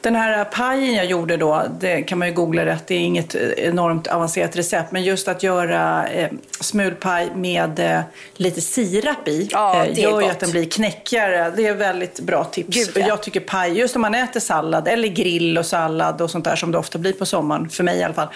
Den 0.01 0.15
här 0.15 0.45
pajen 0.45 0.93
jag 0.93 1.05
gjorde 1.05 1.37
då, 1.37 1.63
det 1.79 2.01
kan 2.01 2.19
man 2.19 2.27
ju 2.27 2.33
googla 2.33 2.65
rätt. 2.65 2.87
Det 2.87 2.95
är 2.95 2.99
inget 2.99 3.35
eh, 3.35 3.41
enormt 3.57 4.07
avancerat 4.07 4.55
recept. 4.55 4.91
Men 4.91 5.03
just 5.03 5.27
att 5.27 5.43
göra 5.43 6.07
eh, 6.07 6.29
smulpaj 6.59 7.31
med 7.35 7.79
eh, 7.79 8.01
lite 8.35 8.61
sirap 8.61 9.27
i 9.27 9.49
Ja, 9.51 9.85
eh, 9.85 9.99
gör 9.99 10.21
ju 10.21 10.27
att 10.27 10.39
den 10.39 10.51
blir 10.51 10.65
knäckigare. 10.65 11.51
Det 11.55 11.67
är 11.67 11.73
väldigt 11.73 12.19
bra 12.19 12.43
tips. 12.43 12.69
Gud, 12.69 12.91
ja. 12.95 13.07
Jag 13.07 13.23
tycker 13.23 13.39
paj, 13.39 13.77
just 13.79 13.95
om 13.95 14.01
man 14.01 14.15
äter 14.15 14.39
sallad 14.39 14.87
eller 14.87 15.07
grill 15.07 15.57
och 15.57 15.65
sallad 15.65 16.21
och 16.21 16.31
sånt 16.31 16.45
där 16.45 16.55
som 16.55 16.71
det 16.71 16.77
ofta 16.77 16.97
blir 16.97 17.13
på 17.13 17.25
sommaren, 17.25 17.69
för 17.69 17.83
mig 17.83 17.97
i 17.99 18.03
alla 18.03 18.13
fall. 18.13 18.27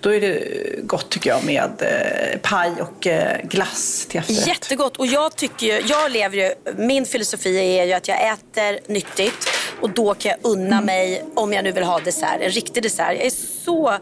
Då 0.00 0.14
är 0.14 0.20
det 0.20 0.38
gott 0.82 1.08
tycker 1.10 1.30
jag 1.30 1.44
med 1.44 1.70
eh, 1.80 2.38
paj 2.42 2.72
och 2.80 3.06
eh, 3.06 3.36
glass 3.42 4.06
till 4.08 4.20
efterrätt. 4.20 4.46
Jättegott. 4.46 4.96
Och 4.96 5.06
jag 5.06 5.36
tycker 5.36 5.66
ju, 5.66 5.82
jag 5.86 6.10
lever 6.12 6.36
ju, 6.36 6.52
min 6.76 7.06
filosofi 7.06 7.78
är 7.78 7.84
ju 7.84 7.92
att 7.92 8.08
jag 8.08 8.32
äter 8.32 8.92
nyttigt 8.92 9.48
och 9.80 9.90
då 9.90 10.14
kan 10.14 10.30
jag 10.30 10.50
unna 10.52 10.76
Mm 10.82 10.84
mig, 10.92 11.24
om 11.34 11.52
jag 11.52 11.64
nu 11.64 11.72
vill 11.72 11.84
ha 11.84 11.98
dessert, 12.00 12.40
en 12.40 12.50
riktig 12.50 12.82
dessert. 12.82 13.16
Jag 13.16 13.26
är 13.26 13.30
så, 13.64 13.94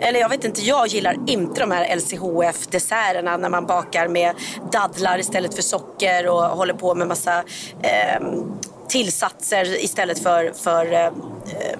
eller 0.00 0.20
jag 0.20 0.28
vet 0.28 0.44
inte, 0.44 0.60
jag 0.60 0.86
gillar 0.86 1.16
inte 1.26 1.60
de 1.60 1.70
här 1.70 1.96
LCHF-desserterna 1.96 3.36
när 3.36 3.48
man 3.48 3.66
bakar 3.66 4.08
med 4.08 4.34
dadlar 4.72 5.18
istället 5.18 5.54
för 5.54 5.62
socker 5.62 6.28
och 6.28 6.42
håller 6.42 6.74
på 6.74 6.94
med 6.94 7.08
massa 7.08 7.44
eh, 7.82 8.20
tillsatser 8.88 9.84
istället 9.84 10.18
för, 10.18 10.52
för 10.52 10.92
ehm, 10.92 11.14
eh, 11.46 11.78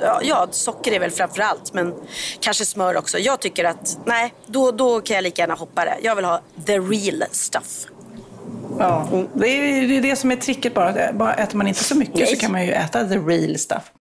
Ja, 0.00 0.20
ja, 0.22 0.48
socker 0.50 0.92
är 0.92 1.00
väl 1.00 1.10
framför 1.10 1.42
allt, 1.42 1.72
men 1.72 1.94
kanske 2.40 2.64
smör 2.64 2.96
också. 2.96 3.18
Jag 3.18 3.40
tycker 3.40 3.64
att, 3.64 3.98
nej, 4.04 4.34
då, 4.46 4.70
då 4.70 5.00
kan 5.00 5.14
jag 5.14 5.22
lika 5.22 5.42
gärna 5.42 5.54
hoppa 5.54 5.84
det. 5.84 5.96
Jag 6.02 6.16
vill 6.16 6.24
ha 6.24 6.40
the 6.66 6.78
real 6.78 7.24
stuff. 7.30 7.86
Ja, 8.78 9.26
det 9.34 9.48
är 9.48 10.02
det, 10.02 10.16
som 10.16 10.30
är 10.30 10.36
tricket 10.36 10.74
bara. 10.74 11.12
bara. 11.12 11.34
Äter 11.34 11.56
man 11.56 11.66
inte 11.66 11.84
så 11.84 11.96
mycket 11.96 12.14
Nej. 12.14 12.26
så 12.26 12.36
kan 12.36 12.52
man 12.52 12.66
ju 12.66 12.72
äta 12.72 13.08
the 13.08 13.18
real 13.18 13.58
stuff. 13.58 13.92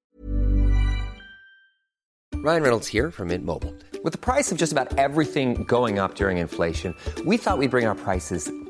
Ryan 2.45 2.61
Reynolds 2.63 2.87
here 2.87 3.11
from 3.11 3.27
Mint 3.27 3.45
Mobile. 3.45 3.73
With 4.03 4.13
the 4.13 4.33
price 4.33 4.51
of 4.51 4.57
just 4.57 4.71
about 4.71 4.97
everything 4.97 5.65
going 5.67 5.99
up 5.99 6.15
during 6.15 6.37
inflation, 6.37 6.93
we 7.25 7.37
thought 7.37 7.59
we'd 7.59 7.71
bring 7.71 7.85
our 7.87 7.95
prices 7.95 8.49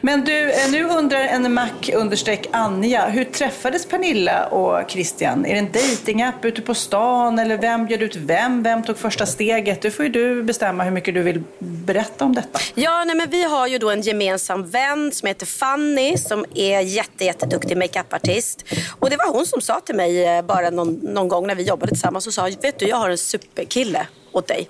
Men 0.00 0.24
du, 0.24 0.50
eh, 0.50 0.70
nu 0.70 0.84
undrar 0.84 1.20
en 1.20 1.54
Mac 1.54 1.70
understreck 1.94 2.46
Anja, 2.50 3.06
hur 3.06 3.24
träffades 3.24 3.86
Pernilla 3.86 4.46
och 4.46 4.90
Christian? 4.90 5.46
Är 5.46 5.52
det 5.52 5.58
en 5.58 5.72
datingapp 5.72 6.44
ute 6.44 6.62
på 6.62 6.74
stan 6.74 7.38
eller 7.38 7.58
vem 7.58 7.86
bjöd 7.86 8.02
ut 8.02 8.16
vem? 8.16 8.62
Vem 8.62 8.82
tog 8.82 8.98
första 8.98 9.26
steget? 9.26 9.82
Du 9.82 9.90
får 9.90 10.04
ju 10.04 10.10
du 10.10 10.42
bestämma 10.42 10.84
hur 10.84 10.90
mycket 10.90 11.14
du 11.14 11.22
vill 11.22 11.42
berätta 11.58 12.24
om 12.24 12.34
detta. 12.34 12.58
Ja, 12.74 13.04
nej, 13.04 13.16
men 13.16 13.30
vi 13.30 13.44
har 13.44 13.66
ju 13.66 13.78
då 13.78 13.90
en 13.90 14.00
gemensam 14.00 14.70
vän 14.70 15.12
som 15.12 15.26
heter 15.26 15.46
Fanny 15.46 16.16
som 16.18 16.44
är 16.54 16.80
jätte, 16.80 17.24
jätteduktig 17.24 17.76
makeupartist. 17.76 18.64
Och 18.98 19.10
det 19.10 19.16
var 19.16 19.32
hon 19.32 19.46
som 19.46 19.60
sa 19.60 19.80
till 19.80 19.94
mig 19.94 20.24
eh, 20.24 20.42
bara 20.42 20.70
någon, 20.70 20.94
någon 20.94 21.28
gång 21.28 21.46
när 21.46 21.54
vi 21.54 21.62
jobbade 21.62 21.92
tillsammans 21.92 22.26
och 22.26 22.34
sa, 22.34 22.48
vet 22.62 22.78
du, 22.78 22.86
jag 22.86 22.96
har 22.96 23.10
en 23.10 23.18
superkille 23.18 24.06
åt 24.32 24.48
dig. 24.48 24.68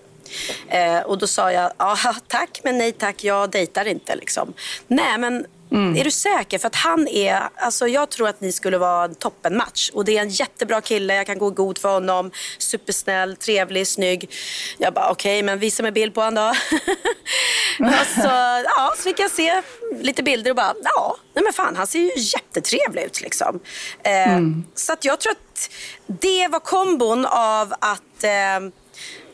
Eh, 0.68 1.00
och 1.00 1.18
då 1.18 1.26
sa 1.26 1.52
jag, 1.52 1.72
ja 1.78 1.96
tack 2.28 2.60
men 2.64 2.78
nej 2.78 2.92
tack, 2.92 3.24
jag 3.24 3.50
dejtar 3.50 3.84
inte 3.84 4.16
liksom. 4.16 4.54
Nej 4.88 5.18
men 5.18 5.46
Mm. 5.70 5.96
Är 5.96 6.04
du 6.04 6.10
säker? 6.10 6.58
För 6.58 6.66
att 6.66 6.74
han 6.74 7.08
är, 7.08 7.42
alltså 7.56 7.88
jag 7.88 8.10
tror 8.10 8.28
att 8.28 8.40
ni 8.40 8.52
skulle 8.52 8.78
vara 8.78 9.04
en 9.04 9.14
toppenmatch. 9.14 9.90
Och 9.90 10.04
det 10.04 10.18
är 10.18 10.22
en 10.22 10.28
jättebra 10.28 10.80
kille, 10.80 11.14
jag 11.14 11.26
kan 11.26 11.38
gå 11.38 11.50
god 11.50 11.78
för 11.78 11.88
honom. 11.88 12.30
Supersnäll, 12.58 13.36
trevlig, 13.36 13.86
snygg. 13.86 14.30
Jag 14.78 14.94
bara 14.94 15.10
okej, 15.10 15.38
okay, 15.38 15.42
men 15.42 15.58
visa 15.58 15.82
mig 15.82 15.92
bild 15.92 16.14
på 16.14 16.20
honom 16.20 16.34
då. 16.34 16.48
och 17.86 18.06
så, 18.22 18.28
ja, 18.64 18.94
så 18.96 19.02
fick 19.02 19.18
jag 19.18 19.30
se 19.30 19.62
lite 20.00 20.22
bilder 20.22 20.50
och 20.50 20.56
bara, 20.56 20.74
ja, 20.84 21.16
nej 21.34 21.44
men 21.44 21.52
fan 21.52 21.76
han 21.76 21.86
ser 21.86 21.98
ju 21.98 22.12
jättetrevlig 22.16 23.02
ut 23.02 23.20
liksom. 23.20 23.60
Eh, 24.02 24.32
mm. 24.32 24.64
Så 24.74 24.92
att 24.92 25.04
jag 25.04 25.20
tror 25.20 25.32
att 25.32 25.70
det 26.06 26.48
var 26.48 26.60
kombon 26.60 27.26
av 27.26 27.72
att 27.72 28.24
eh, 28.24 28.70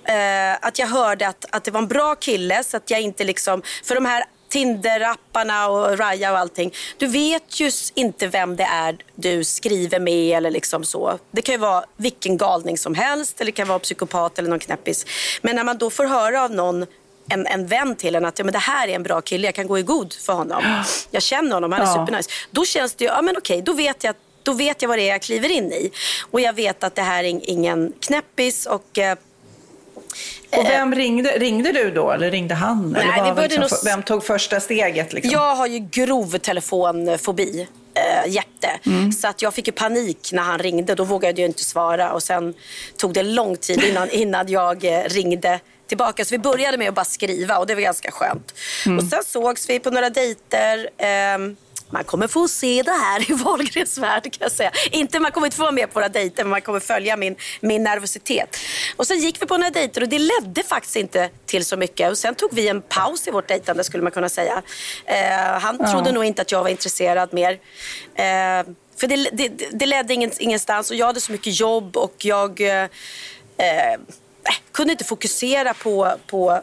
eh, 0.04 0.66
att 0.66 0.78
jag 0.78 0.86
hörde 0.86 1.28
att, 1.28 1.44
att 1.50 1.64
det 1.64 1.70
var 1.70 1.80
en 1.80 1.88
bra 1.88 2.14
kille 2.14 2.64
så 2.64 2.76
att 2.76 2.90
jag 2.90 3.00
inte 3.00 3.24
liksom, 3.24 3.62
för 3.84 3.94
de 3.94 4.06
här 4.06 4.24
Tinder-apparna 4.52 5.66
och 5.66 5.98
Raya 5.98 6.32
och 6.32 6.38
allting. 6.38 6.72
Du 6.98 7.06
vet 7.06 7.60
ju 7.60 7.70
inte 7.94 8.26
vem 8.26 8.56
det 8.56 8.64
är 8.64 8.96
du 9.14 9.44
skriver 9.44 10.00
med 10.00 10.36
eller 10.36 10.50
liksom 10.50 10.84
så. 10.84 11.18
Det 11.30 11.42
kan 11.42 11.52
ju 11.54 11.58
vara 11.58 11.84
vilken 11.96 12.36
galning 12.36 12.78
som 12.78 12.94
helst 12.94 13.40
eller 13.40 13.52
det 13.52 13.56
kan 13.56 13.68
vara 13.68 13.78
psykopat 13.78 14.38
eller 14.38 14.50
någon 14.50 14.58
knäppis. 14.58 15.06
Men 15.42 15.56
när 15.56 15.64
man 15.64 15.78
då 15.78 15.90
får 15.90 16.04
höra 16.04 16.44
av 16.44 16.50
någon 16.50 16.86
en, 17.28 17.46
en 17.46 17.66
vän 17.66 17.96
till 17.96 18.14
en 18.14 18.24
att 18.24 18.38
ja, 18.38 18.44
men 18.44 18.52
det 18.52 18.58
här 18.58 18.88
är 18.88 18.94
en 18.94 19.02
bra 19.02 19.20
kille, 19.20 19.46
jag 19.46 19.54
kan 19.54 19.66
gå 19.66 19.78
i 19.78 19.82
god 19.82 20.12
för 20.12 20.32
honom. 20.32 20.84
Jag 21.10 21.22
känner 21.22 21.54
honom, 21.54 21.72
han 21.72 21.80
är 21.80 21.86
ja. 21.86 21.92
supernice. 21.92 22.30
Då 22.50 22.64
känns 22.64 22.94
det 22.94 23.04
ju, 23.04 23.10
ja 23.10 23.22
men 23.22 23.36
okej, 23.36 23.62
då 23.62 23.72
vet 23.72 24.04
jag 24.04 24.14
då 24.42 24.52
vet 24.52 24.82
jag 24.82 24.88
vad 24.88 24.98
det 24.98 25.02
är 25.02 25.12
jag 25.12 25.22
kliver 25.22 25.48
in 25.48 25.72
i. 25.72 25.90
Och 26.30 26.40
jag 26.40 26.52
vet 26.52 26.84
att 26.84 26.94
det 26.94 27.02
här 27.02 27.24
är 27.24 27.50
ingen 27.50 27.92
knäppis 28.00 28.66
och 28.66 28.98
eh, 28.98 29.18
och 30.56 30.64
vem 30.64 30.94
ringde? 30.94 31.30
Ringde 31.30 31.72
du 31.72 31.90
då 31.90 32.10
eller 32.10 32.30
ringde 32.30 32.54
han? 32.54 32.92
Nej, 32.92 33.20
eller 33.20 33.34
var, 33.34 33.42
liksom, 33.42 33.60
nog... 33.60 33.70
Vem 33.84 34.02
tog 34.02 34.24
första 34.24 34.60
steget? 34.60 35.12
Liksom? 35.12 35.32
Jag 35.32 35.54
har 35.54 35.66
ju 35.66 35.78
grov 35.78 36.38
telefonfobi. 36.38 37.68
Äh, 37.94 38.32
jätte. 38.32 38.68
Mm. 38.86 39.12
Så 39.12 39.28
att 39.28 39.42
jag 39.42 39.54
fick 39.54 39.66
ju 39.66 39.72
panik 39.72 40.30
när 40.32 40.42
han 40.42 40.58
ringde. 40.58 40.94
Då 40.94 41.04
vågade 41.04 41.40
jag 41.40 41.48
inte 41.48 41.64
svara. 41.64 42.12
Och 42.12 42.22
sen 42.22 42.54
tog 42.96 43.14
det 43.14 43.22
lång 43.22 43.56
tid 43.56 43.84
innan, 43.84 44.10
innan 44.12 44.48
jag 44.48 44.84
eh, 44.84 45.04
ringde 45.04 45.60
tillbaka. 45.86 46.24
Så 46.24 46.34
vi 46.34 46.38
började 46.38 46.78
med 46.78 46.88
att 46.88 46.94
bara 46.94 47.04
skriva 47.04 47.58
och 47.58 47.66
det 47.66 47.74
var 47.74 47.82
ganska 47.82 48.10
skönt. 48.10 48.54
Mm. 48.86 48.98
Och 48.98 49.04
sen 49.04 49.24
sågs 49.24 49.70
vi 49.70 49.78
på 49.78 49.90
några 49.90 50.10
dejter. 50.10 50.88
Eh, 50.98 51.38
man 51.92 52.04
kommer 52.04 52.28
få 52.28 52.48
se 52.48 52.82
det 52.82 52.90
här 52.90 53.30
i 53.30 53.34
Wahlgrens 53.44 53.98
värld 53.98 54.22
kan 54.22 54.38
jag 54.40 54.52
säga. 54.52 54.72
Inte, 54.90 55.20
man 55.20 55.32
kommer 55.32 55.46
inte 55.46 55.56
få 55.56 55.62
vara 55.62 55.72
med 55.72 55.92
på 55.92 56.00
våra 56.00 56.08
dejter 56.08 56.44
men 56.44 56.50
man 56.50 56.60
kommer 56.60 56.80
följa 56.80 57.16
min, 57.16 57.36
min 57.60 57.82
nervositet. 57.82 58.56
Och 58.96 59.06
sen 59.06 59.18
gick 59.18 59.42
vi 59.42 59.46
på 59.46 59.58
några 59.58 59.70
dejter 59.70 60.02
och 60.02 60.08
det 60.08 60.18
ledde 60.18 60.62
faktiskt 60.62 60.96
inte 60.96 61.30
till 61.46 61.64
så 61.64 61.76
mycket. 61.76 62.10
Och 62.10 62.18
sen 62.18 62.34
tog 62.34 62.54
vi 62.54 62.68
en 62.68 62.82
paus 62.82 63.28
i 63.28 63.30
vårt 63.30 63.48
dejtande 63.48 63.84
skulle 63.84 64.02
man 64.02 64.12
kunna 64.12 64.28
säga. 64.28 64.62
Eh, 65.04 65.60
han 65.60 65.76
ja. 65.80 65.92
trodde 65.92 66.12
nog 66.12 66.24
inte 66.24 66.42
att 66.42 66.52
jag 66.52 66.62
var 66.62 66.70
intresserad 66.70 67.32
mer. 67.32 67.52
Eh, 68.14 68.74
För 68.96 69.06
det, 69.06 69.16
det, 69.32 69.48
det 69.72 69.86
ledde 69.86 70.14
ingenstans 70.38 70.90
och 70.90 70.96
jag 70.96 71.06
hade 71.06 71.20
så 71.20 71.32
mycket 71.32 71.60
jobb 71.60 71.96
och 71.96 72.14
jag 72.18 72.60
eh, 72.60 72.82
eh, 73.56 73.98
kunde 74.72 74.92
inte 74.92 75.04
fokusera 75.04 75.74
på, 75.74 76.12
på 76.26 76.62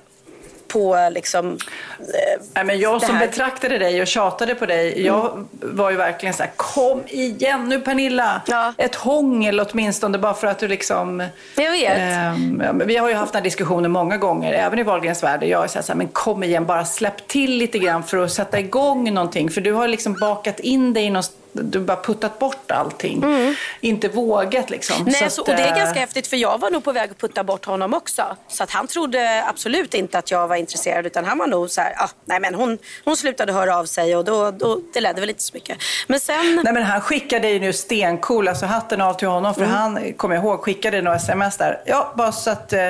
på 0.70 1.09
liksom, 1.11 1.57
eh, 1.99 2.41
Nej, 2.53 2.63
men 2.63 2.80
Jag 2.80 3.01
som 3.01 3.20
betraktade 3.20 3.78
dig 3.78 4.01
och 4.01 4.07
tjatade 4.07 4.55
på 4.55 4.65
dig, 4.65 4.93
mm. 4.93 5.05
jag 5.05 5.47
var 5.51 5.91
ju 5.91 5.97
verkligen 5.97 6.34
så 6.34 6.43
här, 6.43 6.51
kom 6.55 7.03
igen 7.07 7.70
nu 7.70 7.80
Pernilla! 7.80 8.41
Ja. 8.47 8.74
Ett 8.78 8.95
hångel 8.95 9.59
åtminstone 9.59 10.17
bara 10.17 10.34
för 10.34 10.47
att 10.47 10.59
du 10.59 10.67
liksom... 10.67 11.24
Jag 11.55 11.72
vet. 11.72 11.97
Eh, 11.97 12.74
vi 12.74 12.97
har 12.97 13.09
ju 13.09 13.15
haft 13.15 13.34
den 13.34 13.39
här 13.39 13.43
diskussionen 13.43 13.91
många 13.91 14.17
gånger, 14.17 14.53
även 14.53 14.80
i 14.80 14.84
Wahlgrens 14.84 15.24
värld. 15.24 15.43
Jag 15.43 15.63
är 15.63 15.67
så 15.67 15.80
här, 15.88 15.95
men 15.95 16.07
kom 16.07 16.43
igen, 16.43 16.65
bara 16.65 16.86
släpp 16.86 17.28
till 17.28 17.51
lite 17.57 17.80
grann 17.80 18.03
för 18.03 18.17
att 18.17 18.32
sätta 18.32 18.59
igång 18.59 19.13
någonting. 19.13 19.49
För 19.49 19.61
du 19.61 19.74
har 19.74 19.88
liksom 19.88 20.13
bakat 20.13 20.59
in 20.59 20.93
dig 20.93 21.03
i 21.03 21.09
någon 21.09 21.24
du 21.51 21.79
bara 21.79 22.01
puttat 22.01 22.39
bort 22.39 22.71
allting. 22.71 23.23
Mm. 23.23 23.55
Inte 23.81 24.07
vågat 24.07 24.69
liksom. 24.69 25.05
Nej, 25.05 25.13
så 25.13 25.25
att, 25.25 25.33
så, 25.33 25.41
och 25.41 25.47
det 25.47 25.61
är 25.61 25.75
ganska 25.75 25.99
häftigt 25.99 26.27
för 26.27 26.37
jag 26.37 26.57
var 26.57 26.71
nog 26.71 26.83
på 26.83 26.91
väg 26.91 27.11
att 27.11 27.17
putta 27.17 27.43
bort 27.43 27.65
honom 27.65 27.93
också. 27.93 28.37
Så 28.47 28.63
att 28.63 28.71
han 28.71 28.87
trodde 28.87 29.43
absolut 29.47 29.93
inte 29.93 30.17
att 30.17 30.31
jag 30.31 30.47
var 30.47 30.55
intresserad 30.55 31.05
utan 31.05 31.25
han 31.25 31.37
var 31.37 31.47
nog 31.47 31.69
så 31.69 31.81
här, 31.81 31.93
ah, 31.97 32.09
nej 32.25 32.39
men 32.39 32.55
hon, 32.55 32.77
hon 33.05 33.17
slutade 33.17 33.53
höra 33.53 33.77
av 33.77 33.85
sig 33.85 34.15
och 34.15 34.25
då, 34.25 34.51
då, 34.51 34.79
det 34.93 35.01
ledde 35.01 35.19
väl 35.19 35.29
inte 35.29 35.43
så 35.43 35.51
mycket. 35.53 35.77
Men 36.07 36.19
sen... 36.19 36.61
Nej 36.63 36.73
men 36.73 36.83
han 36.83 37.01
skickade 37.01 37.49
ju 37.49 37.59
nu 37.59 37.73
stencool, 37.73 38.47
alltså 38.47 38.65
hatten 38.65 39.01
av 39.01 39.13
till 39.13 39.27
honom 39.27 39.53
för 39.53 39.61
mm. 39.61 39.75
han, 39.75 40.13
kommer 40.13 40.35
jag 40.35 40.43
ihåg, 40.43 40.61
skickade 40.61 41.01
några 41.01 41.17
sms 41.17 41.57
där. 41.57 41.81
Ja, 41.85 42.13
bara 42.17 42.31
så 42.31 42.49
att 42.49 42.73
eh, 42.73 42.89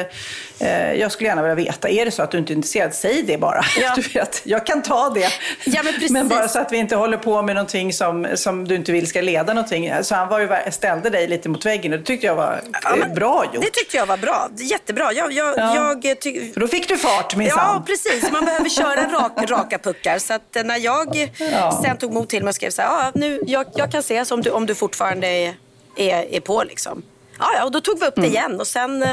eh, 0.60 0.93
jag 0.93 1.12
skulle 1.12 1.30
gärna 1.30 1.41
vilja 1.41 1.55
veta, 1.55 1.89
är 1.89 2.05
det 2.05 2.12
så 2.12 2.24
att 2.24 2.32
du 2.32 2.38
inte 2.38 2.53
är 2.53 2.55
intresserad, 2.55 2.93
säg 2.93 3.24
det 3.24 3.38
bara. 3.38 3.66
Ja. 3.82 3.95
Du 3.99 4.01
vet, 4.01 4.41
jag 4.43 4.66
kan 4.66 4.82
ta 4.82 5.10
det. 5.10 5.30
Ja, 5.66 5.84
men, 5.84 5.93
precis. 5.93 6.12
men 6.12 6.28
bara 6.28 6.47
så 6.47 6.60
att 6.60 6.72
vi 6.72 6.78
inte 6.78 6.95
håller 6.95 7.18
på 7.18 7.41
med 7.41 7.55
någonting 7.55 7.93
som, 7.93 8.28
som 8.36 8.49
som 8.50 8.68
du 8.68 8.76
inte 8.76 8.91
vill 8.91 9.08
ska 9.08 9.22
leda 9.22 9.54
någonting. 9.54 10.04
Så 10.04 10.16
han 10.16 10.30
var 10.30 10.39
ju, 10.39 10.72
ställde 10.72 11.10
dig 11.10 11.28
lite 11.28 11.50
mot 11.50 11.66
väggen 11.66 11.93
och 11.93 12.00
det 12.00 12.06
tyckte 12.06 12.28
jag 12.28 12.36
var 12.36 12.62
ja, 12.84 12.95
men, 12.95 13.14
bra 13.14 13.45
gjort. 13.54 13.64
Det 13.64 13.72
tyckte 13.72 13.97
jag 13.97 14.06
var 14.06 14.18
bra. 14.18 14.50
Jättebra. 14.58 15.14
Jag, 15.14 15.32
jag, 15.34 15.58
ja. 15.58 16.00
jag 16.02 16.22
ty... 16.22 16.54
För 16.54 16.60
då 16.60 16.68
fick 16.68 16.88
du 16.88 16.97
fart 16.97 17.36
minsann. 17.36 17.60
Ja, 17.60 17.84
precis. 17.86 18.32
Man 18.32 18.45
behöver 18.45 18.70
köra 18.70 19.22
rak, 19.22 19.32
raka 19.50 19.80
puckar. 19.80 20.20
Så 20.20 20.34
att 20.34 20.58
när 20.66 20.78
jag 20.78 21.32
ja. 21.52 21.82
sen 21.84 21.97
tog 21.97 22.14
mod 22.14 22.30
till 22.30 22.43
mig 22.43 22.50
och 22.50 22.56
skrev 22.56 22.70
så 22.70 22.82
här, 22.82 22.89
ja, 22.89 23.12
nu, 23.16 23.41
jag, 23.47 23.66
jag 23.76 23.91
kan 23.91 24.04
se 24.04 24.24
om 24.32 24.41
du, 24.41 24.50
om 24.50 24.66
du 24.66 24.76
fortfarande 24.76 25.28
är, 25.28 25.54
är, 25.95 26.34
är 26.36 26.39
på 26.39 26.64
liksom. 26.64 27.02
Ja, 27.39 27.45
ja, 27.58 27.66
och 27.66 27.72
då 27.72 27.82
tog 27.82 28.00
vi 28.00 28.06
upp 28.06 28.16
det 28.16 28.22
mm. 28.22 28.32
igen 28.32 28.60
och 28.60 28.68
sen, 28.68 29.06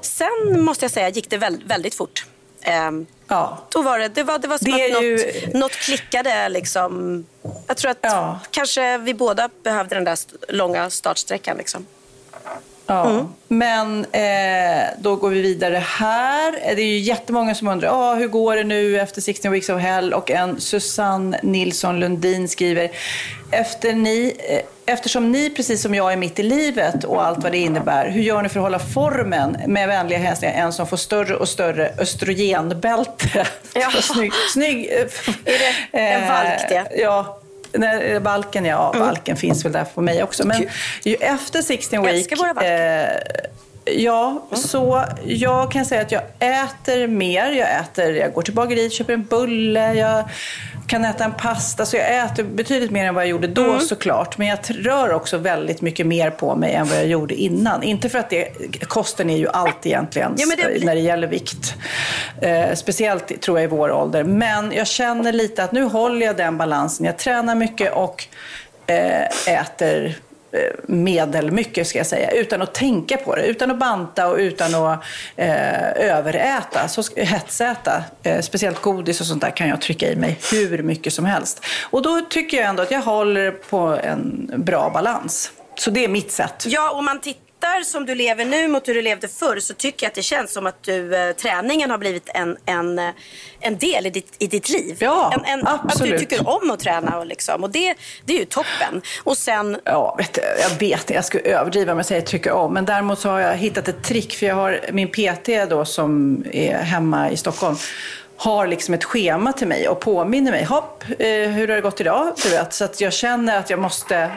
sen 0.00 0.64
måste 0.64 0.84
jag 0.84 0.92
säga 0.92 1.08
gick 1.08 1.30
det 1.30 1.38
väldigt, 1.38 1.70
väldigt 1.70 1.94
fort. 1.94 2.26
Um, 2.88 3.06
ja. 3.28 3.58
Då 3.70 3.82
var 3.82 3.98
det, 3.98 4.08
det 4.08 4.22
var, 4.22 4.38
det 4.38 4.48
var 4.48 4.58
som 4.58 4.72
det 4.72 4.96
att 4.96 5.02
ju... 5.02 5.16
något, 5.16 5.54
något 5.54 5.72
klickade. 5.72 6.48
Liksom. 6.48 7.24
Jag 7.66 7.76
tror 7.76 7.90
att 7.90 7.98
ja. 8.00 8.40
kanske 8.50 8.98
vi 8.98 9.14
båda 9.14 9.48
behövde 9.62 9.94
den 9.94 10.04
där 10.04 10.18
långa 10.48 10.90
startsträckan. 10.90 11.56
Liksom. 11.56 11.86
Ja, 12.86 13.10
mm. 13.10 13.26
men 13.48 14.04
eh, 14.04 14.88
då 14.98 15.16
går 15.16 15.30
vi 15.30 15.40
vidare 15.42 15.76
här. 15.76 16.52
Det 16.52 16.82
är 16.82 16.86
ju 16.86 16.98
jättemånga 16.98 17.54
som 17.54 17.68
undrar, 17.68 17.88
ah, 17.88 18.14
hur 18.14 18.28
går 18.28 18.56
det 18.56 18.64
nu 18.64 19.00
efter 19.00 19.20
16 19.20 19.52
weeks 19.52 19.68
of 19.68 19.80
hell? 19.80 20.14
Och 20.14 20.30
en 20.30 20.60
Susanne 20.60 21.40
Nilsson 21.42 22.00
Lundin 22.00 22.48
skriver, 22.48 22.90
efter 23.50 23.92
ni, 23.92 24.36
eh, 24.48 24.92
eftersom 24.94 25.32
ni 25.32 25.50
precis 25.50 25.82
som 25.82 25.94
jag 25.94 26.12
är 26.12 26.16
mitt 26.16 26.38
i 26.38 26.42
livet 26.42 27.04
och 27.04 27.24
allt 27.24 27.42
vad 27.42 27.52
det 27.52 27.58
innebär, 27.58 28.08
hur 28.08 28.22
gör 28.22 28.42
ni 28.42 28.48
för 28.48 28.60
att 28.60 28.64
hålla 28.64 28.78
formen 28.78 29.56
med 29.66 29.88
vänliga 29.88 30.18
hälsningar? 30.18 30.54
En 30.54 30.72
som 30.72 30.86
får 30.86 30.96
större 30.96 31.36
och 31.36 31.48
större 31.48 31.92
östrogenbälte. 31.98 33.46
Ja. 33.74 33.90
snygg, 34.02 34.32
snygg. 34.52 34.86
Är 34.86 35.08
det 35.92 35.98
en 35.98 36.28
valk 36.28 36.68
det? 36.68 36.76
Eh, 36.76 37.00
ja, 37.00 37.40
Nej, 37.78 38.20
balken, 38.20 38.64
ja. 38.64 38.92
Mm. 38.94 39.06
Balken 39.06 39.36
finns 39.36 39.64
väl 39.64 39.72
där 39.72 39.84
på 39.84 40.00
mig 40.00 40.22
också. 40.22 40.46
Men 40.46 40.66
ju 41.04 41.14
efter 41.14 41.62
16 41.62 42.02
week... 42.02 42.32
Eh, 42.62 43.08
Ja, 43.90 44.46
mm. 44.50 44.62
så 44.62 45.04
jag 45.24 45.72
kan 45.72 45.84
säga 45.84 46.02
att 46.02 46.12
jag 46.12 46.22
äter 46.38 47.06
mer. 47.06 47.52
Jag, 47.52 47.80
äter, 47.80 48.10
jag 48.10 48.32
går 48.32 48.42
till 48.42 48.54
bageriet, 48.54 48.92
köper 48.92 49.12
en 49.12 49.24
bulle, 49.24 49.94
jag 49.94 50.24
kan 50.86 51.04
äta 51.04 51.24
en 51.24 51.32
pasta. 51.32 51.86
Så 51.86 51.96
jag 51.96 52.16
äter 52.16 52.44
betydligt 52.44 52.90
mer 52.90 53.04
än 53.04 53.14
vad 53.14 53.22
jag 53.24 53.30
gjorde 53.30 53.46
då 53.46 53.64
mm. 53.64 53.80
såklart. 53.80 54.38
Men 54.38 54.46
jag 54.46 54.58
rör 54.68 55.12
också 55.12 55.38
väldigt 55.38 55.80
mycket 55.80 56.06
mer 56.06 56.30
på 56.30 56.54
mig 56.54 56.72
än 56.74 56.86
vad 56.86 56.98
jag 56.98 57.06
gjorde 57.06 57.34
innan. 57.34 57.82
Inte 57.82 58.08
för 58.08 58.18
att 58.18 58.30
det, 58.30 58.48
kosten 58.80 59.30
är 59.30 59.36
ju 59.36 59.48
allt 59.48 59.86
egentligen 59.86 60.34
ja, 60.36 60.46
det 60.56 60.84
när 60.84 60.94
det 60.94 61.00
gäller 61.00 61.26
vikt. 61.26 61.74
Eh, 62.42 62.74
speciellt 62.74 63.42
tror 63.42 63.58
jag 63.58 63.64
i 63.64 63.66
vår 63.66 63.92
ålder. 63.92 64.24
Men 64.24 64.72
jag 64.72 64.86
känner 64.86 65.32
lite 65.32 65.64
att 65.64 65.72
nu 65.72 65.82
håller 65.82 66.26
jag 66.26 66.36
den 66.36 66.58
balansen. 66.58 67.06
Jag 67.06 67.18
tränar 67.18 67.54
mycket 67.54 67.92
och 67.92 68.24
eh, 68.86 69.60
äter 69.60 70.16
Eh, 70.56 70.72
medelmycket 70.86 71.86
ska 71.86 71.98
jag 71.98 72.06
säga, 72.06 72.30
utan 72.30 72.62
att 72.62 72.74
tänka 72.74 73.16
på 73.16 73.36
det, 73.36 73.46
utan 73.46 73.70
att 73.70 73.78
banta 73.78 74.28
och 74.28 74.36
utan 74.36 74.74
att 74.74 75.04
eh, 75.36 75.90
överäta, 75.92 76.88
så 76.88 77.02
hetsäta. 77.16 78.04
Eh, 78.22 78.40
speciellt 78.40 78.80
godis 78.80 79.20
och 79.20 79.26
sånt 79.26 79.40
där 79.40 79.50
kan 79.50 79.68
jag 79.68 79.80
trycka 79.80 80.12
i 80.12 80.16
mig 80.16 80.38
hur 80.52 80.82
mycket 80.82 81.12
som 81.12 81.24
helst. 81.24 81.64
Och 81.90 82.02
då 82.02 82.20
tycker 82.20 82.56
jag 82.56 82.66
ändå 82.66 82.82
att 82.82 82.90
jag 82.90 83.02
håller 83.02 83.50
på 83.50 83.78
en 84.02 84.50
bra 84.56 84.90
balans. 84.90 85.52
Så 85.78 85.90
det 85.90 86.04
är 86.04 86.08
mitt 86.08 86.32
sätt. 86.32 86.64
Ja, 86.66 86.90
och 86.90 87.04
man 87.04 87.20
tittar 87.20 87.45
tittar 87.60 87.82
som 87.82 88.06
du 88.06 88.14
lever 88.14 88.44
nu 88.44 88.68
mot 88.68 88.88
hur 88.88 88.94
du 88.94 89.02
levde 89.02 89.28
förr 89.28 89.60
så 89.60 89.74
tycker 89.74 90.06
jag 90.06 90.10
att 90.10 90.14
det 90.14 90.22
känns 90.22 90.52
som 90.52 90.66
att 90.66 90.82
du, 90.82 91.16
eh, 91.16 91.32
träningen 91.32 91.90
har 91.90 91.98
blivit 91.98 92.28
en, 92.34 92.56
en, 92.66 92.98
eh, 92.98 93.10
en 93.60 93.78
del 93.78 94.06
i 94.06 94.10
ditt, 94.10 94.36
i 94.38 94.46
ditt 94.46 94.68
liv. 94.68 94.96
Ja, 95.00 95.32
en, 95.34 95.44
en, 95.44 95.66
absolut. 95.66 96.14
Att 96.14 96.20
du 96.20 96.26
tycker 96.26 96.48
om 96.48 96.70
att 96.70 96.80
träna 96.80 97.18
och, 97.18 97.26
liksom, 97.26 97.62
och 97.62 97.70
det, 97.70 97.94
det 98.24 98.34
är 98.34 98.38
ju 98.38 98.44
toppen. 98.44 99.02
Och 99.24 99.38
sen... 99.38 99.76
Ja, 99.84 100.14
vet 100.18 100.34
du, 100.34 100.40
jag 100.60 100.78
vet 100.78 101.10
Jag 101.10 101.24
skulle 101.24 101.44
överdriva 101.44 101.94
med 101.94 102.00
att 102.00 102.06
säga 102.06 102.22
tycker 102.22 102.52
om. 102.52 102.74
Men 102.74 102.84
däremot 102.84 103.18
så 103.18 103.28
har 103.28 103.40
jag 103.40 103.54
hittat 103.54 103.88
ett 103.88 104.04
trick. 104.04 104.34
För 104.34 104.46
jag 104.46 104.54
har 104.54 104.80
min 104.92 105.08
PT 105.08 105.70
då 105.70 105.84
som 105.84 106.44
är 106.52 106.78
hemma 106.78 107.30
i 107.30 107.36
Stockholm 107.36 107.76
har 108.38 108.66
liksom 108.66 108.94
ett 108.94 109.04
schema 109.04 109.52
till 109.52 109.66
mig 109.66 109.88
och 109.88 110.00
påminner 110.00 110.50
mig. 110.50 110.64
Hopp, 110.64 111.04
eh, 111.18 111.28
hur 111.28 111.68
har 111.68 111.74
det 111.74 111.80
gått 111.80 112.00
idag? 112.00 112.32
Du 112.42 112.50
vet, 112.50 112.74
så 112.74 112.84
att 112.84 113.00
jag 113.00 113.12
känner 113.12 113.58
att 113.58 113.70
jag 113.70 113.78
måste 113.78 114.30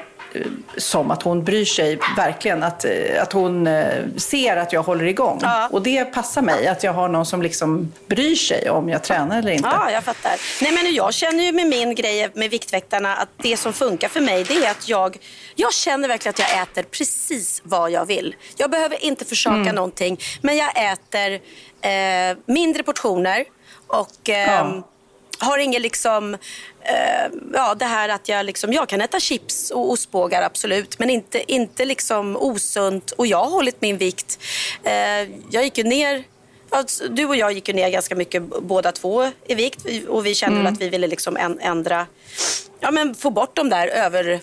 som 0.77 1.11
att 1.11 1.23
hon 1.23 1.43
bryr 1.43 1.65
sig 1.65 1.99
verkligen. 2.17 2.63
Att, 2.63 2.85
eh, 2.85 3.21
att 3.21 3.33
hon 3.33 3.67
eh, 3.67 4.05
ser 4.17 4.57
att 4.57 4.73
jag 4.73 4.83
håller 4.83 5.05
igång. 5.05 5.39
Ja. 5.41 5.67
Och 5.71 5.81
det 5.81 6.05
passar 6.05 6.41
mig, 6.41 6.67
att 6.67 6.83
jag 6.83 6.93
har 6.93 7.09
någon 7.09 7.25
som 7.25 7.41
liksom 7.41 7.93
bryr 8.07 8.35
sig 8.35 8.69
om 8.69 8.89
jag 8.89 9.03
tränar 9.03 9.39
eller 9.39 9.51
inte. 9.51 9.69
Ja, 9.71 9.91
jag 9.91 10.03
fattar. 10.03 10.31
Nej, 10.61 10.71
men 10.71 10.93
jag 10.93 11.13
känner 11.13 11.43
ju 11.43 11.51
med 11.51 11.67
min 11.67 11.95
grej 11.95 12.29
med 12.33 12.49
Viktväktarna 12.49 13.15
att 13.15 13.29
det 13.37 13.57
som 13.57 13.73
funkar 13.73 14.09
för 14.09 14.21
mig 14.21 14.43
det 14.43 14.65
är 14.65 14.71
att 14.71 14.89
jag, 14.89 15.17
jag 15.55 15.73
känner 15.73 16.07
verkligen 16.07 16.33
att 16.33 16.39
jag 16.39 16.61
äter 16.61 16.83
precis 16.83 17.61
vad 17.63 17.91
jag 17.91 18.05
vill. 18.05 18.35
Jag 18.57 18.71
behöver 18.71 19.03
inte 19.03 19.25
försaka 19.25 19.55
mm. 19.55 19.75
någonting, 19.75 20.19
men 20.41 20.57
jag 20.57 20.91
äter 20.91 21.33
eh, 21.81 22.37
mindre 22.45 22.83
portioner 22.83 23.45
och 23.87 24.29
eh, 24.29 24.53
ja 24.53 24.83
har 25.39 25.57
ingen 25.57 25.81
liksom, 25.81 26.33
eh, 26.81 27.31
ja 27.53 27.75
det 27.75 27.85
här 27.85 28.09
att 28.09 28.29
jag 28.29 28.45
liksom, 28.45 28.73
jag 28.73 28.89
kan 28.89 29.01
äta 29.01 29.19
chips 29.19 29.71
och 29.71 29.91
ostbågar 29.91 30.41
absolut, 30.41 30.99
men 30.99 31.09
inte, 31.09 31.51
inte 31.51 31.85
liksom 31.85 32.37
osunt 32.37 33.11
och 33.11 33.27
jag 33.27 33.43
har 33.43 33.51
hållit 33.51 33.81
min 33.81 33.97
vikt. 33.97 34.39
Eh, 34.83 34.93
jag 35.51 35.63
gick 35.63 35.77
ju 35.77 35.83
ner 35.83 36.23
Alltså, 36.71 37.07
du 37.07 37.25
och 37.25 37.35
jag 37.35 37.51
gick 37.51 37.67
ju 37.67 37.73
ner 37.73 37.89
ganska 37.89 38.15
mycket 38.15 38.43
båda 38.61 38.91
två 38.91 39.31
i 39.45 39.55
vikt 39.55 39.85
och 40.07 40.25
vi 40.25 40.35
kände 40.35 40.59
mm. 40.59 40.73
att 40.73 40.81
vi 40.81 40.89
ville 40.89 41.07
liksom 41.07 41.37
ändra, 41.61 42.07
ja 42.79 42.91
men 42.91 43.15
få 43.15 43.29
bort 43.29 43.55
de 43.55 43.69
där 43.69 43.87
över 43.87 44.41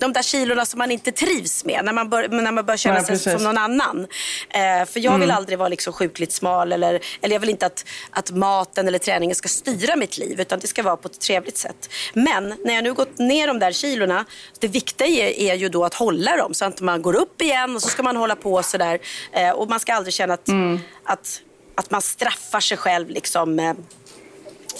de 0.00 0.12
där 0.12 0.22
kilorna 0.22 0.66
som 0.66 0.78
man 0.78 0.90
inte 0.90 1.12
trivs 1.12 1.64
med 1.64 1.84
när 1.84 1.92
man 1.92 2.10
bör, 2.10 2.28
när 2.28 2.52
man 2.52 2.66
bör 2.66 2.76
känna 2.76 2.96
ja, 2.96 3.04
sig 3.04 3.14
precis. 3.14 3.32
som 3.32 3.42
någon 3.42 3.58
annan. 3.58 4.06
Eh, 4.48 4.86
för 4.86 5.00
jag 5.00 5.12
vill 5.12 5.22
mm. 5.22 5.36
aldrig 5.36 5.58
vara 5.58 5.68
liksom 5.68 5.92
sjukligt 5.92 6.32
smal 6.32 6.72
eller, 6.72 7.00
eller 7.22 7.34
jag 7.34 7.40
vill 7.40 7.50
inte 7.50 7.66
att, 7.66 7.84
att 8.10 8.30
maten 8.30 8.88
eller 8.88 8.98
träningen 8.98 9.36
ska 9.36 9.48
styra 9.48 9.96
mitt 9.96 10.18
liv 10.18 10.40
utan 10.40 10.58
det 10.58 10.66
ska 10.66 10.82
vara 10.82 10.96
på 10.96 11.08
ett 11.08 11.20
trevligt 11.20 11.58
sätt. 11.58 11.90
Men 12.12 12.54
när 12.64 12.74
jag 12.74 12.84
nu 12.84 12.94
gått 12.94 13.18
ner 13.18 13.46
de 13.46 13.58
där 13.58 13.72
kilorna, 13.72 14.24
det 14.58 14.68
viktiga 14.68 15.06
är, 15.06 15.52
är 15.52 15.54
ju 15.54 15.68
då 15.68 15.84
att 15.84 15.94
hålla 15.94 16.36
dem 16.36 16.54
så 16.54 16.64
att 16.64 16.80
man 16.80 17.02
går 17.02 17.16
upp 17.16 17.42
igen 17.42 17.76
och 17.76 17.82
så 17.82 17.88
ska 17.88 18.02
man 18.02 18.16
hålla 18.16 18.36
på 18.36 18.62
sådär. 18.62 18.98
Eh, 19.32 19.50
och 19.50 19.68
man 19.68 19.80
ska 19.80 19.94
aldrig 19.94 20.14
känna 20.14 20.34
att, 20.34 20.48
mm. 20.48 20.80
att, 21.04 21.42
att 21.74 21.90
man 21.90 22.02
straffar 22.02 22.60
sig 22.60 22.76
själv 22.76 23.10
liksom, 23.10 23.58
eh, 23.58 23.74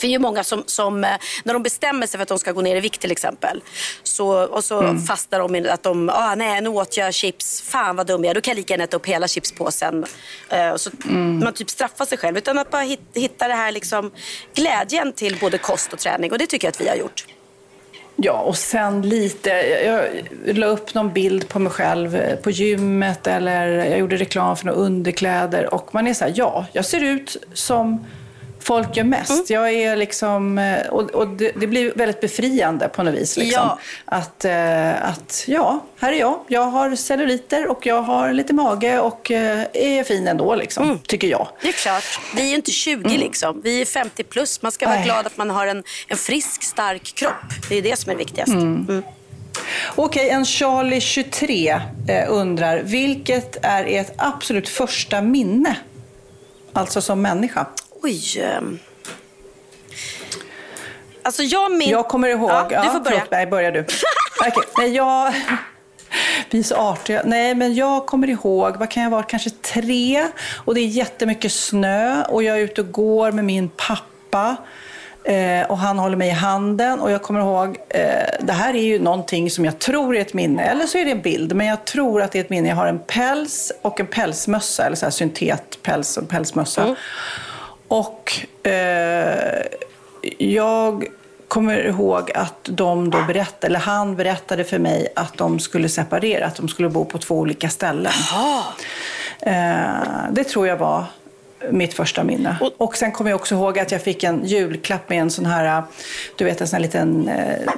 för 0.01 0.07
det 0.07 0.11
är 0.11 0.17
ju 0.17 0.19
många 0.19 0.43
som, 0.43 0.63
som, 0.65 1.03
eh, 1.03 1.09
när 1.43 1.53
de 1.53 1.63
bestämmer 1.63 2.07
sig 2.07 2.17
för 2.17 2.21
att 2.23 2.29
de 2.29 2.39
ska 2.39 2.51
gå 2.51 2.61
ner 2.61 2.75
i 2.75 2.79
vikt 2.79 3.01
till 3.01 3.11
exempel. 3.11 3.61
Så, 4.03 4.27
och 4.27 4.63
så 4.63 4.81
mm. 4.81 5.01
fastnar 5.01 5.39
de 5.39 5.55
i 5.55 5.69
att 5.69 5.83
de, 5.83 6.09
ah, 6.09 6.35
nej 6.35 6.61
nu 6.61 6.69
åt 6.69 6.97
jag 6.97 7.13
chips, 7.13 7.61
fan 7.61 7.95
vad 7.95 8.07
dum 8.07 8.23
jag 8.23 8.31
är. 8.31 8.35
Då 8.35 8.41
kan 8.41 8.51
jag 8.51 8.55
lika 8.55 8.73
gärna 8.73 8.83
äta 8.83 8.97
upp 8.97 9.05
hela 9.05 9.27
chipspåsen. 9.27 10.05
Uh, 10.53 10.75
så 10.75 10.89
mm. 11.05 11.39
Man 11.39 11.53
typ 11.53 11.69
straffar 11.69 12.05
sig 12.05 12.17
själv. 12.17 12.37
Utan 12.37 12.57
att 12.57 12.71
bara 12.71 12.97
hitta 13.13 13.47
det 13.47 13.53
här 13.53 13.71
liksom, 13.71 14.11
glädjen 14.53 15.13
till 15.13 15.37
både 15.41 15.57
kost 15.57 15.93
och 15.93 15.99
träning. 15.99 16.31
Och 16.31 16.37
det 16.37 16.47
tycker 16.47 16.67
jag 16.67 16.71
att 16.71 16.81
vi 16.81 16.87
har 16.87 16.95
gjort. 16.95 17.25
Ja, 18.15 18.33
och 18.33 18.57
sen 18.57 19.01
lite, 19.01 19.49
jag 19.85 20.57
la 20.57 20.65
upp 20.65 20.93
någon 20.93 21.13
bild 21.13 21.47
på 21.49 21.59
mig 21.59 21.71
själv 21.71 22.15
eh, 22.15 22.35
på 22.35 22.51
gymmet 22.51 23.27
eller 23.27 23.67
jag 23.67 23.99
gjorde 23.99 24.15
reklam 24.15 24.57
för 24.57 24.65
några 24.65 24.79
underkläder 24.79 25.73
och 25.73 25.93
man 25.93 26.07
är 26.07 26.13
så 26.13 26.25
här, 26.25 26.33
ja, 26.35 26.65
jag 26.73 26.85
ser 26.85 27.03
ut 27.03 27.37
som 27.53 28.05
folk 28.61 28.97
gör 28.97 29.03
mest. 29.03 29.31
Mm. 29.31 29.45
Jag 29.49 29.71
är 29.71 29.95
liksom, 29.95 30.57
eh, 30.57 30.87
och, 30.87 31.01
och 31.09 31.27
det, 31.27 31.51
det 31.55 31.67
blir 31.67 31.93
väldigt 31.95 32.21
befriande 32.21 32.87
på 32.89 33.03
något 33.03 33.13
vis. 33.13 33.37
Liksom. 33.37 33.61
Ja. 33.63 33.79
Att, 34.05 34.45
eh, 34.45 35.09
att, 35.09 35.43
ja, 35.47 35.85
här 35.99 36.13
är 36.13 36.19
jag. 36.19 36.39
Jag 36.47 36.61
har 36.65 36.95
celluliter 36.95 37.67
och 37.67 37.85
jag 37.85 38.01
har 38.01 38.33
lite 38.33 38.53
mage 38.53 38.99
och 38.99 39.31
eh, 39.31 39.65
är 39.73 40.03
fin 40.03 40.27
ändå, 40.27 40.55
liksom, 40.55 40.83
Mm. 40.83 40.99
tycker 40.99 41.27
jag. 41.27 41.47
Det 41.61 41.67
är 41.67 41.73
klart. 41.73 42.19
Vi 42.35 42.41
är 42.41 42.47
ju 42.47 42.55
inte 42.55 42.71
20 42.71 43.17
liksom. 43.17 43.61
Vi 43.63 43.81
är 43.81 43.85
50 43.85 44.23
plus. 44.23 44.61
Man 44.61 44.71
ska 44.71 44.85
vara 44.85 44.95
Nej. 44.95 45.05
glad 45.05 45.25
att 45.27 45.37
man 45.37 45.49
har 45.49 45.67
en, 45.67 45.83
en 46.07 46.17
frisk, 46.17 46.63
stark 46.63 47.03
kropp. 47.15 47.33
Det 47.69 47.75
är 47.77 47.81
det 47.81 47.99
som 47.99 48.11
är 48.11 48.15
viktigast. 48.15 48.53
Mm. 48.53 49.03
Okej, 49.95 50.29
en 50.29 50.45
Charlie 50.45 51.01
23 51.01 51.81
eh, 52.07 52.25
undrar, 52.29 52.77
vilket 52.83 53.57
är 53.65 53.85
ert 53.87 54.13
absolut 54.17 54.69
första 54.69 55.21
minne? 55.21 55.75
Alltså 56.73 57.01
som 57.01 57.21
människa. 57.21 57.65
Oj. 58.03 58.41
ehm. 58.41 58.79
Alltså 61.23 61.43
jag 61.43 61.71
min... 61.71 61.89
Jag 61.89 62.07
kommer 62.07 62.27
ihåg... 62.27 62.51
Ja, 62.51 62.83
du 62.83 62.89
får 62.89 62.99
börja. 62.99 63.17
Förlåt, 63.17 63.31
nej, 63.31 63.47
börja 63.47 63.71
du. 63.71 63.79
Okej, 64.47 64.63
nej, 64.77 64.95
jag... 64.95 65.33
Vi 66.49 66.59
är 66.59 66.63
så 66.63 66.75
artiga. 66.75 67.21
Nej, 67.25 67.55
men 67.55 67.75
jag 67.75 68.05
kommer 68.05 68.29
ihåg, 68.29 68.77
vad 68.77 68.89
kan 68.89 69.03
jag 69.03 69.09
vara, 69.09 69.23
kanske 69.23 69.49
tre. 69.49 70.27
Och 70.65 70.75
det 70.75 70.81
är 70.81 70.87
jättemycket 70.87 71.51
snö 71.51 72.23
och 72.23 72.43
jag 72.43 72.57
är 72.57 72.61
ute 72.61 72.81
och 72.81 72.91
går 72.91 73.31
med 73.31 73.45
min 73.45 73.69
pappa. 73.69 74.55
Eh, 75.23 75.71
och 75.71 75.77
han 75.77 75.99
håller 75.99 76.17
mig 76.17 76.27
i 76.27 76.31
handen. 76.31 76.99
Och 76.99 77.11
jag 77.11 77.21
kommer 77.21 77.39
ihåg, 77.39 77.77
eh, 77.89 78.01
det 78.41 78.53
här 78.53 78.73
är 78.73 78.81
ju 78.81 78.99
någonting 78.99 79.51
som 79.51 79.65
jag 79.65 79.79
tror 79.79 80.15
är 80.15 80.21
ett 80.21 80.33
minne. 80.33 80.63
Eller 80.63 80.85
så 80.85 80.97
är 80.97 81.05
det 81.05 81.11
en 81.11 81.21
bild, 81.21 81.55
men 81.55 81.67
jag 81.67 81.85
tror 81.85 82.21
att 82.21 82.31
det 82.31 82.39
är 82.39 82.43
ett 82.43 82.49
minne. 82.49 82.69
Jag 82.69 82.75
har 82.75 82.87
en 82.87 82.99
päls 82.99 83.71
och 83.81 83.99
en 83.99 84.07
pälsmössa, 84.07 84.85
eller 84.85 84.95
så 84.95 85.05
här 85.05 85.11
syntetpäls 85.11 86.17
och 86.17 86.29
pälsmössa. 86.29 86.95
Och 87.91 88.39
eh, 88.63 89.65
jag 90.37 91.07
kommer 91.47 91.77
ihåg 91.87 92.31
att 92.31 92.59
de 92.63 93.09
då 93.09 93.21
berättade, 93.27 93.67
eller 93.67 93.79
han 93.79 94.15
berättade 94.15 94.63
för 94.63 94.79
mig 94.79 95.07
att 95.15 95.37
de 95.37 95.59
skulle 95.59 95.89
separera, 95.89 96.45
att 96.45 96.55
de 96.55 96.67
skulle 96.67 96.89
bo 96.89 97.05
på 97.05 97.17
två 97.17 97.35
olika 97.35 97.69
ställen. 97.69 98.11
Eh, 99.39 100.31
det 100.31 100.43
tror 100.43 100.67
jag 100.67 100.77
var 100.77 101.05
mitt 101.71 101.93
första 101.93 102.23
minne. 102.23 102.57
Och, 102.77 102.97
sen 102.97 103.11
kommer 103.11 103.29
jag 103.29 103.39
också 103.39 103.55
ihåg 103.55 103.79
att 103.79 103.91
jag 103.91 104.01
fick 104.01 104.23
en 104.23 104.45
julklapp 104.45 105.09
med 105.09 105.21
en 105.21 105.31
sån 105.31 105.45
här, 105.45 105.83
du 106.35 106.45
vet 106.45 106.61
en 106.61 106.67
sån 106.67 106.77
här 106.77 106.81
liten 106.81 107.27
eh, 107.27 107.69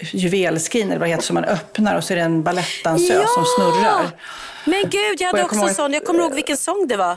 juvelskrin, 0.00 0.86
eller 0.86 0.98
vad 0.98 1.08
det 1.08 1.12
heter, 1.12 1.24
som 1.24 1.34
man 1.34 1.44
öppnar 1.44 1.96
och 1.96 2.04
så 2.04 2.12
är 2.12 2.16
det 2.16 2.22
en 2.22 2.42
balettdansös 2.42 3.10
Ja! 3.10 3.26
som 3.34 3.44
snurrar. 3.56 4.10
Men 4.64 4.82
gud, 4.82 5.20
jag 5.20 5.26
hade 5.26 5.38
jag 5.38 5.46
också 5.46 5.60
en 5.60 5.74
sån. 5.74 5.92
Jag 5.92 6.04
kommer 6.04 6.20
ihåg 6.20 6.34
vilken 6.34 6.56
sång 6.56 6.86
det 6.88 6.96
var. 6.96 7.16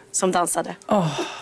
som 0.11 0.31
dansade. 0.31 0.75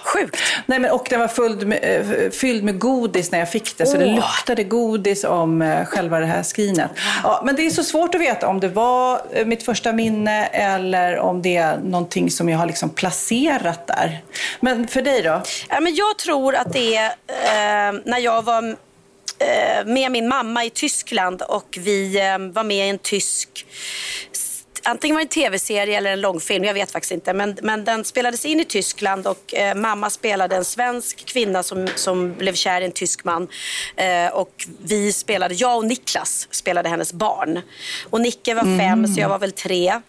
Sjukt. 0.04 0.38
Nej, 0.66 0.80
men, 0.80 0.92
och 0.92 1.08
den 1.10 1.20
var 1.20 1.28
fylld 1.28 1.68
med, 1.68 1.80
eh, 1.84 2.32
fylld 2.32 2.64
med 2.64 2.80
godis 2.80 3.32
när 3.32 3.40
jag 3.40 3.52
fick 3.52 3.78
det, 3.78 3.86
så 3.86 3.98
det 3.98 4.06
luktade 4.06 4.64
godis 4.64 5.24
om 5.24 5.62
eh, 5.62 5.86
själva 5.86 6.20
det 6.20 6.26
här 6.26 6.44
skrinet. 6.44 6.92
Ja, 7.24 7.42
men 7.46 7.56
det 7.56 7.66
är 7.66 7.70
så 7.70 7.84
svårt 7.84 8.16
att 8.16 8.22
veta 8.22 8.48
om 8.48 8.60
det 8.60 8.68
var 8.68 9.22
eh, 9.32 9.46
mitt 9.46 9.64
första 9.64 9.94
minne 9.94 10.46
eller 10.46 11.18
om 11.18 11.42
det 11.42 11.58
är 11.58 11.78
någonting 11.78 12.32
som 12.32 12.50
jag 12.50 12.58
har 12.58 12.66
liksom 12.66 12.90
placerat 12.90 13.88
där. 13.88 14.24
Men 14.60 14.88
för 14.88 15.02
dig 15.02 15.22
då? 15.22 15.42
Ja, 15.70 15.80
men 15.80 15.96
jag 15.96 16.18
tror 16.18 16.56
att 16.56 16.74
det 16.74 16.96
är 16.96 17.08
eh, 17.28 18.00
när 18.06 18.20
jag 18.20 18.42
var 18.42 18.76
med 19.86 20.12
min 20.12 20.28
mamma 20.28 20.66
i 20.66 20.70
Tyskland 20.70 21.42
och 21.42 21.78
vi 21.80 22.20
var 22.54 22.64
med 22.64 22.88
i 22.88 22.90
en 22.90 22.98
tysk 22.98 23.66
Antingen 24.90 25.16
var 25.16 25.22
det 25.22 25.26
en 25.26 25.30
tv-serie 25.30 25.98
eller 25.98 26.12
en 26.12 26.22
långfilm, 26.22 26.64
jag 26.64 26.74
vet 26.74 26.92
faktiskt 26.92 27.12
inte. 27.12 27.34
Men, 27.34 27.58
men 27.62 27.86
den 27.86 28.06
spelades 28.06 28.46
in 28.46 28.60
i 28.60 28.66
Tyskland 28.66 29.28
och 29.28 29.54
eh, 29.54 29.76
mamma 29.76 30.10
spelade 30.10 30.56
en 30.56 30.66
svensk 30.66 31.26
kvinna 31.26 31.64
som, 31.64 31.88
som 31.96 32.34
blev 32.34 32.54
kär 32.54 32.82
i 32.82 32.86
en 32.86 32.92
tysk 32.92 33.24
man. 33.24 33.48
Eh, 33.96 34.34
och 34.34 34.66
vi 34.84 35.14
spelade, 35.14 35.54
jag 35.54 35.78
och 35.78 35.86
Niklas 35.86 36.48
spelade 36.52 36.90
hennes 36.90 37.14
barn. 37.14 37.62
Och 38.10 38.22
Nicke 38.22 38.54
var 38.54 38.80
fem, 38.80 39.08
så 39.08 39.22
jag 39.22 39.30
var 39.30 39.40
väl 39.40 39.52
tre. 39.52 40.02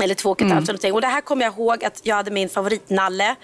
Eller 0.00 0.14
två 0.14 0.30
och 0.30 0.42
ett 0.42 0.50
halvt 0.50 0.66
någonting. 0.66 0.92
Och 0.92 1.00
det 1.00 1.06
här 1.06 1.20
kommer 1.20 1.44
jag 1.44 1.54
ihåg 1.54 1.84
att 1.84 2.00
jag 2.02 2.16
hade 2.16 2.30
min 2.30 2.48
favoritnalle. 2.48 3.36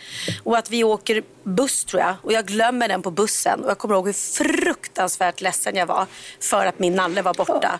Och 0.43 0.59
att 0.59 0.71
vi 0.71 0.85
åker 0.85 1.23
buss 1.43 1.85
tror 1.85 2.03
jag. 2.03 2.15
Och 2.23 2.33
jag 2.33 2.47
glömmer 2.47 2.89
den 2.89 3.03
på 3.03 3.11
bussen. 3.11 3.65
Och 3.65 3.71
jag 3.71 3.79
kommer 3.79 3.95
ihåg 3.95 4.07
hur 4.07 4.13
fruktansvärt 4.13 5.41
ledsen 5.41 5.77
jag 5.77 5.87
var. 5.87 6.07
För 6.41 6.67
att 6.67 6.79
min 6.79 6.95
nalle 6.95 7.23
var 7.23 7.35
borta. 7.35 7.79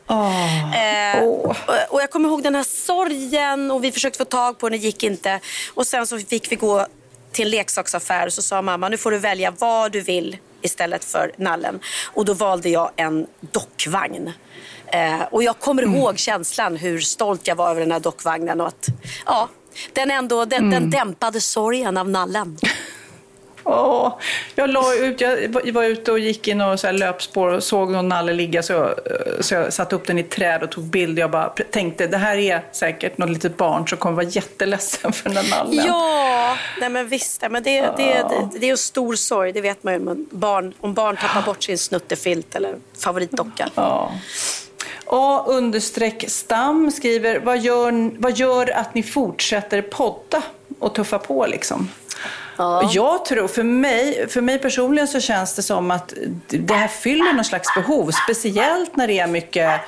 Eh, 0.77 1.25
och, 1.25 1.57
och 1.89 2.03
jag 2.03 2.11
kommer 2.11 2.29
ihåg 2.29 2.43
den 2.43 2.55
här 2.55 2.63
sorgen. 2.65 3.71
Och 3.71 3.85
vi 3.85 3.93
försökte 3.93 4.19
få 4.19 4.25
tag 4.25 4.59
på 4.59 4.69
den, 4.69 4.79
det 4.79 4.85
gick 4.85 5.03
inte. 5.03 5.41
Och 5.75 5.87
sen 5.87 6.07
så 6.07 6.19
fick 6.19 6.53
vi 6.53 6.57
gå 6.57 6.87
till 7.33 7.45
en 7.45 7.51
leksaksaffär. 7.51 8.27
Och 8.27 8.33
så 8.33 8.43
sa 8.43 8.63
mamma, 8.63 8.89
nu 8.89 8.97
får 8.97 9.11
du 9.11 9.19
välja 9.19 9.53
vad 9.59 9.93
du 9.93 10.01
vill 10.01 10.37
istället 10.63 11.05
för 11.05 11.33
nallen. 11.37 11.81
Och 12.05 12.25
då 12.25 12.35
valde 12.35 12.69
jag 12.69 12.91
en 12.97 13.27
dockvagn. 13.41 14.33
Eh, 14.93 15.23
och 15.31 15.43
jag 15.43 15.59
kommer 15.59 15.83
ihåg 15.83 16.19
känslan 16.19 16.77
hur 16.77 17.01
stolt 17.01 17.47
jag 17.47 17.57
var 17.57 17.71
över 17.71 17.81
den 17.81 17.93
här 17.93 18.01
dockvagnen 18.01 18.61
och 18.61 18.67
att 18.69 18.87
ja, 19.27 19.49
den, 19.93 20.11
ändå, 20.11 20.45
den, 20.45 20.71
den 20.71 20.91
dämpade 20.91 21.41
sorgen 21.41 21.97
av 21.97 22.09
nallen. 22.09 22.59
Åh, 23.65 24.19
jag, 24.55 24.71
la 24.71 24.95
ut, 24.95 25.21
jag 25.21 25.73
var 25.73 25.83
ute 25.85 26.13
och 26.13 26.19
gick 26.19 26.49
i 26.49 26.53
så 26.53 26.87
här 26.87 26.93
löpspår 26.93 27.49
och 27.49 27.63
såg 27.63 27.91
någon 27.91 28.09
nalle 28.09 28.33
ligga 28.33 28.63
så, 28.63 28.73
jag- 28.73 28.95
så 29.45 29.55
jag 29.55 29.73
satte 29.73 29.97
upp 29.97 30.07
den 30.07 30.19
i 30.19 30.23
träd 30.23 30.63
och 30.63 30.71
tog 30.71 30.85
bild. 30.85 31.19
Jag 31.19 31.31
bara 31.31 31.49
tänkte 31.49 32.07
det 32.07 32.17
här 32.17 32.37
är 32.37 32.63
säkert 32.73 33.19
något 33.19 33.31
litet 33.31 33.57
barn 33.57 33.89
som 33.89 33.99
kommer 33.99 34.17
vara 34.17 34.27
jätteledsen 34.27 35.13
för 35.13 35.31
den 35.31 35.35
där 35.45 35.51
nallen. 35.51 35.85
Ja, 35.87 36.57
nej 36.81 36.89
men 36.89 37.09
visst. 37.09 37.43
Men 37.51 37.63
det, 37.63 37.81
det, 37.81 37.97
det, 37.97 38.49
det 38.61 38.67
är 38.67 38.71
en 38.71 38.79
stor 38.79 39.15
sorg, 39.15 39.53
det 39.53 39.61
vet 39.61 39.83
man 39.83 39.93
ju. 39.95 39.99
Men 40.01 40.27
barn, 40.31 40.75
om 40.81 40.95
barn 40.95 41.17
tappar 41.17 41.43
bort 41.43 41.63
sin 41.63 41.79
snuttefilt 41.79 42.55
eller 42.55 42.75
favoritdocka. 42.99 43.69
Ja. 43.75 44.13
A 45.15 45.45
understreck 45.47 46.25
stam 46.29 46.91
skriver, 46.91 47.39
vad 47.39 47.59
gör, 47.59 48.21
vad 48.21 48.37
gör 48.37 48.71
att 48.71 48.95
ni 48.95 49.03
fortsätter 49.03 49.83
podda 49.83 50.43
och 50.79 50.95
tuffa 50.95 51.19
på 51.19 51.47
liksom? 51.47 51.89
Jag 52.93 53.25
tror, 53.25 53.49
för 53.49 53.63
mig, 53.63 54.29
för 54.29 54.41
mig 54.41 54.59
personligen 54.59 55.09
så 55.09 55.21
känns 55.21 55.55
det 55.55 55.63
som 55.63 55.91
att 55.91 56.15
det 56.49 56.75
här 56.75 56.89
fyller 56.89 57.33
någon 57.33 57.45
slags 57.45 57.75
behov. 57.75 58.11
Speciellt 58.25 58.97
när 58.97 59.07
det 59.07 59.19
är 59.19 59.27
mycket 59.27 59.81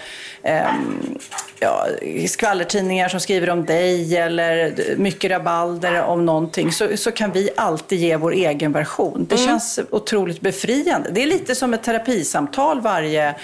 ehm, 0.43 1.19
ja, 1.61 1.87
skvallertidningar 2.29 3.09
som 3.09 3.21
skriver 3.21 3.51
om 3.51 3.65
dig 3.65 4.17
eller 4.17 4.75
mycket 4.97 5.31
rabalder 5.31 6.03
om 6.03 6.27
någonting. 6.27 6.73
Så, 6.73 6.97
så 6.97 7.13
kan 7.13 7.33
vi 7.33 7.51
alltid 7.57 7.99
ge 7.99 8.17
vår 8.17 8.33
egen 8.33 8.73
version. 8.73 9.27
Det 9.31 9.37
känns 9.37 9.81
otroligt 9.91 10.41
befriande. 10.41 11.11
Det 11.13 11.23
är 11.23 11.27
lite 11.27 11.55
som 11.55 11.75
ett 11.75 11.83
terapisamtal 11.83 12.81
varje 12.81 13.35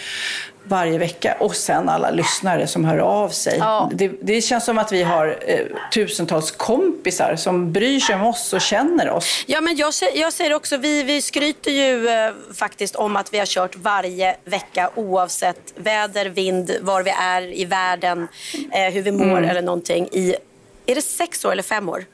varje 0.71 0.99
vecka 0.99 1.37
och 1.41 1.57
sen 1.57 1.89
alla 1.89 2.11
lyssnare 2.11 2.67
som 2.67 2.85
hör 2.85 2.99
av 2.99 3.29
sig. 3.29 3.57
Ja. 3.59 3.91
Det, 3.95 4.13
det 4.23 4.41
känns 4.41 4.65
som 4.65 4.79
att 4.79 4.93
vi 4.93 5.03
har 5.03 5.39
eh, 5.47 5.67
tusentals 5.93 6.51
kompisar 6.51 7.37
som 7.37 7.73
bryr 7.73 8.01
sig 8.01 8.15
om 8.15 8.23
oss 8.23 8.53
och 8.53 8.61
känner 8.61 9.11
oss. 9.11 9.45
Ja, 9.47 9.61
men 9.61 9.77
jag, 9.77 9.93
jag 10.15 10.33
säger 10.33 10.55
också, 10.55 10.77
vi, 10.77 11.03
vi 11.03 11.23
skryter 11.23 11.71
ju 11.71 12.09
eh, 12.09 12.33
faktiskt 12.55 12.97
om 12.97 13.17
att 13.17 13.35
vi 13.35 13.39
har 13.39 13.47
kört 13.47 13.77
varje 13.77 14.37
vecka 14.45 14.91
oavsett 14.95 15.73
väder, 15.77 16.27
vind, 16.27 16.77
var 16.81 17.03
vi 17.03 17.11
är 17.11 17.61
i 17.61 17.65
världen, 17.65 18.29
eh, 18.73 18.93
hur 18.93 19.03
vi 19.03 19.13
mår 19.13 19.43
eller 19.43 19.63
någonting 19.63 20.09
i, 20.13 20.35
är 20.87 20.95
det 20.95 21.03
sex 21.03 21.45
år 21.45 21.53
eller 21.53 21.63
fem 21.63 21.89
år? 21.89 22.05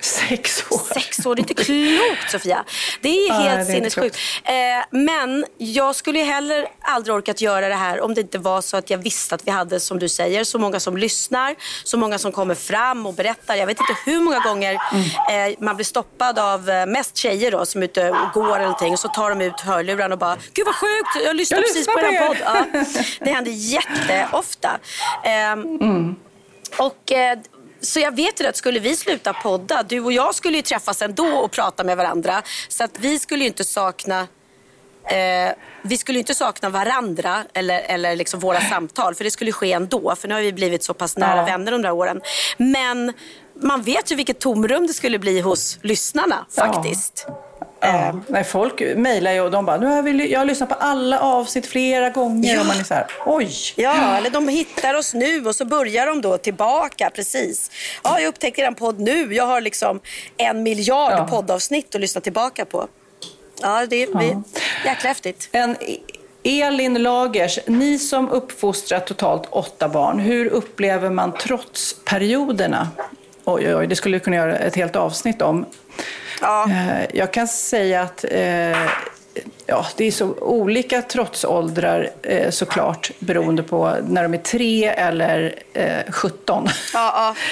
Sex 0.00 0.64
år. 0.70 0.94
Sex 0.94 1.26
år, 1.26 1.34
det 1.34 1.40
är 1.40 1.42
inte 1.42 1.54
klokt 1.64 2.30
Sofia. 2.30 2.64
Det 3.00 3.08
är 3.08 3.28
Ja, 3.28 3.34
helt 3.34 3.66
det 3.68 3.72
är 3.72 3.76
inte 3.76 3.90
sinnessjukt. 3.90 4.16
Eh, 4.44 4.54
men 4.90 5.44
jag 5.58 5.96
skulle 5.96 6.18
heller 6.18 6.66
aldrig 6.80 7.14
orkat 7.16 7.40
göra 7.40 7.68
det 7.68 7.74
här 7.74 8.00
om 8.00 8.14
det 8.14 8.20
inte 8.20 8.38
var 8.38 8.60
så 8.60 8.76
att 8.76 8.90
jag 8.90 8.98
visste 8.98 9.34
att 9.34 9.46
vi 9.46 9.50
hade, 9.50 9.80
som 9.80 9.98
du 9.98 10.08
säger, 10.08 10.44
så 10.44 10.58
många 10.58 10.80
som 10.80 10.96
lyssnar, 10.96 11.54
så 11.84 11.96
många 11.98 12.18
som 12.18 12.32
kommer 12.32 12.54
fram 12.54 13.06
och 13.06 13.14
berättar. 13.14 13.54
Jag 13.56 13.66
vet 13.66 13.80
inte 13.80 13.96
hur 14.04 14.20
många 14.20 14.38
gånger 14.40 14.74
eh, 14.74 15.54
man 15.58 15.76
blir 15.76 15.84
stoppad 15.84 16.38
av 16.38 16.70
eh, 16.70 16.86
mest 16.86 17.16
tjejer 17.16 17.50
då, 17.50 17.66
som 17.66 17.80
är 17.82 17.84
ute 17.84 18.10
och 18.10 18.32
går 18.34 18.46
eller 18.56 18.58
någonting. 18.58 18.92
Och 18.92 18.98
så 18.98 19.08
tar 19.08 19.30
de 19.30 19.40
ut 19.40 19.60
hörluran 19.60 20.12
och 20.12 20.18
bara, 20.18 20.36
gud 20.54 20.66
vad 20.66 20.74
sjukt, 20.74 21.24
jag 21.24 21.36
lyssnar 21.36 21.58
Jag 21.58 21.64
precis 21.64 21.76
lyssnar 21.76 21.94
på 21.94 22.00
på 22.00 22.06
er 22.06 22.22
er." 22.22 22.26
podd. 22.28 22.36
Ja, 22.44 22.64
det 23.20 23.30
händer 23.30 23.52
jätteofta. 23.52 24.78
Ehm, 25.24 26.16
och, 26.78 27.12
eh, 27.12 27.38
så 27.80 28.00
jag 28.00 28.16
vet 28.16 28.40
ju 28.40 28.46
att 28.46 28.56
skulle 28.56 28.80
vi 28.80 28.96
sluta 28.96 29.32
podda, 29.32 29.82
du 29.82 30.00
och 30.00 30.12
jag 30.12 30.34
skulle 30.34 30.56
ju 30.56 30.62
träffas 30.62 31.02
ändå 31.02 31.26
och 31.38 31.50
prata 31.50 31.84
med 31.84 31.96
varandra. 31.96 32.42
Så 32.68 32.84
att 32.84 32.90
vi 32.98 33.18
skulle 33.18 33.40
ju 33.44 33.48
inte 33.48 33.64
sakna 33.64 34.26
Eh, 35.04 35.52
vi 35.82 35.96
skulle 35.98 36.18
inte 36.18 36.34
sakna 36.34 36.68
varandra 36.68 37.44
eller, 37.54 37.80
eller 37.80 38.16
liksom 38.16 38.40
våra 38.40 38.60
samtal, 38.60 39.14
för 39.14 39.24
det 39.24 39.30
skulle 39.30 39.52
ske 39.52 39.72
ändå. 39.72 40.16
För 40.16 40.28
nu 40.28 40.34
har 40.34 40.40
vi 40.42 40.52
blivit 40.52 40.84
så 40.84 40.94
pass 40.94 41.16
nära 41.16 41.36
Ja. 41.36 41.44
vänner 41.44 41.72
de 41.72 41.82
där 41.82 41.90
åren. 41.90 42.20
Men 42.56 43.12
man 43.62 43.82
vet 43.82 44.12
ju 44.12 44.16
vilket 44.16 44.40
tomrum 44.40 44.86
det 44.86 44.92
skulle 44.94 45.18
bli 45.18 45.40
hos 45.40 45.78
lyssnarna 45.82 46.46
faktiskt. 46.54 47.24
Ja. 47.28 47.49
Eh, 47.82 48.14
Nej, 48.28 48.44
folk 48.44 48.82
mejlar 48.96 49.32
ju 49.32 49.40
och 49.40 49.50
de 49.50 49.66
bara, 49.66 49.76
nu 49.76 49.86
har 49.86 50.02
vill, 50.02 50.30
jag 50.30 50.40
har 50.40 50.44
lyssnat 50.44 50.68
på 50.68 50.74
alla 50.74 51.20
avsnitt 51.20 51.66
flera 51.66 52.10
gånger. 52.10 52.54
Ja. 52.54 52.60
Och 52.60 52.66
man 52.66 52.78
är 52.80 52.84
så 52.84 52.94
här, 52.94 53.06
oj. 53.26 53.50
Ja, 53.76 54.16
eller 54.16 54.30
de 54.30 54.48
hittar 54.48 54.94
oss 54.94 55.14
nu 55.14 55.46
och 55.46 55.56
så 55.56 55.64
börjar 55.64 56.06
de 56.06 56.20
då 56.20 56.38
tillbaka. 56.38 57.10
Precis. 57.14 57.70
Ja, 58.04 58.20
jag 58.20 58.28
upptäckte 58.28 58.62
en 58.62 58.74
podd 58.74 59.00
nu. 59.00 59.34
Jag 59.34 59.46
har 59.46 59.60
liksom 59.60 60.00
en 60.36 60.62
miljard 60.62 61.12
Ja. 61.12 61.26
poddavsnitt 61.30 61.94
att 61.94 62.00
lyssna 62.00 62.20
tillbaka 62.20 62.64
på. 62.64 62.88
Ja, 63.62 63.86
det 63.86 64.02
är 64.02 64.18
vi, 64.18 64.36
jäkla 64.84 65.08
häftigt. 65.08 65.48
En 65.52 65.76
Elin 66.42 66.94
Lagers, 67.02 67.58
ni 67.66 67.98
som 67.98 68.28
uppfostrar 68.30 69.00
totalt 69.00 69.42
åtta 69.50 69.88
barn, 69.88 70.18
hur 70.18 70.46
upplever 70.46 71.10
man 71.10 71.32
trotsperioderna? 71.32 72.88
Oj, 73.44 73.66
oj, 73.66 73.74
oj, 73.74 73.86
det 73.86 73.96
skulle 73.96 74.16
vi 74.16 74.20
kunna 74.24 74.36
göra 74.36 74.56
ett 74.56 74.76
helt 74.76 74.96
avsnitt 74.96 75.42
om. 75.42 75.66
Ja. 76.40 76.66
Eh, 76.70 77.06
Jag 77.14 77.32
kan 77.32 77.48
säga 77.48 78.02
att 78.02 78.24
eh, 78.30 78.78
ja, 79.66 79.86
det 79.96 80.04
är 80.04 80.10
så 80.10 80.26
olika 80.34 81.02
trotsåldrar 81.02 82.10
eh, 82.22 82.50
såklart 82.50 83.10
beroende 83.18 83.62
på 83.62 83.96
när 84.08 84.22
de 84.22 84.34
är 84.34 84.38
tre 84.38 84.84
eller 84.86 85.54
eh, 85.72 86.12
17. 86.12 86.68
Ja, 86.94 87.12
ja. 87.14 87.34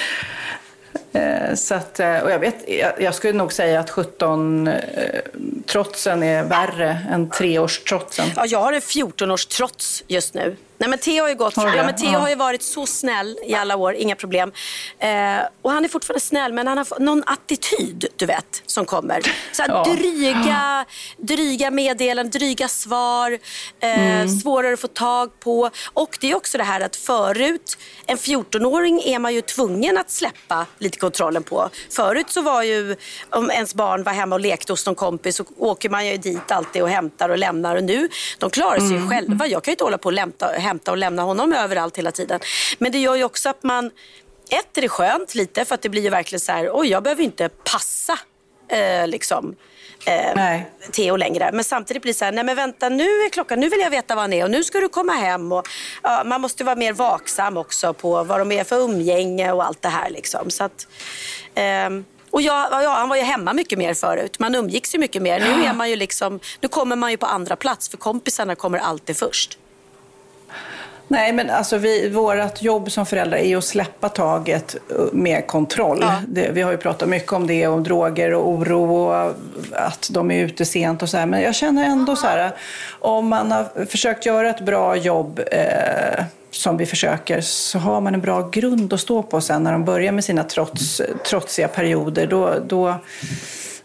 Eh, 1.13 1.53
Så 1.55 1.75
att, 1.75 1.99
och 1.99 2.31
jag, 2.31 2.39
vet, 2.39 2.55
jag, 2.69 3.01
jag 3.01 3.15
skulle 3.15 3.33
nog 3.33 3.53
säga 3.53 3.79
att 3.79 3.89
17-trotsen 3.91 6.23
är 6.23 6.43
värre 6.43 6.97
än 7.11 7.29
treårstrotsen. 7.29 8.25
Ja, 8.35 8.45
jag 8.45 8.59
har 8.59 8.73
en 8.73 8.81
14-års 8.81 9.45
trots 9.45 10.03
just 10.07 10.33
nu. 10.33 10.55
Nej, 10.81 10.89
men 10.89 10.99
Theo 10.99 11.21
har 11.23 11.29
ju 11.29 11.35
gått, 11.35 11.53
ja, 11.57 11.63
men 11.85 11.95
Theo 11.95 12.11
Ja. 12.11 12.19
har 12.19 12.29
ju 12.29 12.35
varit 12.35 12.61
så 12.63 12.85
snäll 12.85 13.37
i 13.45 13.53
alla 13.55 13.75
år, 13.75 13.93
inga 13.93 14.15
problem. 14.15 14.51
Eh, 14.99 15.09
och 15.61 15.71
han 15.71 15.85
är 15.85 15.89
fortfarande 15.89 16.19
snäll, 16.19 16.53
men 16.53 16.67
han 16.67 16.77
har 16.77 16.99
någon 16.99 17.23
attityd, 17.25 18.05
du 18.15 18.25
vet, 18.25 18.63
som 18.65 18.85
kommer. 18.85 19.21
Så 19.51 19.63
Ja. 19.67 19.83
dryga, 19.83 20.85
dryga 21.17 21.71
meddelanden, 21.71 22.29
dryga 22.31 22.67
svar, 22.67 23.31
eh, 23.79 23.99
Mm. 24.19 24.29
svårare 24.29 24.73
att 24.73 24.79
få 24.79 24.87
tag 24.87 25.39
på. 25.39 25.69
Och 25.93 26.17
det 26.21 26.31
är 26.31 26.35
också 26.35 26.57
det 26.57 26.63
här 26.63 26.81
att 26.81 26.95
förut, 26.95 27.77
en 28.05 28.17
14-åring 28.17 29.01
är 29.05 29.19
man 29.19 29.33
ju 29.33 29.41
tvungen 29.41 29.97
att 29.97 30.11
släppa 30.11 30.65
lite 30.77 30.97
kontrollen 30.97 31.43
på. 31.43 31.69
Förut 31.91 32.29
så 32.29 32.41
var 32.41 32.63
ju, 32.63 32.95
om 33.29 33.51
ens 33.51 33.75
barn 33.75 34.03
var 34.03 34.13
hemma 34.13 34.35
och 34.35 34.39
lekte 34.41 34.73
hos 34.73 34.85
någon 34.85 34.95
kompis 34.95 35.35
så 35.35 35.45
åker 35.57 35.89
man 35.89 36.07
ju 36.07 36.17
dit 36.17 36.51
alltid 36.51 36.81
och 36.81 36.89
hämtar 36.89 37.29
och 37.29 37.37
lämnar. 37.37 37.75
Och 37.75 37.83
nu, 37.83 38.09
de 38.37 38.49
klarar 38.49 38.79
sig 38.79 38.95
Mm. 38.97 39.09
själva. 39.09 39.47
Jag 39.47 39.63
kan 39.63 39.71
ju 39.71 39.73
inte 39.73 39.83
hålla 39.83 39.97
på 39.97 40.05
och 40.05 40.13
lämta, 40.13 40.45
hämta 40.47 40.68
och 40.87 40.97
lämna 40.97 41.21
honom 41.21 41.53
överallt 41.53 41.97
hela 41.97 42.11
tiden. 42.11 42.39
Men 42.77 42.91
det 42.91 42.99
gör 42.99 43.15
ju 43.15 43.23
också 43.23 43.49
att 43.49 43.63
man, 43.63 43.85
ett 44.49 44.77
är 44.77 44.81
det 44.81 44.89
skönt 44.89 45.35
lite 45.35 45.65
för 45.65 45.75
att 45.75 45.81
det 45.81 45.89
blir 45.89 46.01
ju 46.01 46.09
verkligen 46.09 46.39
så 46.39 46.51
här, 46.51 46.69
oj 46.73 46.87
jag 46.87 47.03
behöver 47.03 47.23
inte 47.23 47.49
passa 47.49 48.19
eh, 48.69 49.07
liksom. 49.07 49.55
Eh. 50.05 50.61
Theo 50.91 51.15
längre. 51.15 51.51
Men 51.53 51.63
samtidigt 51.63 52.01
blir 52.01 52.13
det 52.13 52.17
så 52.17 52.25
här, 52.25 52.31
nej 52.31 52.43
men 52.43 52.55
vänta 52.55 52.89
nu 52.89 53.03
är 53.03 53.29
klockan, 53.29 53.59
nu 53.59 53.69
vill 53.69 53.79
jag 53.79 53.89
veta 53.89 54.15
vad 54.15 54.23
han 54.23 54.33
är 54.33 54.43
och 54.43 54.51
nu 54.51 54.63
ska 54.63 54.79
du 54.79 54.89
komma 54.89 55.13
hem. 55.13 55.51
Och, 55.51 55.67
ja, 56.03 56.23
man 56.25 56.41
måste 56.41 56.63
vara 56.63 56.75
mer 56.75 56.93
vaksam 56.93 57.57
också 57.57 57.93
på 57.93 58.23
vad 58.23 58.39
de 58.39 58.51
är 58.51 58.63
för 58.63 58.79
umgänge 58.79 59.51
och 59.51 59.65
allt 59.65 59.81
det 59.81 59.89
här. 59.89 60.09
Liksom. 60.09 60.49
Så 60.49 60.63
att, 60.63 60.87
ehm, 61.55 62.05
och 62.31 62.41
ja, 62.41 62.83
ja, 62.83 62.93
han 62.93 63.09
var 63.09 63.15
ju 63.15 63.21
hemma 63.21 63.53
mycket 63.53 63.77
mer 63.77 63.93
förut. 63.93 64.39
Man 64.39 64.55
umgicks 64.55 64.95
ju 64.95 64.99
mycket 64.99 65.21
mer. 65.21 65.39
Nu, 65.39 65.65
är 65.65 65.73
man 65.73 65.89
ju 65.89 65.95
liksom, 65.95 66.39
nu 66.61 66.67
kommer 66.67 66.95
man 66.95 67.11
ju 67.11 67.17
på 67.17 67.25
andra 67.25 67.55
plats 67.55 67.89
för 67.89 67.97
kompisarna 67.97 68.55
kommer 68.55 68.79
alltid 68.79 69.17
först. 69.17 69.57
Nej, 71.11 71.33
men 71.33 71.49
alltså 71.49 71.77
vi, 71.77 72.09
vårt 72.09 72.61
jobb 72.61 72.91
som 72.91 73.05
föräldrar 73.05 73.37
är 73.37 73.57
att 73.57 73.63
släppa 73.63 74.09
taget 74.09 74.75
eh, 74.75 74.95
med 75.11 75.47
kontroll. 75.47 75.97
Ja. 76.01 76.21
Det, 76.27 76.49
vi 76.51 76.61
har 76.61 76.71
ju 76.71 76.77
pratat 76.77 77.09
mycket 77.09 77.33
om 77.33 77.47
det, 77.47 77.67
om 77.67 77.83
droger 77.83 78.33
och 78.33 78.49
oro 78.49 78.93
och 78.93 79.33
att 79.71 80.09
de 80.11 80.31
är 80.31 80.43
ute 80.43 80.65
sent 80.65 81.03
och 81.03 81.09
så 81.09 81.17
här. 81.17 81.25
Men 81.25 81.41
jag 81.41 81.55
känner 81.55 81.85
ändå 81.85 82.15
så 82.15 82.27
här, 82.27 82.51
om 82.99 83.27
man 83.27 83.51
har 83.51 83.85
försökt 83.85 84.25
göra 84.25 84.49
ett 84.49 84.61
bra 84.61 84.95
jobb 84.95 85.39
eh, 85.51 86.23
som 86.51 86.77
vi 86.77 86.85
försöker 86.85 87.41
så 87.41 87.79
har 87.79 88.01
man 88.01 88.13
en 88.13 88.21
bra 88.21 88.49
grund 88.49 88.93
att 88.93 88.99
stå 88.99 89.23
på 89.23 89.41
sen 89.41 89.63
när 89.63 89.71
de 89.71 89.85
börjar 89.85 90.11
med 90.11 90.23
sina 90.23 90.43
trots, 90.43 91.01
trotsiga 91.29 91.67
perioder. 91.67 92.27
Då, 92.27 92.53
då, 92.67 92.95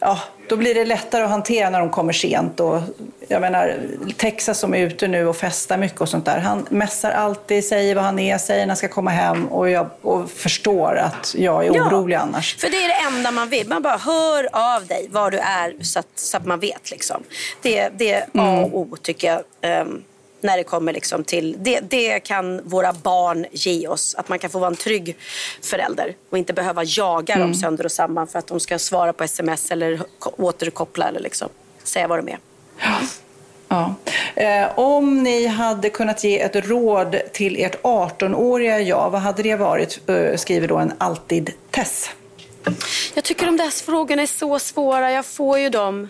ja, 0.04 0.18
då 0.48 0.56
blir 0.56 0.74
det 0.74 0.84
lättare 0.84 1.22
att 1.24 1.30
hantera 1.30 1.70
när 1.70 1.80
de 1.80 1.90
kommer 1.90 2.12
sent. 2.12 2.60
Och, 2.60 2.80
jag 3.28 3.40
menar, 3.40 3.76
Texas 4.16 4.58
som 4.58 4.74
är 4.74 4.78
ute 4.78 5.08
nu 5.08 5.26
och 5.26 5.36
festar 5.36 5.78
mycket 5.78 6.00
och 6.00 6.08
sånt 6.08 6.24
där. 6.24 6.38
Han 6.38 6.66
mässar 6.70 7.10
alltid, 7.10 7.64
säger 7.64 7.94
vad 7.94 8.04
han 8.04 8.18
är, 8.18 8.38
säger 8.38 8.60
när 8.60 8.66
han 8.66 8.76
ska 8.76 8.88
komma 8.88 9.10
hem 9.10 9.46
och 9.48 9.70
jag 9.70 9.86
och 10.02 10.30
förstår 10.30 10.96
att 10.96 11.34
jag 11.38 11.66
är 11.66 11.74
Ja. 11.74 11.86
orolig 11.86 12.16
annars. 12.16 12.56
För 12.56 12.70
det 12.70 12.76
är 12.84 12.88
det 12.88 13.16
enda 13.16 13.30
man 13.30 13.48
vill. 13.48 13.68
Man 13.68 13.82
bara 13.82 13.96
hör 13.96 14.48
av 14.52 14.86
dig 14.86 15.06
var 15.10 15.30
du 15.30 15.38
är 15.38 15.82
så 15.84 15.98
att, 15.98 16.06
så 16.14 16.36
att 16.36 16.46
man 16.46 16.60
vet. 16.60 16.90
Liksom. 16.90 17.22
Det, 17.62 17.88
det 17.88 18.12
är 18.14 18.22
A 18.38 18.60
och 18.72 18.78
O 18.78 18.96
tycker 19.02 19.28
jag. 19.32 19.42
ehm, 19.60 20.02
när 20.44 20.56
det 20.56 20.64
kommer 20.64 20.92
liksom 20.92 21.24
till, 21.24 21.56
det, 21.58 21.80
det 21.80 22.20
kan 22.20 22.60
våra 22.68 22.92
barn 22.92 23.46
ge 23.52 23.88
oss. 23.88 24.14
Att 24.14 24.28
man 24.28 24.38
kan 24.38 24.50
få 24.50 24.58
vara 24.58 24.70
en 24.70 24.76
trygg 24.76 25.16
förälder 25.62 26.14
och 26.30 26.38
inte 26.38 26.52
behöva 26.52 26.82
jaga 26.84 27.36
dem 27.38 27.54
sönder 27.54 27.84
och 27.84 27.92
samman 27.92 28.26
för 28.26 28.38
att 28.38 28.46
de 28.46 28.60
ska 28.60 28.78
svara 28.78 29.12
på 29.12 29.24
sms 29.24 29.70
eller 29.70 30.00
ko- 30.18 30.34
återkoppla 30.38 31.08
eller 31.08 31.20
liksom 31.20 31.48
säga 31.82 32.08
vad 32.08 32.18
de 32.18 32.28
är. 32.32 32.38
Ja. 33.68 33.94
Eh, 34.34 34.78
om 34.78 35.22
ni 35.22 35.46
hade 35.46 35.90
kunnat 35.90 36.24
ge 36.24 36.40
ett 36.40 36.56
råd 36.56 37.16
till 37.32 37.56
ert 37.64 37.82
18-åriga 37.82 38.80
jag, 38.80 39.10
vad 39.10 39.20
hade 39.20 39.42
det 39.42 39.56
varit? 39.56 40.08
Eh, 40.08 40.36
skriver 40.36 40.68
då 40.68 40.76
en 40.76 40.92
alltid-Tess. 40.98 42.10
Jag 43.14 43.24
tycker 43.24 43.46
de 43.46 43.56
där 43.56 43.70
frågorna 43.70 44.22
är 44.22 44.26
så 44.26 44.58
svåra. 44.58 45.12
Jag 45.12 45.26
får 45.26 45.58
ju 45.58 45.68
dem 45.70 46.08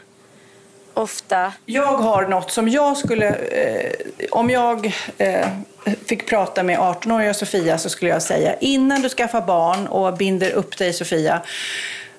ofta. 0.94 1.52
Jag 1.66 1.96
har 1.96 2.26
något 2.26 2.50
som 2.50 2.68
jag 2.68 2.96
skulle... 2.96 3.28
Eh, 3.28 3.92
om 4.30 4.50
jag 4.50 4.94
eh, 5.18 5.48
fick 6.06 6.26
prata 6.26 6.62
med 6.62 6.78
18-åriga 6.78 7.34
Sofia 7.34 7.78
så 7.78 7.88
skulle 7.88 8.10
jag 8.10 8.22
säga 8.22 8.54
innan 8.60 9.02
du 9.02 9.08
skaffar 9.08 9.40
barn 9.40 9.86
och 9.86 10.16
binder 10.16 10.50
upp 10.50 10.78
dig 10.78 10.92
Sofia, 10.92 11.42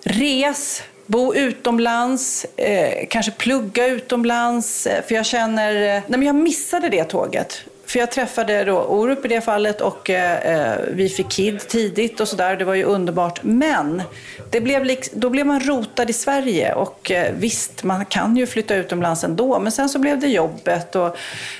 res, 0.03 0.83
bo 1.05 1.35
utomlands, 1.35 2.45
eh, 2.55 3.07
kanske 3.09 3.31
plugga 3.31 3.87
utomlands. 3.87 4.87
Eh, 4.87 5.03
för 5.03 5.15
jag 5.15 5.25
känner... 5.25 5.75
Eh, 5.75 6.01
nej 6.07 6.19
men 6.19 6.23
jag 6.23 6.35
missade 6.35 6.89
det 6.89 7.03
tåget. 7.03 7.65
För 7.85 7.99
jag 7.99 8.11
träffade 8.11 8.63
då 8.63 8.83
Orup 8.83 9.25
i 9.25 9.27
det 9.27 9.41
fallet 9.41 9.81
och 9.81 10.09
eh, 10.09 10.71
eh, 10.71 10.79
vi 10.91 11.09
fick 11.09 11.29
Kid 11.29 11.67
tidigt 11.67 12.19
och 12.19 12.27
sådär. 12.27 12.55
Det 12.55 12.65
var 12.65 12.73
ju 12.73 12.83
underbart. 12.83 13.43
Men 13.43 14.01
det 14.49 14.61
blev 14.61 14.85
lik, 14.85 15.13
då 15.13 15.29
blev 15.29 15.45
man 15.45 15.59
rotad 15.59 16.09
i 16.09 16.13
Sverige 16.13 16.73
och 16.73 17.11
eh, 17.11 17.33
visst, 17.37 17.83
man 17.83 18.05
kan 18.05 18.37
ju 18.37 18.47
flytta 18.47 18.75
utomlands 18.75 19.23
ändå. 19.23 19.59
Men 19.59 19.71
sen 19.71 19.89
så 19.89 19.99
blev 19.99 20.19
det 20.19 20.27
jobbet 20.27 20.95
och 20.95 21.17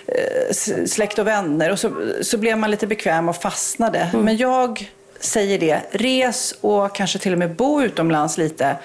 eh, 0.08 0.86
släkt 0.86 1.20
och 1.20 1.28
vänner 1.28 1.72
och 1.72 1.80
så, 1.80 1.92
så 2.22 2.38
blev 2.38 2.58
man 2.58 2.72
lite 2.72 2.88
bekväm 2.88 3.30
och 3.30 3.36
fastnade. 3.36 4.10
Men 4.14 4.38
jag 4.38 4.92
säger 5.20 5.60
det, 5.60 5.82
res 5.92 6.56
och 6.62 6.96
kanske 6.96 7.20
till 7.20 7.34
och 7.34 7.40
med 7.40 7.56
bo 7.56 7.82
utomlands 7.82 8.38
lite 8.38 8.76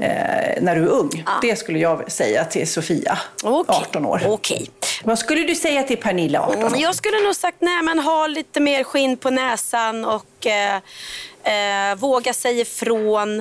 eh, 0.00 0.62
när 0.62 0.74
du 0.76 0.82
är 0.82 0.88
ung. 0.88 1.24
Det 1.42 1.56
skulle 1.56 1.78
jag 1.78 2.12
säga 2.12 2.44
till 2.44 2.68
Sofia, 2.68 3.18
Okej. 3.44 3.76
18 3.88 4.06
år. 4.06 4.22
Okej. 4.26 4.70
Vad 5.04 5.18
skulle 5.18 5.40
du 5.44 5.54
säga 5.54 5.82
till 5.82 5.96
Pernilla, 5.96 6.40
18 6.40 6.62
år? 6.62 6.66
Mm, 6.66 6.80
Jag 6.80 6.94
skulle 6.94 7.20
nog 7.20 7.36
sagt 7.36 7.56
nej, 7.60 7.82
men 7.82 7.98
ha 7.98 8.26
lite 8.26 8.60
mer 8.60 8.84
skinn 8.84 9.16
på 9.16 9.30
näsan 9.30 10.04
och 10.04 10.46
eh, 10.46 10.76
eh, 11.90 11.94
våga 11.96 12.32
säga 12.34 12.60
ifrån. 12.62 13.40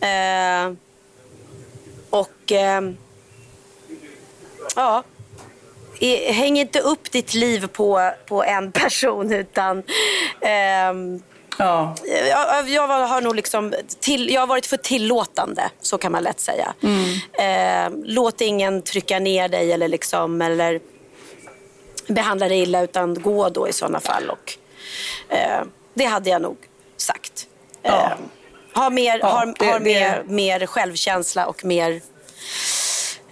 Eh, 0.00 0.72
och 2.10 2.52
eh, 2.52 2.80
ja, 4.76 5.02
häng 6.32 6.58
inte 6.58 6.80
upp 6.80 7.10
ditt 7.12 7.34
liv 7.34 7.66
på, 7.66 8.10
på 8.26 8.44
en 8.44 8.72
person 8.72 9.32
utan 9.32 9.82
ehm, 10.40 11.22
Ja. 11.58 11.94
jag, 12.28 12.68
jag 12.68 12.86
har 12.88 13.20
nog 13.20 13.36
liksom 13.36 13.74
till, 14.00 14.30
jag 14.30 14.40
har 14.40 14.46
varit 14.46 14.66
för 14.66 14.76
tillåtande, 14.76 15.70
så 15.80 15.98
kan 15.98 16.12
man 16.12 16.22
lätt 16.22 16.40
säga. 16.40 16.74
Eh, 17.32 17.90
låt 18.04 18.40
ingen 18.40 18.82
trycka 18.82 19.18
ner 19.18 19.48
dig 19.48 19.72
eller, 19.72 19.88
liksom, 19.88 20.42
eller 20.42 20.80
behandla 22.08 22.48
dig 22.48 22.58
illa, 22.60 22.82
utan 22.82 23.22
gå 23.22 23.48
då 23.48 23.68
i 23.68 23.72
sådana 23.72 24.00
fall. 24.00 24.30
Och, 24.30 24.54
eh, 25.28 25.60
det 25.94 26.04
hade 26.04 26.30
jag 26.30 26.42
nog 26.42 26.56
sagt. 26.96 27.46
Eh, 27.82 27.90
Ja. 27.92 28.12
ha 28.74 28.90
mer, 28.90 29.18
Ja, 29.22 29.26
har, 29.28 29.46
det- 29.58 29.64
har 29.66 29.78
det- 29.78 29.84
mer, 29.84 30.22
mer 30.26 30.66
självkänsla 30.66 31.46
och 31.46 31.64
mer 31.64 32.00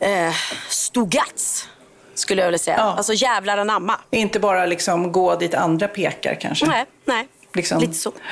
eh, 0.01 0.35
stugats, 0.69 1.69
skulle 2.15 2.43
jag 2.43 2.47
vilja 2.47 2.59
säga. 2.59 2.77
Ja. 2.79 2.83
Alltså 2.97 3.13
jävlar 3.13 3.59
anamma. 3.59 4.01
Inte 4.11 4.41
bara 4.41 4.67
liksom 4.67 5.13
gå 5.13 5.37
dit 5.37 5.55
andra 5.55 5.89
pekar 5.89 6.35
kanske. 6.41 6.67
Nej, 6.67 6.85
nej. 7.05 7.29
Liksom. 7.57 7.81
Lite 7.81 7.95
så. 7.95 8.13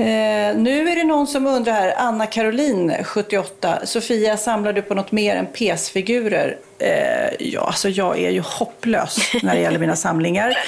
Eh, 0.00 0.56
nu 0.56 0.88
är 0.88 0.96
det 0.96 1.04
någon 1.04 1.26
som 1.26 1.46
undrar 1.46 1.72
här, 1.72 1.94
Anna 1.96 2.26
Caroline, 2.26 3.04
78. 3.04 3.86
Sofia, 3.86 4.36
samlar 4.36 4.72
du 4.72 4.82
på 4.82 4.94
något 4.94 5.12
mer 5.12 5.36
än 5.36 5.46
PS-figurer? 5.46 6.56
Eh, 6.78 7.28
ja, 7.38 7.60
alltså 7.60 7.88
jag 7.88 8.18
är 8.18 8.30
ju 8.30 8.40
hopplös 8.40 9.18
när 9.42 9.54
det 9.54 9.60
gäller 9.60 9.78
mina 9.78 9.96
samlingar. 10.06 10.58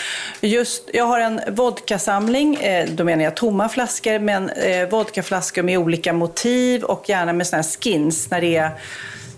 Just, 0.41 0.91
jag 0.93 1.05
har 1.05 1.21
en 1.21 1.41
vodkasamling, 1.49 2.55
eh, 2.55 2.89
då 2.89 3.05
menar 3.05 3.25
jag 3.25 3.37
tomma 3.37 3.69
flaskor, 3.69 4.19
men 4.19 4.51
eh, 4.51 4.89
vodkaflaskor 4.89 5.63
med 5.63 5.79
olika 5.79 6.13
motiv 6.13 6.85
och 6.85 7.09
gärna 7.09 7.33
med 7.33 7.47
såna 7.47 7.63
här 7.63 7.81
skins 7.81 8.31
när 8.31 8.41
det 8.41 8.57
är 8.57 8.71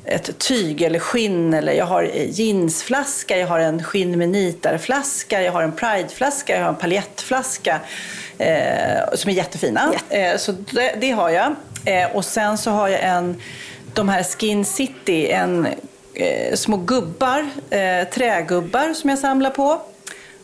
ett 0.04 0.38
tyg 0.38 0.82
eller 0.82 0.98
skinn 0.98 1.54
eller 1.54 1.72
jag 1.72 1.86
har 1.86 2.02
jeansflaska, 2.28 3.38
jag 3.38 3.46
har 3.46 3.58
en 3.58 3.82
skinn 3.82 4.18
med 4.18 4.28
nitarflaska, 4.28 5.42
jag 5.42 5.52
har 5.52 5.62
en 5.62 5.72
prideflaska, 5.72 6.56
jag 6.56 6.62
har 6.62 6.68
en 6.68 6.76
paljettflaska 6.76 7.80
eh, 8.38 9.14
som 9.14 9.30
är 9.30 9.34
jättefina. 9.34 9.92
Eh, 10.10 10.36
så 10.36 10.52
det, 10.52 10.94
det, 11.00 11.10
har 11.10 11.30
jag. 11.30 11.54
Eh, 11.84 12.16
och 12.16 12.24
sen 12.24 12.58
så 12.58 12.70
har 12.70 12.88
jag 12.88 13.00
en, 13.02 13.40
de 13.94 14.08
här 14.08 14.22
Skin 14.22 14.64
City, 14.64 15.30
en 15.30 15.66
eh, 16.14 16.54
små 16.54 16.76
gubbar, 16.76 17.50
eh, 17.70 18.08
trägubbar 18.08 18.94
som 18.94 19.10
jag 19.10 19.18
samlar 19.18 19.50
på. 19.50 19.82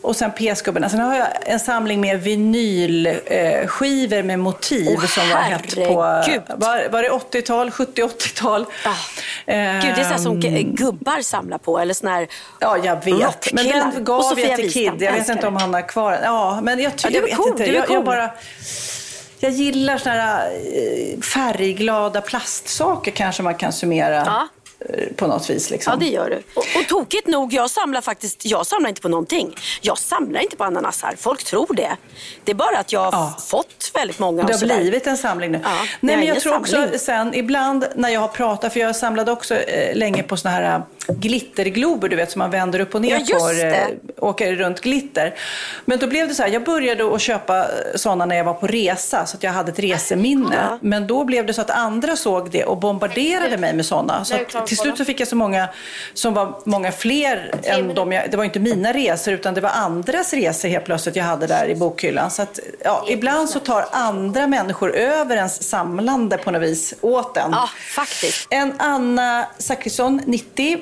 Och 0.01 0.15
sen 0.15 0.31
PS-gubbarna. 0.31 0.89
Sen 0.89 0.99
har 0.99 1.15
jag 1.15 1.27
en 1.45 1.59
samling 1.59 2.01
med 2.01 2.21
vinylskivor 2.21 4.17
eh, 4.17 4.23
med 4.23 4.39
motiv 4.39 4.87
oh, 4.87 5.05
som 5.05 5.29
var 5.29 5.37
hett 5.37 5.75
på 5.75 5.93
var, 5.93 6.89
var 6.89 7.03
det 7.03 7.09
80-tal, 7.09 7.69
70-80-tal. 7.69 8.65
Ah. 8.85 8.95
Gud, 9.81 9.95
det 9.95 10.01
är 10.01 10.17
så 10.17 10.23
som 10.23 10.39
gubbar 10.75 11.21
samlar 11.21 11.57
på. 11.57 11.79
Eller 11.79 11.93
sån 11.93 12.09
här 12.09 12.27
Ja, 12.59 12.77
jag 12.83 13.05
vet. 13.05 13.53
Men 13.53 13.67
den 13.67 14.03
gav 14.03 14.39
jag 14.39 14.55
till 14.55 14.73
Kid. 14.73 14.93
Jag 14.99 15.13
vet 15.13 15.29
inte 15.29 15.47
om 15.47 15.55
han 15.55 15.73
har 15.73 15.87
kvar 15.87 16.11
den. 16.11 16.23
Ja, 16.23 16.59
men 16.61 16.79
jag, 16.79 16.93
ja, 17.03 17.09
jag 17.09 17.21
vet 17.21 17.37
cool, 17.37 17.49
inte. 17.49 17.71
Jag, 17.71 17.87
cool. 17.87 17.95
jag, 17.95 18.05
bara... 18.05 18.31
Jag 19.41 19.51
gillar 19.51 19.97
såna 19.97 20.15
här 20.15 20.51
eh, 20.51 21.19
färgglada 21.21 22.21
plastsaker 22.21 23.11
kanske 23.11 23.43
man 23.43 23.55
kan 23.55 23.73
summera. 23.73 24.15
Ja 24.15 24.47
på 25.15 25.27
något 25.27 25.49
vis. 25.49 25.69
Liksom. 25.69 25.93
Ja, 25.93 26.05
det 26.05 26.11
gör 26.11 26.29
du. 26.29 26.43
Och, 26.53 26.65
och 26.79 26.87
tokigt 26.87 27.27
nog, 27.27 27.53
jag 27.53 27.69
samlar 27.69 28.01
faktiskt, 28.01 28.45
jag 28.45 28.67
samlar 28.67 28.89
inte 28.89 29.01
på 29.01 29.09
någonting. 29.09 29.55
Jag 29.81 29.97
samlar 29.97 30.41
inte 30.41 30.55
på 30.55 30.63
ananasar. 30.63 31.15
Folk 31.17 31.43
tror 31.43 31.73
det. 31.73 31.97
Det 32.43 32.51
är 32.51 32.55
bara 32.55 32.77
att 32.77 32.93
jag 32.93 32.99
har 32.99 33.11
ja. 33.11 33.37
fått 33.47 33.91
väldigt 33.93 34.19
många. 34.19 34.43
Det 34.43 34.53
har 34.53 34.79
blivit 34.79 35.07
en 35.07 35.17
samling 35.17 35.51
nu. 35.51 35.59
Ja, 35.63 35.69
Nej, 35.99 36.17
men 36.17 36.25
jag 36.27 36.39
tror 36.39 36.53
samling. 36.53 36.83
också 36.83 36.99
sen, 36.99 37.33
ibland 37.33 37.85
när 37.95 38.09
jag 38.09 38.19
har 38.19 38.27
pratat, 38.27 38.73
för 38.73 38.79
jag 38.79 38.95
samlade 38.95 39.31
också 39.31 39.55
eh, 39.55 39.95
länge 39.95 40.23
på 40.23 40.37
såna 40.37 40.53
här 40.53 40.75
eh, 40.75 40.81
glitterglober, 41.09 42.09
du 42.09 42.15
vet, 42.15 42.31
som 42.31 42.39
man 42.39 42.51
vänder 42.51 42.79
upp 42.79 42.95
och 42.95 43.01
ner 43.01 43.21
ja, 43.27 43.37
på. 43.37 43.49
Eh, 43.49 43.87
åker 44.17 44.55
runt 44.55 44.81
glitter. 44.81 45.35
Men 45.85 45.99
då 45.99 46.07
blev 46.07 46.27
det 46.27 46.35
så 46.35 46.43
här, 46.43 46.49
jag 46.49 46.63
började 46.63 47.15
att 47.15 47.21
köpa 47.21 47.65
sådana 47.95 48.25
när 48.25 48.35
jag 48.35 48.43
var 48.43 48.53
på 48.53 48.67
resa, 48.67 49.25
så 49.25 49.37
att 49.37 49.43
jag 49.43 49.51
hade 49.51 49.71
ett 49.71 49.79
reseminne. 49.79 50.55
Ja. 50.55 50.79
Men 50.81 51.07
då 51.07 51.23
blev 51.23 51.45
det 51.45 51.53
så 51.53 51.61
att 51.61 51.69
andra 51.69 52.15
såg 52.15 52.51
det 52.51 52.63
och 52.63 52.77
bombarderade 52.77 53.57
mig 53.57 53.73
med 53.73 53.85
sådana. 53.85 54.25
Så 54.25 54.37
till 54.67 54.77
slut 54.77 54.97
så 54.97 55.05
fick 55.05 55.19
jag 55.19 55.27
så 55.27 55.35
många 55.35 55.69
som 56.13 56.33
var 56.33 56.59
många 56.65 56.91
fler 56.91 57.51
än 57.63 57.95
de 57.95 58.11
jag, 58.11 58.31
Det 58.31 58.37
var 58.37 58.43
inte 58.43 58.59
mina 58.59 58.93
resor 58.93 59.33
utan 59.33 59.53
det 59.53 59.61
var 59.61 59.69
andras 59.69 60.33
resor 60.33 60.69
helt 60.69 60.85
plötsligt 60.85 61.15
jag 61.15 61.23
hade 61.23 61.47
där 61.47 61.69
i 61.69 61.75
bokhyllan. 61.75 62.31
Så 62.31 62.41
att, 62.41 62.59
ja, 62.83 63.05
ibland 63.09 63.49
så 63.49 63.59
tar 63.59 63.85
andra 63.91 64.47
människor 64.47 64.95
över 64.95 65.35
ens 65.35 65.69
samlande 65.69 66.37
på 66.37 66.51
något 66.51 66.61
vis 66.61 66.93
åt 67.01 67.37
en. 67.37 67.51
Ja, 67.51 67.69
faktiskt. 67.95 68.47
En 68.49 68.73
Anna 68.77 69.45
Zachrisson, 69.57 70.21
90. 70.25 70.77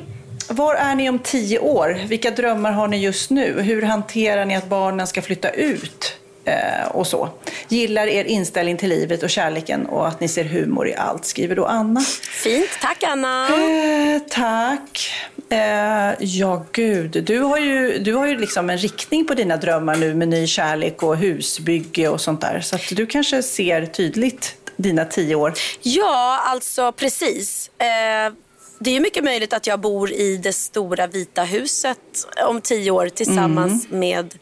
Var 0.49 0.75
är 0.75 0.95
ni 0.95 1.09
om 1.09 1.19
tio 1.19 1.59
år? 1.59 1.97
Vilka 2.07 2.31
drömmar 2.31 2.71
har 2.71 2.87
ni 2.87 2.97
just 2.97 3.29
nu? 3.29 3.61
Hur 3.61 3.81
hanterar 3.81 4.45
ni 4.45 4.55
att 4.55 4.69
barnen 4.69 5.07
ska 5.07 5.21
flytta 5.21 5.49
ut? 5.49 6.17
Eh, 6.45 6.87
och 6.87 7.07
så. 7.07 7.29
Gillar 7.67 8.07
er 8.07 8.23
inställning 8.23 8.77
till 8.77 8.89
livet 8.89 9.23
och 9.23 9.29
kärleken 9.29 9.85
och 9.85 10.07
att 10.07 10.19
ni 10.19 10.27
ser 10.27 10.43
humor 10.43 10.87
i 10.87 10.95
allt, 10.95 11.25
skriver 11.25 11.55
då 11.55 11.65
Anna. 11.65 12.01
Fint, 12.43 12.69
tack 12.81 13.03
Anna. 13.03 13.47
Eh, 13.47 14.21
tack. 14.29 15.11
Eh, 15.49 16.13
ja, 16.19 16.65
gud. 16.71 17.23
Du 17.23 17.39
har 17.39 17.57
ju, 17.57 17.97
du 17.99 18.13
har 18.13 18.27
ju 18.27 18.37
liksom 18.37 18.69
en 18.69 18.77
riktning 18.77 19.27
på 19.27 19.33
dina 19.33 19.57
drömmar 19.57 19.95
nu 19.95 20.13
med 20.13 20.27
ny 20.27 20.47
kärlek 20.47 21.03
och 21.03 21.17
husbygge 21.17 22.09
och 22.09 22.21
sånt 22.21 22.41
där. 22.41 22.61
Så 22.61 22.75
att 22.75 22.81
du 22.91 23.05
kanske 23.05 23.43
ser 23.43 23.85
tydligt 23.85 24.55
dina 24.75 25.05
tio 25.05 25.35
år. 25.35 25.53
Ja, 25.81 26.41
alltså 26.45 26.91
precis. 26.91 27.71
Eh, 27.77 28.33
det 28.79 28.95
är 28.95 28.99
mycket 28.99 29.23
möjligt 29.23 29.53
att 29.53 29.67
jag 29.67 29.79
bor 29.79 30.11
i 30.11 30.37
det 30.37 30.53
stora 30.53 31.07
vita 31.07 31.43
huset 31.43 32.27
om 32.45 32.61
tio 32.61 32.91
år 32.91 33.09
tillsammans 33.09 33.85
mm. 33.85 33.99
med 33.99 34.35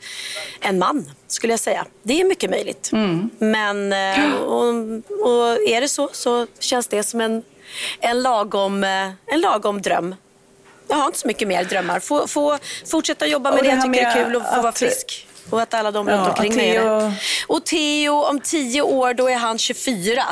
en 0.61 0.79
man, 0.79 1.11
skulle 1.27 1.53
jag 1.53 1.59
säga. 1.59 1.85
Det 2.03 2.21
är 2.21 2.25
mycket 2.25 2.49
möjligt. 2.49 2.89
Mm. 2.93 3.29
Men 3.39 3.93
eh, 3.93 4.33
och, 4.33 4.73
och, 5.27 5.67
är 5.67 5.81
det 5.81 5.87
så, 5.87 6.09
så 6.11 6.47
känns 6.59 6.87
det 6.87 7.03
som 7.03 7.21
en, 7.21 7.43
en, 7.99 8.21
lagom, 8.21 8.83
eh, 8.83 9.09
en 9.25 9.41
lagom 9.41 9.81
dröm. 9.81 10.15
Jag 10.87 10.95
har 10.95 11.05
inte 11.05 11.19
så 11.19 11.27
mycket 11.27 11.47
mer 11.47 11.63
drömmar. 11.63 11.99
Få, 11.99 12.27
få 12.27 12.57
fortsätta 12.85 13.27
jobba 13.27 13.51
med 13.51 13.63
det, 13.63 13.69
det 13.69 13.75
jag 13.75 13.83
tycker 13.83 14.07
är 14.07 14.25
kul 14.25 14.35
och 14.35 14.43
få 14.55 14.61
vara 14.61 14.71
frisk. 14.71 15.27
Och 15.49 15.61
att 15.61 15.73
alla 15.73 15.91
de 15.91 16.09
runt 16.09 16.27
omkring 16.27 16.55
mig 16.55 16.75
är 16.75 16.83
det. 16.83 17.13
Och 17.47 17.65
Theo, 17.65 18.23
om 18.23 18.39
tio 18.39 18.81
år, 18.81 19.13
då 19.13 19.29
är 19.29 19.35
han 19.35 19.57
24. 19.57 20.23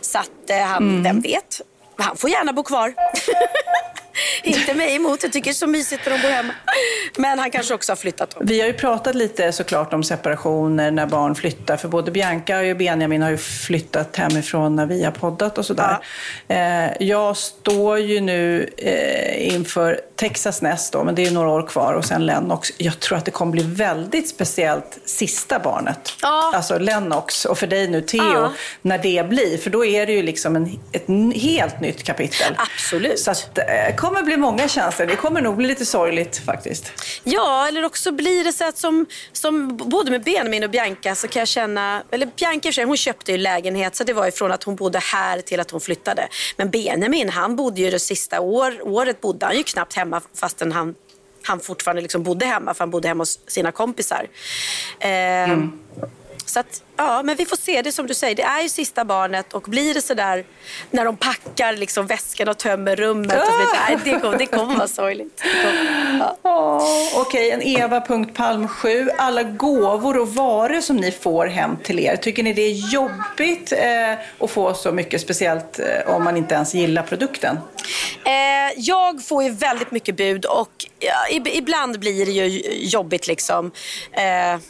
Så 0.00 0.18
att 0.18 0.50
eh, 0.50 0.58
han, 0.58 0.82
mm. 0.82 1.02
vem 1.02 1.20
vet? 1.20 1.60
Han 1.98 2.16
får 2.16 2.30
gärna 2.30 2.52
bo 2.52 2.62
kvar. 2.64 2.94
Inte 4.42 4.74
mig 4.74 4.96
emot. 4.96 5.22
Jag 5.22 5.32
tycker 5.32 5.50
det 5.50 5.52
är 5.52 5.54
så 5.54 5.66
mysigt 5.66 6.02
när 6.06 6.12
de 6.12 6.22
bor 6.22 6.28
hemma. 6.28 6.52
Men 7.16 7.38
han 7.38 7.50
kanske 7.50 7.74
också 7.74 7.92
har 7.92 7.96
flyttat. 7.96 8.34
Om. 8.34 8.46
Vi 8.46 8.60
har 8.60 8.66
ju 8.66 8.72
pratat 8.72 9.14
lite 9.14 9.52
såklart 9.52 9.92
om 9.92 10.04
separationer 10.04 10.90
när 10.90 11.06
barn 11.06 11.34
flyttar. 11.34 11.76
För 11.76 11.88
både 11.88 12.10
Bianca 12.10 12.60
och 12.60 12.76
Benjamin 12.76 13.22
har 13.22 13.30
ju 13.30 13.36
flyttat 13.36 14.16
hemifrån 14.16 14.76
när 14.76 14.86
vi 14.86 15.04
har 15.04 15.12
poddat 15.12 15.58
och 15.58 15.66
sådär. 15.66 15.98
Ja. 16.48 16.54
Eh, 16.54 16.92
jag 17.00 17.36
står 17.36 17.98
ju 17.98 18.20
nu 18.20 18.70
eh, 18.76 19.54
inför 19.54 20.00
Texas 20.16 20.62
näst 20.62 20.92
då, 20.92 21.04
men 21.04 21.14
det 21.14 21.22
är 21.22 21.26
ju 21.26 21.32
några 21.32 21.50
år 21.50 21.66
kvar. 21.66 21.94
Och 21.94 22.04
sen 22.04 22.26
Lennox. 22.26 22.68
Jag 22.76 23.00
tror 23.00 23.18
att 23.18 23.24
det 23.24 23.30
kommer 23.30 23.52
bli 23.52 23.62
väldigt 23.62 24.28
speciellt 24.28 24.98
sista 25.04 25.58
barnet. 25.58 26.12
Ja. 26.22 26.52
Alltså 26.54 26.78
Lennox 26.78 27.44
och 27.44 27.58
för 27.58 27.66
dig 27.66 27.88
nu 27.88 28.00
Theo. 28.00 28.22
Ja. 28.22 28.52
När 28.82 28.98
det 28.98 29.28
blir. 29.28 29.58
För 29.58 29.70
då 29.70 29.84
är 29.84 30.06
det 30.06 30.12
ju 30.12 30.22
liksom 30.22 30.56
en, 30.56 30.80
ett 30.92 31.06
helt 31.34 31.80
nytt 31.80 32.02
kapitel. 32.02 32.54
Absolut. 32.56 33.18
Så 33.18 33.30
att, 33.30 33.58
eh, 33.58 33.96
kommer 34.08 34.22
bli 34.22 34.36
många 34.36 34.68
känslor. 34.68 35.06
Det 35.06 35.16
kommer 35.16 35.40
nog 35.40 35.56
bli 35.56 35.66
lite 35.66 35.86
sorgligt 35.86 36.44
faktiskt. 36.44 36.92
Ja, 37.24 37.68
eller 37.68 37.84
också 37.84 38.12
blir 38.12 38.44
det 38.44 38.52
så 38.52 38.64
att 38.64 38.78
som, 38.78 39.06
som 39.32 39.76
både 39.76 40.10
med 40.10 40.22
Benjamin 40.22 40.64
och 40.64 40.70
Bianca 40.70 41.14
så 41.14 41.28
kan 41.28 41.40
jag 41.40 41.48
känna, 41.48 42.02
eller 42.10 42.26
Bianca 42.26 42.72
sig, 42.72 42.84
hon 42.84 42.96
köpte 42.96 43.32
ju 43.32 43.38
lägenhet 43.38 43.96
så 43.96 44.04
det 44.04 44.12
var 44.12 44.26
ifrån 44.26 44.52
att 44.52 44.62
hon 44.62 44.76
bodde 44.76 44.98
här 44.98 45.40
till 45.40 45.60
att 45.60 45.70
hon 45.70 45.80
flyttade. 45.80 46.28
Men 46.56 46.70
Benjamin, 46.70 47.28
han 47.28 47.56
bodde 47.56 47.80
ju 47.80 47.90
det 47.90 47.98
sista 47.98 48.40
år, 48.40 48.80
året 48.82 49.20
bodde 49.20 49.46
han 49.46 49.56
ju 49.56 49.62
knappt 49.62 49.94
hemma 49.94 50.20
fastän 50.34 50.72
han 50.72 50.94
han 51.42 51.60
fortfarande 51.60 52.02
liksom 52.02 52.22
bodde 52.22 52.46
hemma, 52.46 52.74
för 52.74 52.80
han 52.80 52.90
bodde 52.90 53.08
hemma 53.08 53.22
hos 53.22 53.40
sina 53.46 53.72
kompisar. 53.72 54.26
Eh, 55.00 55.08
mm. 55.10 55.78
Så 56.48 56.60
att, 56.60 56.82
ja, 56.96 57.22
men 57.22 57.36
vi 57.36 57.44
får 57.44 57.56
se. 57.56 57.82
Det 57.82 57.92
som 57.92 58.06
du 58.06 58.14
säger, 58.14 58.34
det 58.34 58.42
är 58.42 58.62
ju 58.62 58.68
sista 58.68 59.04
barnet 59.04 59.52
och 59.52 59.62
blir 59.62 59.94
det 59.94 60.02
sådär 60.02 60.44
när 60.90 61.04
de 61.04 61.16
packar 61.16 61.72
liksom 61.76 62.06
väskan 62.06 62.48
och 62.48 62.58
tömmer 62.58 62.96
rummet. 62.96 63.40
Och 63.40 63.46
så, 63.46 63.52
nej, 63.88 63.98
det, 64.04 64.20
kommer, 64.20 64.38
det 64.38 64.46
kommer 64.46 64.76
vara 64.76 64.88
sorgligt. 64.88 65.42
Ja. 66.18 66.36
Oh, 66.42 67.20
Okej, 67.20 67.46
okay, 67.46 67.50
en 67.50 67.62
Eva.palm 67.62 68.68
7. 68.68 69.08
Alla 69.18 69.42
gåvor 69.42 70.18
och 70.18 70.34
varor 70.34 70.80
som 70.80 70.96
ni 70.96 71.12
får 71.12 71.46
hem 71.46 71.76
till 71.82 71.98
er, 71.98 72.16
tycker 72.16 72.42
ni 72.42 72.52
det 72.52 72.62
är 72.62 72.92
jobbigt 72.92 73.72
eh, 73.72 74.44
att 74.44 74.50
få 74.50 74.74
så 74.74 74.92
mycket, 74.92 75.20
speciellt 75.20 75.78
eh, 75.78 76.14
om 76.14 76.24
man 76.24 76.36
inte 76.36 76.54
ens 76.54 76.74
gillar 76.74 77.02
produkten? 77.02 77.58
Eh, 78.24 78.72
jag 78.76 79.24
får 79.24 79.42
ju 79.42 79.50
väldigt 79.50 79.90
mycket 79.90 80.16
bud 80.16 80.44
och 80.44 80.86
ja, 80.98 81.38
ibland 81.52 81.98
blir 81.98 82.26
det 82.26 82.32
ju 82.32 82.62
jobbigt 82.88 83.26
liksom. 83.26 83.70
Eh, 84.12 84.60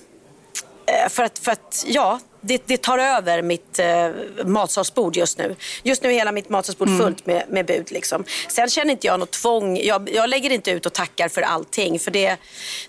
för 1.09 1.23
att, 1.23 1.39
för 1.39 1.53
att 1.53 1.85
ja, 1.87 2.21
det, 2.41 2.63
det, 2.67 2.77
tar 2.77 2.99
över 2.99 3.43
mitt 3.43 3.79
eh, 3.79 4.11
matsalsbord 4.45 5.17
just 5.17 5.39
nu. 5.39 5.57
Just 5.83 6.03
nu 6.03 6.09
är 6.09 6.13
hela 6.13 6.33
mitt 6.33 6.49
matsalsbord 6.49 6.89
mm. 6.89 7.01
fullt 7.01 7.27
med, 7.27 7.45
med 7.49 7.67
bud. 7.67 7.93
Liksom. 7.93 8.25
Sen 8.49 8.69
känner 8.69 8.93
inte 8.93 9.07
jag 9.07 9.21
något 9.21 9.31
tvång. 9.31 9.77
Jag, 9.77 10.11
jag, 10.13 10.31
lägger 10.31 10.51
inte 10.51 10.71
ut 10.71 10.87
och 10.87 10.93
tackar 10.93 11.29
för 11.29 11.43
allting. 11.43 11.99
För 11.99 12.11
det, 12.11 12.37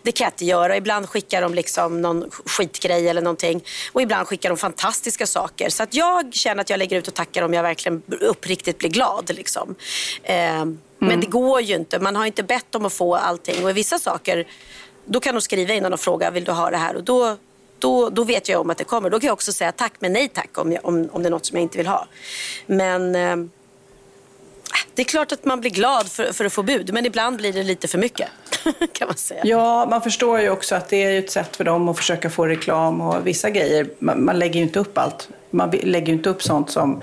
det 0.04 0.12
kan 0.12 0.26
jag 0.26 0.32
inte 0.32 0.46
göra. 0.46 0.78
Ibland 0.78 1.10
skickar 1.10 1.42
de 1.42 1.54
liksom 1.54 2.02
någon 2.02 2.32
skitgrej 2.46 3.10
eller 3.10 3.22
någonting. 3.22 3.64
Och 3.92 4.02
ibland 4.02 4.28
skickar 4.28 4.50
de 4.50 4.58
fantastiska 4.58 5.28
saker. 5.28 5.70
Så 5.70 5.84
att 5.84 5.94
jag 5.94 6.34
känner 6.34 6.62
att 6.62 6.70
jag 6.70 6.78
lägger 6.78 6.98
ut 6.98 7.08
och 7.08 7.14
tackar 7.14 7.44
om 7.44 7.54
jag 7.54 7.64
verkligen 7.64 8.02
uppriktigt 8.22 8.78
blir 8.78 8.90
glad. 8.90 9.32
Liksom. 9.36 9.76
Eh, 10.24 10.62
mm. 10.62 10.78
Men 10.98 11.20
det 11.20 11.28
går 11.28 11.62
ju 11.62 11.76
inte. 11.76 12.00
Man 12.00 12.16
har 12.16 12.26
inte 12.26 12.44
bett 12.44 12.76
om 12.76 12.86
att 12.86 12.94
få 12.94 13.16
allting. 13.16 13.66
Och 13.66 13.78
vissa 13.78 14.00
saker, 14.00 14.48
då 15.06 15.20
kan 15.20 15.36
de 15.36 15.42
skriva 15.42 15.74
innan 15.74 15.94
och 15.94 16.00
fråga, 16.00 16.32
vill 16.32 16.44
du 16.44 16.52
ha 16.52 16.70
det 16.70 16.78
här? 16.78 16.96
Och 16.96 17.04
då 17.04 17.38
då, 17.82 18.10
då 18.10 18.24
vet 18.24 18.50
jag 18.50 18.62
om 18.62 18.70
att 18.70 18.78
det 18.78 18.84
kommer. 18.84 19.10
Då 19.10 19.20
kan 19.20 19.28
jag 19.28 19.34
också 19.34 19.54
säga 19.54 19.72
tack 19.72 19.94
men 20.00 20.14
nej 20.14 20.28
tack 20.28 20.58
om, 20.58 20.72
jag, 20.72 20.86
om, 20.86 21.10
om 21.12 21.24
det 21.24 21.30
är 21.30 21.32
något 21.32 21.46
som 21.46 21.58
jag 21.58 21.64
inte 21.64 21.78
vill 21.78 21.88
ha. 21.88 22.08
Men 22.66 23.16
eh, 23.16 23.36
det 24.94 25.02
är 25.02 25.06
klart 25.06 25.32
att 25.32 25.46
man 25.46 25.62
blir 25.62 25.72
glad 25.72 26.12
för, 26.12 26.34
för 26.34 26.46
att 26.46 26.54
få 26.54 26.64
bud, 26.64 26.94
men 26.94 27.06
ibland 27.06 27.38
blir 27.38 27.54
det 27.54 27.64
lite 27.64 27.88
för 27.88 27.98
mycket. 27.98 28.28
kan 28.94 29.08
man 29.08 29.18
säga. 29.18 29.42
Ja, 29.44 29.86
man 29.90 30.02
förstår 30.02 30.42
ju 30.42 30.50
också 30.50 30.76
att 30.76 30.90
det 30.90 31.04
är 31.04 31.20
ett 31.20 31.32
sätt 31.32 31.56
för 31.56 31.64
dem 31.64 31.90
att 31.90 31.98
försöka 31.98 32.30
få 32.30 32.48
reklam 32.48 33.02
och 33.02 33.28
vissa 33.28 33.50
grejer. 33.50 33.90
Man, 34.00 34.26
man 34.26 34.40
lägger 34.40 34.56
ju 34.56 34.62
inte 34.62 34.80
upp 34.80 34.98
allt. 34.98 35.30
Man 35.50 35.70
lägger 35.70 36.08
ju 36.08 36.14
inte 36.14 36.30
upp 36.30 36.44
sånt 36.44 36.72
som, 36.72 37.02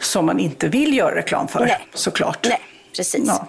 som 0.00 0.26
man 0.26 0.38
inte 0.38 0.68
vill 0.68 0.96
göra 0.96 1.14
reklam 1.14 1.48
för, 1.48 1.60
Nej. 1.60 1.88
såklart. 1.94 2.46
Nej. 2.48 2.60
precis. 2.96 3.24
Ja. 3.26 3.48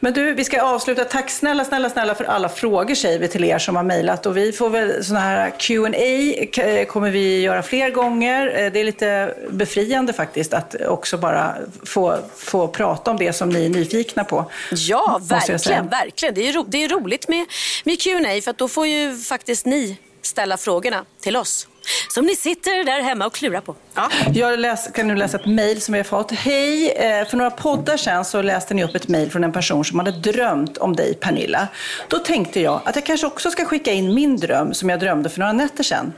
Men 0.00 0.12
du, 0.12 0.34
vi 0.34 0.44
ska 0.44 0.62
avsluta. 0.62 1.04
Tack 1.04 1.30
snälla, 1.30 1.64
snälla, 1.64 1.90
snälla 1.90 2.14
för 2.14 2.24
alla 2.24 2.48
frågor 2.48 2.94
säger 2.94 3.18
vi 3.18 3.28
till 3.28 3.44
er 3.44 3.58
som 3.58 3.76
har 3.76 3.82
mejlat. 3.82 4.26
Och 4.26 4.36
vi 4.36 4.52
får 4.52 4.70
väl 4.70 5.04
sådana 5.04 5.24
här 5.24 5.50
Q&A 5.58 6.86
kommer 6.86 7.10
vi 7.10 7.40
göra 7.40 7.62
fler 7.62 7.90
gånger. 7.90 8.46
Eh, 8.46 8.72
det 8.72 8.80
är 8.80 8.84
lite 8.84 9.34
befriande 9.50 10.12
faktiskt 10.12 10.54
att 10.54 10.74
också 10.74 11.18
bara 11.18 11.54
få, 11.86 12.18
få 12.36 12.68
prata 12.68 13.10
om 13.10 13.16
det 13.16 13.32
som 13.32 13.48
ni 13.48 13.64
är 13.64 13.68
nyfikna 13.68 14.24
på. 14.24 14.50
Ja, 14.70 15.20
verkligen. 15.22 15.88
verkligen. 15.88 16.34
Det 16.34 16.48
är, 16.48 16.52
ro, 16.52 16.64
det 16.68 16.84
är 16.84 16.88
roligt 16.88 17.28
med, 17.28 17.46
med 17.84 18.00
Q&A 18.02 18.40
för 18.42 18.52
då 18.52 18.68
får 18.68 18.86
ju 18.86 19.16
faktiskt 19.16 19.66
ni 19.66 19.98
ställa 20.22 20.56
frågorna 20.56 21.04
till 21.20 21.36
oss 21.36 21.68
som 22.08 22.26
ni 22.26 22.36
sitter 22.36 22.84
där 22.84 23.00
hemma 23.00 23.26
och 23.26 23.34
klurar 23.34 23.60
på. 23.60 23.74
Ja. 23.94 24.10
Jag 24.34 24.58
läs, 24.58 24.88
kan 24.94 25.08
nu 25.08 25.14
läsa 25.14 25.36
ett 25.36 25.46
mejl 25.46 25.80
som 25.80 25.92
vi 25.92 25.98
har 25.98 26.04
fått. 26.04 26.32
Hej! 26.32 26.90
Eh, 26.90 27.28
för 27.28 27.36
några 27.36 27.50
poddar 27.50 27.96
sedan 27.96 28.24
så 28.24 28.42
läste 28.42 28.74
ni 28.74 28.84
upp 28.84 28.94
ett 28.94 29.08
mejl 29.08 29.30
från 29.30 29.44
en 29.44 29.52
person 29.52 29.84
som 29.84 29.98
hade 29.98 30.10
drömt 30.10 30.78
om 30.78 30.96
dig, 30.96 31.14
Pernilla. 31.14 31.68
Då 32.08 32.18
tänkte 32.18 32.60
jag 32.60 32.80
att 32.84 32.96
jag 32.96 33.06
kanske 33.06 33.26
också 33.26 33.50
ska 33.50 33.64
skicka 33.64 33.92
in 33.92 34.14
min 34.14 34.36
dröm 34.36 34.74
som 34.74 34.90
jag 34.90 35.00
drömde 35.00 35.28
för 35.28 35.40
några 35.40 35.52
nätter 35.52 35.84
sedan. 35.84 36.12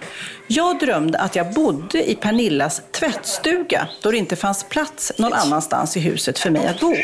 Jag 0.47 0.79
drömde 0.79 1.19
att 1.19 1.37
jag 1.37 1.53
bodde 1.53 2.11
i 2.11 2.15
Pernillas 2.15 2.83
tvättstuga 2.91 3.89
då 4.03 4.11
det 4.11 4.19
inte 4.19 4.37
fanns 4.37 4.65
plats 4.65 5.13
någon 5.19 5.33
annanstans 5.33 5.97
i 5.97 6.01
huset 6.01 6.39
för 6.39 6.51
mig 6.51 6.67
att 6.67 6.81
bo. 6.81 6.95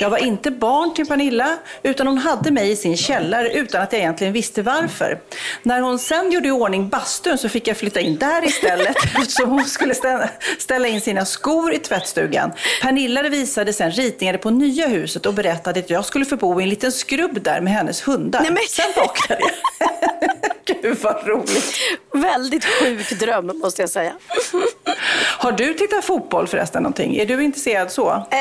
Jag 0.00 0.10
var 0.10 0.18
inte 0.18 0.50
barn 0.50 0.94
till 0.94 1.06
Pernilla 1.06 1.56
utan 1.82 2.06
hon 2.06 2.18
hade 2.18 2.50
mig 2.50 2.70
i 2.70 2.76
sin 2.76 2.96
källare 2.96 3.52
utan 3.52 3.82
att 3.82 3.92
jag 3.92 4.00
egentligen 4.00 4.32
visste 4.32 4.62
varför. 4.62 5.18
När 5.62 5.80
hon 5.80 5.98
sen 5.98 6.32
gjorde 6.32 6.48
i 6.48 6.50
ordning 6.50 6.88
bastun 6.88 7.38
så 7.38 7.48
fick 7.48 7.68
jag 7.68 7.76
flytta 7.76 8.00
in 8.00 8.16
där 8.16 8.44
istället 8.44 8.96
eftersom 9.04 9.50
hon 9.50 9.64
skulle 9.64 9.94
ställa 9.94 10.15
in 10.86 11.00
sina 11.00 11.24
skor 11.24 11.72
i 11.72 11.78
tvättstugan. 11.78 12.52
Pernilla 12.82 13.22
visade 13.22 13.72
sen 13.72 13.90
ritningar 13.90 14.36
på 14.36 14.50
nya 14.50 14.88
huset 14.88 15.26
och 15.26 15.34
berättade 15.34 15.80
att 15.80 15.90
jag 15.90 16.04
skulle 16.04 16.24
få 16.24 16.36
bo 16.36 16.60
i 16.60 16.62
en 16.62 16.68
liten 16.68 16.92
skrubb 16.92 17.42
där 17.42 17.60
med 17.60 17.72
hennes 17.72 18.08
hundar. 18.08 18.40
Nej, 18.40 18.50
men... 18.50 18.62
Sen 18.68 18.92
vaknade 18.96 19.40
jag. 19.40 19.90
Gud 20.82 20.98
vad 21.02 21.26
roligt. 21.28 21.74
Väldigt 22.12 22.64
sjuk 22.64 23.10
dröm 23.10 23.46
måste 23.46 23.82
jag 23.82 23.90
säga. 23.90 24.12
Har 25.38 25.52
du 25.52 25.74
tittat 25.74 26.04
fotboll 26.04 26.46
förresten 26.46 26.82
någonting? 26.82 27.16
Är 27.16 27.26
du 27.26 27.44
intresserad 27.44 27.90
så? 27.90 28.10
Eh, 28.10 28.38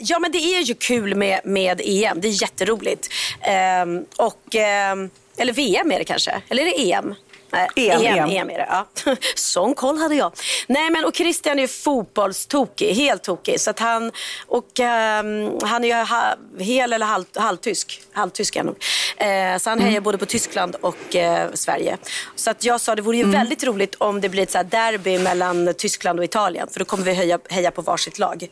ja 0.00 0.18
men 0.18 0.32
det 0.32 0.38
är 0.38 0.60
ju 0.60 0.74
kul 0.74 1.14
med, 1.14 1.40
med 1.44 1.80
EM. 1.84 2.20
Det 2.20 2.28
är 2.28 2.42
jätteroligt. 2.42 3.08
Eh, 3.40 4.26
och, 4.26 4.54
eh, 4.54 4.94
eller 5.36 5.52
VM 5.52 5.92
är 5.92 5.98
det 5.98 6.04
kanske? 6.04 6.42
Eller 6.48 6.62
är 6.62 6.66
det 6.66 6.92
EM? 6.92 7.14
Nej, 7.50 7.68
EM, 7.76 8.02
EM, 8.02 8.30
EM 8.30 8.50
är 8.50 8.58
det. 8.58 8.68
Ja. 8.70 8.86
Sån 9.34 9.74
koll 9.74 9.98
hade 9.98 10.14
jag. 10.14 10.32
Nej, 10.66 10.90
men, 10.90 11.04
och 11.04 11.14
Christian 11.16 11.58
är 11.58 11.62
ju 11.62 11.68
fotbollstokig, 11.68 12.94
helt 12.94 13.22
tokig. 13.22 13.60
Så 13.60 13.70
att 13.70 13.78
han, 13.78 14.12
och, 14.46 14.80
um, 14.80 15.58
han 15.62 15.84
är 15.84 15.88
ju 15.88 15.94
ha, 15.94 16.36
hel 16.58 16.92
eller 16.92 17.06
halv, 17.06 17.24
halvtysk. 17.34 18.02
Halvtysk 18.12 18.56
är 18.56 18.60
han 18.60 18.66
nog. 18.66 18.76
Eh, 19.16 19.58
så 19.58 19.70
han 19.70 19.78
hejar 19.78 19.90
mm. 19.90 20.02
både 20.02 20.18
på 20.18 20.26
Tyskland 20.26 20.76
och 20.80 21.16
eh, 21.16 21.48
Sverige. 21.54 21.96
Så 22.34 22.50
att 22.50 22.64
jag 22.64 22.80
sa 22.80 22.94
det 22.94 23.02
vore 23.02 23.16
ju 23.16 23.22
mm. 23.22 23.32
väldigt 23.32 23.64
roligt 23.64 23.94
om 23.94 24.20
det 24.20 24.28
blir 24.28 24.42
ett 24.42 24.50
så 24.50 24.62
derby 24.62 25.18
mellan 25.18 25.74
Tyskland 25.74 26.18
och 26.18 26.24
Italien. 26.24 26.68
För 26.70 26.78
då 26.78 26.84
kommer 26.84 27.04
vi 27.04 27.12
heja, 27.12 27.38
heja 27.48 27.70
på 27.70 27.82
varsitt 27.82 28.18
lag. 28.18 28.48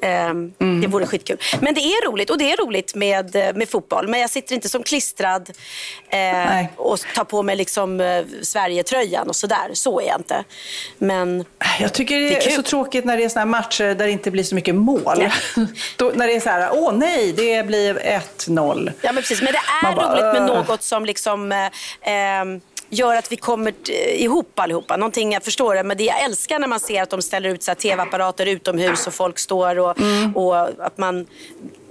Eh, 0.00 0.24
mm. 0.24 0.80
Det 0.80 0.86
vore 0.86 1.06
skitkul. 1.06 1.38
Men 1.60 1.74
det 1.74 1.80
är 1.80 2.10
roligt 2.10 2.30
och 2.30 2.38
det 2.38 2.52
är 2.52 2.56
roligt 2.56 2.94
med, 2.94 3.34
med 3.34 3.68
fotboll. 3.68 4.08
Men 4.08 4.20
jag 4.20 4.30
sitter 4.30 4.54
inte 4.54 4.68
som 4.68 4.82
klistrad 4.82 5.50
eh, 6.08 6.66
och 6.76 6.98
tar 7.14 7.24
på 7.24 7.42
mig 7.42 7.56
liksom 7.56 8.00
eh, 8.00 8.24
Sverige-tröjan 8.42 9.28
och 9.28 9.36
sådär. 9.36 9.70
Så 9.72 10.00
är 10.00 10.06
jag 10.06 10.20
inte. 10.20 10.44
Men 10.98 11.44
Jag 11.80 11.92
tycker 11.92 12.18
det 12.18 12.36
är, 12.36 12.40
det 12.40 12.52
är 12.52 12.56
så 12.56 12.62
tråkigt 12.62 13.04
när 13.04 13.16
det 13.16 13.24
är 13.24 13.28
såna 13.28 13.46
matcher 13.46 13.84
där 13.84 13.94
det 13.94 14.10
inte 14.10 14.30
blir 14.30 14.44
så 14.44 14.54
mycket 14.54 14.74
mål. 14.74 15.02
Då, 15.96 16.12
när 16.14 16.26
det 16.26 16.34
är 16.34 16.40
så 16.40 16.48
här, 16.48 16.70
åh 16.72 16.92
nej, 16.92 17.32
det 17.32 17.66
blir 17.66 17.94
1-0. 18.38 18.92
Ja, 19.02 19.12
men 19.12 19.22
precis. 19.22 19.42
Men 19.42 19.52
det 19.52 19.88
är 19.88 19.96
bara, 19.96 20.12
roligt 20.12 20.40
med 20.40 20.46
något 20.46 20.82
som 20.82 21.04
liksom 21.04 21.52
eh, 21.52 21.66
eh 22.02 22.44
gör 22.92 23.16
att 23.16 23.32
vi 23.32 23.36
kommer 23.36 23.90
ihop 23.90 24.58
allihopa. 24.58 24.96
Någonting 24.96 25.32
jag 25.32 25.44
förstår 25.44 25.74
det, 25.74 25.82
men 25.82 25.96
det 25.96 26.04
jag 26.04 26.22
älskar 26.22 26.58
när 26.58 26.68
man 26.68 26.80
ser 26.80 27.02
att 27.02 27.10
de 27.10 27.22
ställer 27.22 27.48
ut 27.48 27.78
tv-apparater 27.78 28.46
utomhus 28.46 29.06
och 29.06 29.14
folk 29.14 29.38
står 29.38 29.78
och, 29.78 30.00
mm. 30.00 30.36
och 30.36 30.86
att 30.86 30.98
man 30.98 31.26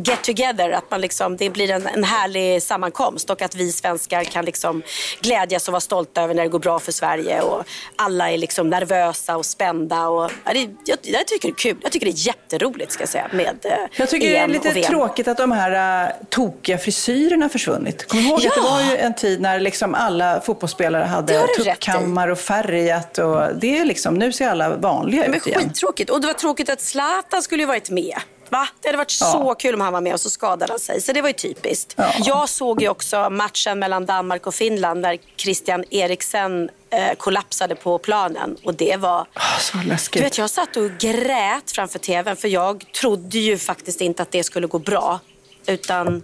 get 0.07 0.23
together, 0.23 0.69
att 0.69 0.91
man 0.91 1.01
liksom, 1.01 1.37
det 1.37 1.49
blir 1.49 1.71
en, 1.71 1.87
en 1.87 2.03
härlig 2.03 2.63
sammankomst 2.63 3.29
och 3.29 3.41
att 3.41 3.55
vi 3.55 3.71
svenskar 3.71 4.23
kan 4.23 4.45
liksom 4.45 4.81
glädjas 5.21 5.67
och 5.67 5.71
vara 5.71 5.81
stolta 5.81 6.21
över 6.21 6.33
när 6.33 6.43
det 6.43 6.49
går 6.49 6.59
bra 6.59 6.79
för 6.79 6.91
Sverige 6.91 7.41
och 7.41 7.63
alla 7.95 8.31
är 8.31 8.37
liksom 8.37 8.69
nervösa 8.69 9.37
och 9.37 9.45
spända. 9.45 10.07
Och, 10.07 10.31
ja, 10.45 10.53
det, 10.53 10.59
jag, 10.59 10.97
jag, 11.01 11.27
tycker 11.27 11.47
det 11.47 11.51
är 11.51 11.55
kul. 11.55 11.77
Jag 11.83 11.91
tycker 11.91 12.05
det 12.05 12.11
är 12.11 12.27
jätteroligt 12.27 12.91
ska 12.91 13.01
jag 13.01 13.09
säga 13.09 13.29
med 13.31 13.57
eh, 13.63 13.71
Jag 13.95 14.09
tycker 14.09 14.35
EM 14.35 14.51
det 14.51 14.57
är 14.57 14.73
lite 14.73 14.87
tråkigt 14.87 15.27
att 15.27 15.37
de 15.37 15.51
här 15.51 16.05
uh, 16.07 16.13
tokiga 16.29 16.77
frisyrerna 16.77 17.49
försvunnit. 17.49 18.05
Du 18.11 18.21
ihåg 18.21 18.39
ja. 18.41 18.49
att 18.49 18.55
det 18.55 18.61
var 18.61 18.81
ju 18.81 18.97
en 18.97 19.15
tid 19.15 19.41
när 19.41 19.59
liksom 19.59 19.95
alla 19.95 20.41
fotbollsspelare 20.41 21.03
hade 21.03 21.47
tuppkammar 21.47 22.27
och 22.27 22.39
färgat 22.39 23.17
och 23.17 23.55
det 23.55 23.77
är 23.77 23.85
liksom, 23.85 24.15
nu 24.15 24.31
ser 24.31 24.49
alla 24.49 24.75
vanliga 24.75 25.25
ut 25.25 25.47
igen. 25.47 25.59
Skittråkigt. 25.59 26.09
Och 26.09 26.21
det 26.21 26.27
var 26.27 26.33
tråkigt 26.33 26.69
att 26.69 26.81
Zlatan 26.81 27.43
skulle 27.43 27.61
ju 27.61 27.67
varit 27.67 27.89
med. 27.89 28.15
Va? 28.51 28.67
Det 28.81 28.87
hade 28.87 28.97
varit 28.97 29.17
ja. 29.21 29.31
så 29.31 29.55
kul 29.55 29.75
om 29.75 29.81
han 29.81 29.93
var 29.93 30.01
med 30.01 30.13
och 30.13 30.19
så 30.19 30.29
skadade 30.29 30.73
han 30.73 30.79
sig. 30.79 31.01
Så 31.01 31.13
det 31.13 31.21
var 31.21 31.29
ju 31.29 31.33
typiskt. 31.33 31.93
Ja. 31.97 32.13
Jag 32.19 32.49
såg 32.49 32.81
ju 32.81 32.89
också 32.89 33.29
matchen 33.29 33.79
mellan 33.79 34.05
Danmark 34.05 34.47
och 34.47 34.55
Finland 34.55 35.01
när 35.01 35.17
Christian 35.37 35.83
Eriksen 35.89 36.69
eh, 36.89 37.15
kollapsade 37.17 37.75
på 37.75 37.97
planen. 37.97 38.57
Och 38.63 38.73
det 38.73 38.97
var... 38.97 39.21
Oh, 39.21 39.59
så 39.59 39.77
läskigt. 39.77 40.13
Du 40.13 40.23
vet, 40.23 40.37
jag 40.37 40.49
satt 40.49 40.77
och 40.77 40.91
grät 40.99 41.71
framför 41.71 41.99
tvn 41.99 42.35
för 42.35 42.47
jag 42.47 42.85
trodde 43.01 43.39
ju 43.39 43.57
faktiskt 43.57 44.01
inte 44.01 44.23
att 44.23 44.31
det 44.31 44.43
skulle 44.43 44.67
gå 44.67 44.79
bra. 44.79 45.19
Utan 45.65 46.23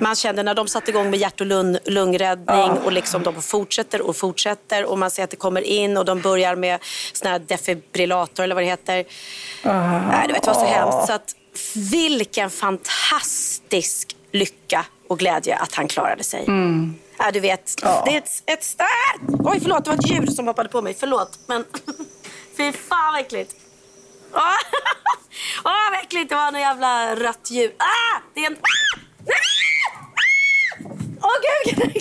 man 0.00 0.14
kände 0.14 0.42
när 0.42 0.54
de 0.54 0.68
satte 0.68 0.90
igång 0.90 1.10
med 1.10 1.20
hjärt 1.20 1.40
och 1.40 1.46
lung, 1.46 1.78
lungräddning 1.84 2.46
ja. 2.46 2.78
och 2.84 2.92
liksom 2.92 3.22
de 3.22 3.42
fortsätter 3.42 4.00
och 4.00 4.16
fortsätter 4.16 4.84
och 4.84 4.98
man 4.98 5.10
ser 5.10 5.24
att 5.24 5.30
det 5.30 5.36
kommer 5.36 5.60
in 5.60 5.96
och 5.96 6.04
de 6.04 6.20
börjar 6.20 6.56
med 6.56 6.80
sån 7.12 7.30
här 7.30 7.38
defibrillator 7.38 8.44
eller 8.44 8.54
vad 8.54 8.64
det 8.64 8.68
heter. 8.68 9.04
Ja. 9.62 10.00
Nej, 10.08 10.26
du 10.26 10.32
vet, 10.32 10.42
det 10.42 10.50
var 10.50 10.60
så 10.60 10.66
hemskt. 10.66 11.06
Så 11.06 11.12
att, 11.12 11.34
vilken 11.90 12.50
fantastisk 12.50 14.16
lycka 14.32 14.84
och 15.08 15.18
glädje 15.18 15.56
att 15.56 15.74
han 15.74 15.88
klarade 15.88 16.24
sig. 16.24 16.44
Mm. 16.48 16.94
Ja, 17.18 17.30
du 17.30 17.40
vet, 17.40 17.74
ja. 17.82 18.02
det 18.06 18.14
är 18.14 18.18
ett, 18.18 18.42
ett 18.46 18.64
starkt... 18.64 19.40
Oj, 19.44 19.60
förlåt, 19.62 19.84
det 19.84 19.90
var 19.90 19.98
ett 19.98 20.10
djur 20.10 20.26
som 20.26 20.46
hoppade 20.46 20.68
på 20.68 20.82
mig. 20.82 20.96
Förlåt, 21.00 21.38
men 21.46 21.64
fy 22.56 22.72
fan 22.72 23.12
vad 23.12 23.20
äckligt. 23.20 23.54
Åh, 24.32 24.40
oh, 25.64 25.90
vad 25.90 26.00
äckligt. 26.00 26.28
Det 26.28 26.34
var 26.34 26.52
något 26.52 26.60
jävla 26.60 27.16
rött 27.16 27.50
djur. 27.50 27.72
Ah, 27.78 28.20
det 28.34 28.44
är 28.44 28.46
en... 28.46 28.56
Åh 31.26 31.38
gud, 31.46 31.92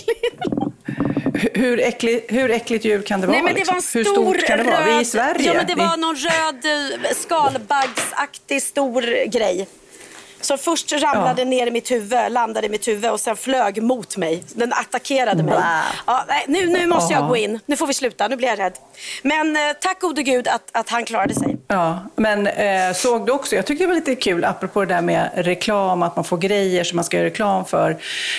hur, 1.54 1.80
äcklig, 1.80 2.26
hur 2.30 2.52
äckligt 2.52 2.86
djur 2.86 3.02
kan 3.02 3.22
det 3.22 3.28
vara? 3.28 3.36
Nej, 3.38 3.44
men 3.44 3.54
det 3.54 3.60
liksom? 3.60 3.76
var 3.76 3.94
hur 3.94 4.04
stort 4.04 4.48
kan 4.48 4.58
det 4.58 4.64
vara? 4.64 4.80
Röd, 4.80 4.86
Vi 4.86 4.92
är 4.92 5.02
i 5.02 5.06
Sverige. 5.06 5.48
Ja, 5.48 5.54
men 5.54 5.68
det 5.68 5.76
var 5.76 5.98
någon 5.98 6.16
röd 6.16 6.66
eh, 6.66 7.16
skalbaggsaktig 7.16 8.62
stor 8.64 9.26
grej. 9.28 9.68
Som 10.42 10.58
först 10.58 10.92
ramlade 10.94 11.42
ja. 11.42 11.48
ner 11.48 11.68
i 11.68 11.72
mitt 11.72 11.92
huvud, 11.92 12.32
landade 12.32 12.68
i 12.68 12.70
mitt 12.70 12.88
huvud 12.88 13.12
och 13.12 13.20
sen 13.20 13.36
flög 13.36 13.84
mot 13.84 14.18
mig. 14.18 14.44
Den 14.54 14.74
attackerade 14.74 15.44
mig. 15.44 15.60
Ja, 16.08 16.26
nej, 16.28 16.46
nu, 16.48 16.66
nu 16.66 16.88
måste 16.88 17.14
jag 17.14 17.28
gå 17.28 17.38
in. 17.38 17.60
Nu 17.66 17.78
får 17.78 17.88
vi 17.88 17.94
sluta, 17.94 18.28
nu 18.28 18.36
blir 18.36 18.48
jag 18.48 18.60
rädd. 18.60 18.74
Men 19.24 19.56
eh, 19.56 19.62
tack 19.82 20.02
gode 20.02 20.24
gud 20.24 20.48
att, 20.48 20.70
att 20.72 20.90
han 20.90 21.06
klarade 21.06 21.36
sig. 21.36 21.58
Ja, 21.68 22.00
men 22.16 22.48
eh, 22.48 22.94
såg 22.94 23.26
du 23.26 23.32
också, 23.32 23.56
jag 23.56 23.66
tyckte 23.66 23.84
det 23.84 23.88
var 23.88 23.96
lite 23.96 24.16
kul 24.16 24.46
apropå 24.46 24.86
det 24.86 24.94
där 24.94 25.02
med 25.02 25.30
reklam, 25.36 26.04
att 26.04 26.16
man 26.16 26.26
får 26.26 26.38
grejer 26.38 26.84
som 26.84 26.96
man 26.96 27.06
ska 27.06 27.18
göra 27.18 27.28
reklam 27.28 27.66
för. 27.66 27.92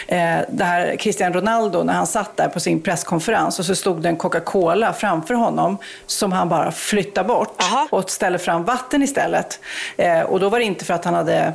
Eh, 0.06 0.38
det 0.48 0.64
här 0.64 0.96
Cristiano 0.96 1.34
Ronaldo, 1.34 1.82
när 1.82 1.92
han 1.92 2.06
satt 2.06 2.36
där 2.36 2.48
på 2.48 2.60
sin 2.60 2.80
presskonferens 2.80 3.58
och 3.58 3.64
så 3.64 3.74
stod 3.74 4.02
det 4.02 4.08
en 4.08 4.16
Coca-Cola 4.16 4.92
framför 4.92 5.34
honom 5.34 5.78
som 6.06 6.32
han 6.32 6.48
bara 6.48 6.72
flyttade 6.72 7.28
bort 7.28 7.62
Aha. 7.62 7.88
och 7.90 8.10
ställde 8.10 8.38
fram 8.38 8.64
vatten 8.64 9.02
istället. 9.02 9.60
Eh, 9.96 10.20
och 10.20 10.40
då 10.40 10.48
var 10.48 10.58
det 10.58 10.64
inte 10.64 10.84
för 10.84 10.94
att 10.94 11.04
han 11.04 11.14
hade 11.14 11.52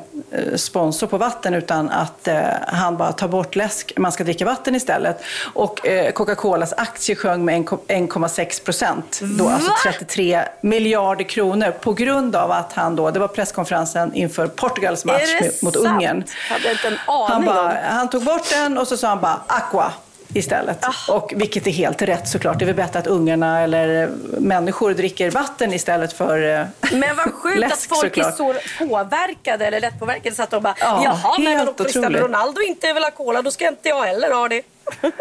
sponsor 0.56 1.08
på 1.08 1.18
vatten 1.18 1.54
utan 1.54 1.90
att 1.90 2.28
eh, 2.28 2.40
han 2.68 2.98
bara 2.98 3.12
tar 3.12 3.28
bort 3.28 3.56
läsk, 3.56 3.94
man 3.98 4.12
ska 4.12 4.24
dricka 4.24 4.46
vatten 4.46 4.76
istället. 4.76 5.24
Och 5.54 5.88
eh, 5.88 6.12
Coca-Colas 6.12 6.74
aktie 6.78 7.16
sjöng 7.16 7.46
med 7.46 7.56
1,6 7.56 8.64
procent, 8.64 9.22
alltså 9.40 9.72
33 9.84 10.44
miljarder 10.62 11.24
kronor 11.24 11.72
på 11.72 11.94
grund 11.94 12.36
av 12.36 12.52
att 12.52 12.74
han 12.74 12.96
då, 12.96 13.12
det 13.12 13.20
var 13.20 13.28
presskonferensen 13.28 14.14
inför 14.14 14.48
Portugals 14.48 15.06
match 15.06 15.62
mot 15.62 15.74
sant? 15.74 15.88
Ungern. 15.88 16.24
Hade 16.50 16.72
inte 16.72 16.88
en 16.88 16.98
aning 17.08 17.28
han, 17.28 17.46
bara, 17.46 17.78
han 17.84 18.10
tog 18.10 18.24
bort 18.24 18.50
den 18.50 18.78
och 18.78 18.88
så 18.88 18.98
sa 18.98 19.08
han 19.08 19.22
bara 19.22 19.42
aqua 19.48 19.94
istället. 20.34 20.86
Oh. 20.86 21.16
Och, 21.16 21.34
vilket 21.36 21.68
är 21.68 21.72
helt 21.72 22.02
rätt 22.02 22.28
såklart. 22.28 22.60
Det 22.60 22.66
är 22.66 22.68
väl 22.68 22.76
bättre 22.76 23.00
att 23.00 23.08
ungarna 23.08 23.62
eller 23.62 24.10
människor 24.40 24.94
dricker 24.94 25.32
vatten 25.32 25.74
istället 25.74 26.14
för 26.14 26.60
eh, 26.60 26.66
Men 26.92 27.16
vad 27.16 27.34
sjukt 27.34 27.60
läsk, 27.60 27.74
att 27.74 28.00
folk 28.00 28.16
såklart. 28.16 28.28
är 28.28 28.32
så 28.32 28.56
påverkade 28.86 29.66
eller 29.66 29.80
lättpåverkade 29.80 30.36
så 30.36 30.44
att 30.44 30.50
de 30.50 30.64
bara, 30.64 30.76
ja, 30.80 31.02
jaha, 31.04 31.40
men 31.40 31.68
om 31.68 31.74
Cristiano 31.74 32.18
Ronaldo 32.18 32.62
inte 32.62 32.94
vill 32.94 33.04
ha 33.04 33.12
cola, 33.12 33.42
då 33.42 33.52
ska 33.52 33.68
inte 33.68 33.90
jag 33.90 34.04
heller 34.04 34.32
ha 34.32 34.48
det. 34.48 34.62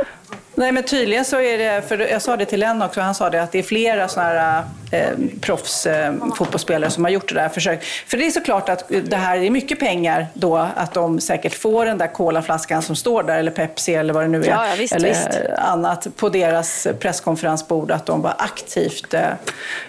Nej, 0.61 0.73
men 0.73 0.83
tydligen 0.83 1.25
så 1.25 1.41
är 1.41 1.59
det, 1.59 1.83
för 1.89 1.99
jag 1.99 2.23
sa 2.23 2.37
det 2.37 2.45
till 2.45 2.61
Len 2.61 2.83
också, 2.83 3.01
han 3.01 3.15
sa 3.15 3.31
det 3.31 3.43
att 3.43 3.53
det 3.53 3.59
är 3.59 3.63
flera 3.63 4.09
sådana 4.09 4.31
här 4.31 4.65
eh, 4.93 5.09
proffs 5.41 5.87
eh, 5.87 6.89
som 6.89 7.05
har 7.05 7.11
gjort 7.11 7.29
det 7.29 7.35
där 7.35 7.49
försöket. 7.49 7.85
För 8.07 8.17
det 8.17 8.27
är 8.27 8.31
såklart 8.31 8.69
att 8.69 8.85
det 8.89 9.17
här 9.17 9.39
är 9.39 9.51
mycket 9.51 9.81
pengar 9.81 10.27
då, 10.35 10.57
att 10.57 10.95
de 10.95 11.21
säkert 11.21 11.55
får 11.55 11.87
den 11.87 11.99
där 11.99 12.07
colaflaskan 12.07 12.83
som 12.83 12.97
står 12.97 13.23
där, 13.23 13.39
eller 13.39 13.51
Pepsi 13.51 13.95
eller 13.95 14.15
vad 14.15 14.25
det 14.25 14.29
nu 14.29 14.41
är, 14.43 14.49
Ja, 14.49 14.69
ja, 14.69 14.75
visst, 14.79 14.95
eller 14.95 15.09
visst. 15.09 15.29
annat 15.59 16.07
på 16.17 16.29
deras 16.29 16.87
presskonferensbord, 16.99 17.91
att 17.91 18.07
de 18.07 18.23
bara 18.23 18.35
aktivt 18.39 19.15
eh, 19.15 19.23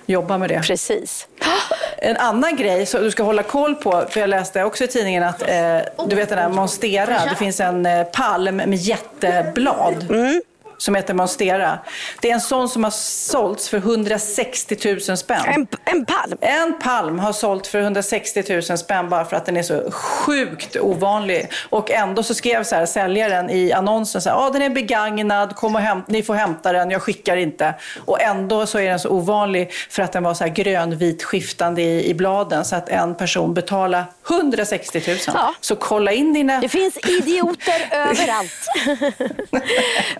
jobbar 0.06 0.38
med 0.38 0.50
det. 0.50 0.62
Precis. 0.64 1.28
En 1.98 2.18
annan 2.18 2.56
grej 2.56 2.86
som 2.86 3.04
du 3.04 3.12
ska 3.12 3.24
hålla 3.24 3.44
koll 3.44 3.76
på, 3.76 4.04
för 4.10 4.20
jag 4.20 4.30
läste 4.30 4.64
också 4.64 4.84
i 4.84 4.88
tidningen 4.88 5.24
att 5.24 5.42
eh, 5.42 6.08
du 6.08 6.16
vet 6.16 6.30
den 6.30 6.38
där 6.38 6.50
Monstera, 6.50 7.22
det 7.30 7.36
finns 7.36 7.60
en 7.60 7.86
eh, 7.86 8.04
palm 8.04 8.56
med 8.56 8.76
jätteblad. 8.76 10.06
Mm. 10.10 10.42
Som 10.82 10.96
heter 10.96 11.14
Monstera. 11.14 11.80
Det 12.22 12.30
är 12.30 12.34
en 12.34 12.42
sån 12.42 12.70
som 12.70 12.84
har 12.84 12.92
sålts 12.92 13.70
för 13.70 13.78
160 13.78 14.78
000 15.08 15.18
spänn. 15.18 15.42
En, 15.46 15.68
en 15.86 16.06
palm. 16.06 16.38
En 16.42 16.80
palm 16.80 17.20
har 17.20 17.34
sålt 17.34 17.68
för 17.68 17.80
160 17.80 18.44
000 18.70 18.78
spänn 18.78 19.10
bara 19.10 19.26
för 19.26 19.38
att 19.38 19.46
den 19.46 19.58
är 19.58 19.64
så 19.64 19.92
sjukt 19.92 20.76
ovanlig. 20.76 21.52
Och 21.70 21.92
ändå 21.92 22.24
så 22.24 22.34
skrev 22.34 22.64
så 22.64 22.76
här, 22.76 22.86
säljaren 22.86 23.50
i 23.50 23.72
annonsen 23.72 24.22
så 24.22 24.30
här, 24.30 24.38
ah, 24.38 24.50
den 24.50 24.62
är 24.62 24.70
begagnad, 24.70 25.56
kom 25.56 25.76
och 25.76 25.82
hämta, 25.82 26.12
ni 26.12 26.24
får 26.24 26.34
hämta 26.34 26.72
den, 26.74 26.92
jag 26.92 27.02
skickar 27.02 27.38
inte. 27.38 27.74
Och 28.06 28.22
ändå 28.22 28.66
så 28.66 28.80
är 28.80 28.90
den 28.90 29.00
så 29.00 29.10
ovanlig 29.10 29.72
för 29.90 30.04
att 30.04 30.12
den 30.12 30.24
var 30.24 30.34
så 30.34 30.44
här 30.44 30.52
grönvit 30.52 31.24
skiftande 31.24 31.82
i, 31.82 32.10
i 32.10 32.14
bladen 32.14 32.66
så 32.66 32.76
att 32.76 32.90
en 32.90 33.16
person 33.16 33.54
betalar 33.54 34.06
160 34.30 35.02
000. 35.08 35.18
Ja. 35.28 35.54
Så 35.62 35.76
kolla 35.76 36.12
in 36.12 36.34
dina... 36.34 36.60
Det 36.60 36.70
finns 36.70 36.98
idioter 36.98 37.88
överallt. 37.92 38.68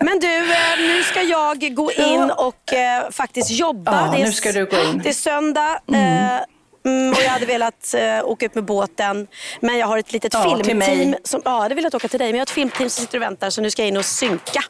Men 0.00 0.18
du, 0.18 0.51
nu 0.78 1.02
ska 1.02 1.22
jag 1.22 1.74
gå 1.74 1.92
in 1.92 2.30
och 2.30 2.72
eh, 2.72 3.10
faktiskt 3.10 3.50
jobba. 3.50 4.06
Ja, 4.06 4.12
det 4.12 4.22
är, 4.22 4.26
nu 4.26 4.32
ska 4.32 4.52
du 4.52 4.66
gå 4.66 4.76
in. 4.82 5.00
Det 5.02 5.08
är 5.08 5.12
söndag. 5.12 5.80
eh, 5.92 6.44
Mm, 6.84 7.10
och 7.12 7.18
jag 7.22 7.28
hade 7.30 7.46
velat 7.46 7.94
eh, 7.94 8.24
åka 8.24 8.46
ut 8.46 8.54
med 8.54 8.64
båten. 8.64 9.26
Men 9.60 9.78
jag 9.78 9.86
har 9.86 9.98
ett 9.98 10.12
litet 10.12 10.34
Ja, 10.34 10.42
filmteam. 10.64 11.14
Som, 11.24 11.42
ja, 11.44 11.50
jag 11.54 11.60
hade 11.60 11.74
velat 11.74 11.94
åka 11.94 12.08
till 12.08 12.18
dig. 12.18 12.28
Men 12.28 12.34
jag 12.38 12.40
har 12.40 12.46
ett 12.46 12.50
filmteam 12.50 12.90
som 12.90 13.04
sitter 13.04 13.18
och 13.18 13.22
väntar. 13.22 13.50
Så 13.50 13.60
nu 13.60 13.70
ska 13.70 13.82
jag 13.82 13.88
in 13.88 13.96
och 13.96 14.04
synka. 14.04 14.60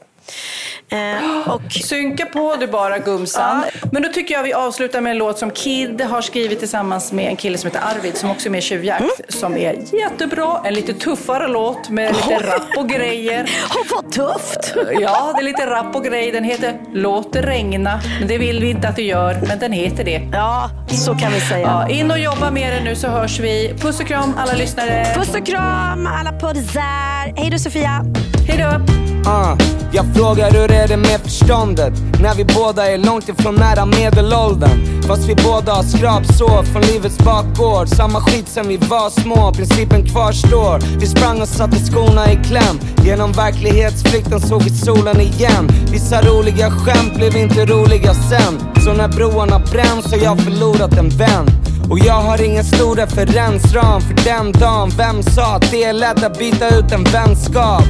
Eh, 0.92 1.48
och, 1.54 1.72
Synka 1.72 2.26
på 2.26 2.56
du 2.60 2.66
bara 2.66 2.98
gumsan. 2.98 3.64
Men 3.92 4.02
då 4.02 4.08
tycker 4.08 4.34
jag 4.34 4.42
vi 4.42 4.52
avslutar 4.52 5.00
med 5.00 5.10
en 5.10 5.18
låt 5.18 5.38
som 5.38 5.50
Kid 5.50 6.00
har 6.00 6.22
skrivit 6.22 6.58
tillsammans 6.58 7.12
med 7.12 7.28
en 7.28 7.36
kille 7.36 7.58
som 7.58 7.70
heter 7.70 7.82
Arvid 7.96 8.16
som 8.16 8.30
också 8.30 8.48
är 8.48 8.50
med 8.50 8.58
i 8.58 8.62
Tjuvjakt. 8.62 9.00
Mm. 9.00 9.12
Som 9.28 9.56
är 9.56 9.76
jättebra. 9.92 10.60
En 10.64 10.74
lite 10.74 10.94
tuffare 10.94 11.48
låt 11.48 11.88
med 11.90 12.16
lite 12.16 12.46
rapp 12.46 12.76
och 12.76 12.88
grejer. 12.88 13.44
oh, 13.44 13.86
vad 13.90 14.12
tufft! 14.12 14.74
Ja, 15.00 15.32
det 15.36 15.42
är 15.42 15.44
lite 15.44 15.66
rapp 15.66 15.96
och 15.96 16.04
grejer. 16.04 16.32
Den 16.32 16.44
heter 16.44 16.80
Låt 16.92 17.32
det 17.32 17.42
regna. 17.42 18.00
Men 18.18 18.28
det 18.28 18.38
vill 18.38 18.60
vi 18.60 18.70
inte 18.70 18.88
att 18.88 18.96
du 18.96 19.02
gör, 19.02 19.40
men 19.48 19.58
den 19.58 19.72
heter 19.72 20.04
det. 20.04 20.28
Ja, 20.32 20.70
så 20.88 21.14
kan 21.14 21.32
vi 21.32 21.40
säga. 21.40 21.66
Ja, 21.66 21.88
in 21.88 22.10
och 22.10 22.18
jobba 22.18 22.50
med 22.50 22.72
den 22.72 22.84
nu 22.84 22.96
så 22.96 23.08
hörs 23.08 23.40
vi. 23.40 23.74
Puss 23.80 24.00
och 24.00 24.06
kram 24.06 24.34
alla 24.38 24.52
lyssnare. 24.52 25.06
Puss 25.14 25.34
och 25.34 25.46
kram 25.46 26.06
alla 26.06 26.32
poddisar. 26.32 27.36
Hej 27.36 27.50
då 27.50 27.58
Sofia. 27.58 28.04
Hej 28.48 28.58
då! 28.58 29.11
Uh. 29.26 29.56
jag 29.92 30.04
frågar 30.14 30.50
hur 30.50 30.72
är 30.72 30.88
det 30.88 30.96
med 30.96 31.20
förståndet? 31.20 31.92
När 32.22 32.34
vi 32.34 32.44
båda 32.44 32.92
är 32.92 32.98
långt 32.98 33.28
ifrån 33.28 33.54
nära 33.54 33.86
medelåldern. 33.86 35.02
Fast 35.02 35.28
vi 35.28 35.34
båda 35.34 35.72
har 35.72 35.82
skrapsår 35.82 36.62
från 36.62 36.82
livets 36.82 37.18
bakgård. 37.18 37.88
Samma 37.88 38.20
skit 38.20 38.48
sen 38.48 38.68
vi 38.68 38.76
var 38.76 39.10
små, 39.10 39.52
principen 39.52 40.06
kvarstår. 40.06 40.98
Vi 41.00 41.06
sprang 41.06 41.40
och 41.40 41.48
satte 41.48 41.76
skorna 41.76 42.32
i 42.32 42.36
kläm. 42.36 42.80
Genom 43.04 43.32
verklighetsflykten 43.32 44.40
såg 44.40 44.62
vi 44.62 44.70
solen 44.70 45.20
igen. 45.20 45.68
Vissa 45.90 46.22
roliga 46.22 46.70
skämt 46.70 47.14
blev 47.16 47.36
inte 47.36 47.66
roliga 47.66 48.14
sen. 48.14 48.82
Så 48.84 48.92
när 48.92 49.08
broarna 49.08 49.58
bränns 49.58 50.12
har 50.12 50.18
jag 50.18 50.40
förlorat 50.40 50.98
en 50.98 51.08
vän. 51.08 51.46
Och 51.90 51.98
jag 51.98 52.22
har 52.22 52.42
ingen 52.42 52.64
stor 52.64 52.96
referensram 52.96 54.00
för 54.00 54.14
den 54.24 54.52
dagen. 54.52 54.90
Vem 54.96 55.22
sa 55.22 55.56
att 55.56 55.70
det 55.70 55.84
är 55.84 55.92
lätt 55.92 56.24
att 56.24 56.38
byta 56.38 56.68
ut 56.68 56.92
en 56.92 57.04
vänskap? 57.04 57.84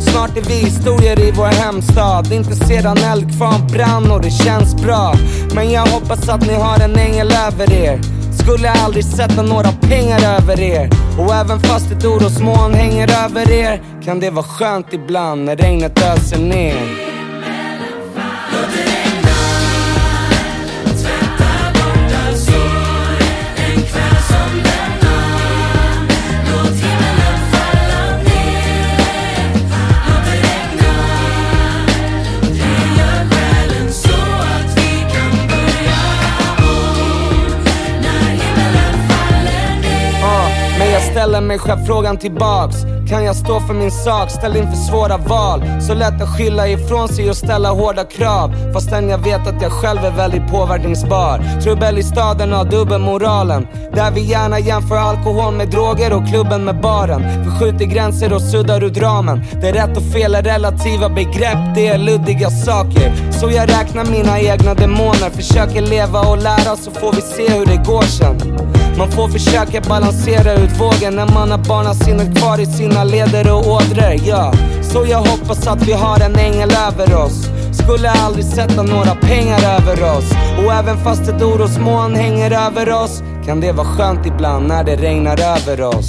Snart 0.00 0.36
är 0.36 0.42
vi 0.42 0.54
historier 0.54 1.20
i 1.20 1.30
vår 1.30 1.46
hemstad. 1.46 2.32
Inte 2.32 2.54
sedan 2.54 2.96
Eldkvarn 2.98 3.66
brann 3.72 4.10
och 4.10 4.22
det 4.22 4.30
känns 4.30 4.74
bra. 4.74 5.14
Men 5.54 5.70
jag 5.70 5.86
hoppas 5.86 6.28
att 6.28 6.46
ni 6.46 6.54
har 6.54 6.80
en 6.80 6.96
ängel 6.96 7.32
över 7.46 7.72
er. 7.72 8.00
Skulle 8.42 8.70
aldrig 8.70 9.04
sätta 9.04 9.42
några 9.42 9.72
pengar 9.72 10.20
över 10.36 10.60
er. 10.60 10.90
Och 11.18 11.34
även 11.34 11.60
fast 11.60 11.90
ett 11.90 12.04
orosmoln 12.04 12.74
hänger 12.74 13.24
över 13.24 13.50
er 13.50 13.82
Kan 14.04 14.20
det 14.20 14.30
vara 14.30 14.44
skönt 14.44 14.92
ibland 14.92 15.44
när 15.44 15.56
regnet 15.56 15.98
öser 16.02 16.38
ner. 16.38 17.08
Ställer 41.28 41.46
mig 41.46 41.58
själv 41.58 41.84
frågan 41.86 42.16
tillbaks. 42.16 42.76
Kan 43.08 43.24
jag 43.24 43.36
stå 43.36 43.60
för 43.60 43.74
min 43.74 43.90
sak, 43.90 44.30
ställ 44.30 44.56
inför 44.56 44.76
svåra 44.76 45.16
val. 45.16 45.62
Så 45.80 45.94
lätt 45.94 46.22
att 46.22 46.36
skylla 46.36 46.68
ifrån 46.68 47.08
sig 47.08 47.30
och 47.30 47.36
ställa 47.36 47.70
hårda 47.70 48.04
krav. 48.04 48.72
Fastän 48.72 49.08
jag 49.08 49.18
vet 49.18 49.46
att 49.46 49.62
jag 49.62 49.72
själv 49.72 50.04
är 50.04 50.10
väldigt 50.10 50.50
påverkningsbar. 50.50 51.60
Trubbel 51.62 51.98
i 51.98 52.02
staden 52.02 52.52
har 52.52 52.64
dubbelmoralen. 52.64 53.66
Där 53.94 54.10
vi 54.10 54.20
gärna 54.20 54.58
jämför 54.58 54.96
alkohol 54.96 55.54
med 55.54 55.68
droger 55.70 56.12
och 56.12 56.28
klubben 56.28 56.64
med 56.64 56.80
baren. 56.80 57.22
Vi 57.44 57.50
skjuter 57.58 57.84
gränser 57.84 58.32
och 58.32 58.42
suddar 58.42 58.84
ut 58.84 58.98
ramen. 58.98 59.44
Det 59.60 59.68
är 59.68 59.72
rätt 59.72 59.96
och 59.96 60.12
fel 60.12 60.34
är 60.34 60.42
relativa 60.42 61.08
begrepp, 61.08 61.74
det 61.74 61.88
är 61.88 61.98
luddiga 61.98 62.50
saker. 62.50 63.32
Så 63.40 63.50
jag 63.50 63.68
räknar 63.68 64.04
mina 64.04 64.40
egna 64.40 64.74
demoner. 64.74 65.30
Försöker 65.30 65.82
leva 65.82 66.20
och 66.20 66.38
lära 66.38 66.76
så 66.76 66.90
får 66.90 67.12
vi 67.12 67.20
se 67.20 67.58
hur 67.58 67.66
det 67.66 67.82
går 67.86 68.02
sen 68.02 68.36
man 68.98 69.10
får 69.10 69.28
försöka 69.28 69.80
balansera 69.80 70.52
ut 70.54 70.80
vågen 70.80 71.16
när 71.16 71.34
man 71.34 71.50
har 71.50 71.58
barnasinnet 71.58 72.38
kvar 72.38 72.60
i 72.60 72.66
sina 72.66 73.04
leder 73.04 73.52
och 73.52 73.66
ådror, 73.66 74.14
ja. 74.24 74.52
Så 74.82 75.06
jag 75.08 75.18
hoppas 75.18 75.66
att 75.66 75.88
vi 75.88 75.92
har 75.92 76.20
en 76.20 76.36
ängel 76.36 76.70
över 76.88 77.14
oss. 77.24 77.46
Skulle 77.72 78.10
aldrig 78.10 78.44
sätta 78.44 78.82
några 78.82 79.14
pengar 79.14 79.60
över 79.76 80.16
oss. 80.16 80.32
Och 80.58 80.72
även 80.72 80.98
fast 81.04 81.28
ett 81.28 81.42
orosmoln 81.42 82.14
hänger 82.14 82.50
över 82.66 82.92
oss 82.92 83.22
kan 83.46 83.60
det 83.60 83.72
vara 83.72 83.86
skönt 83.86 84.26
ibland 84.26 84.68
när 84.68 84.84
det 84.84 84.96
regnar 84.96 85.40
över 85.40 85.82
oss. 85.82 86.08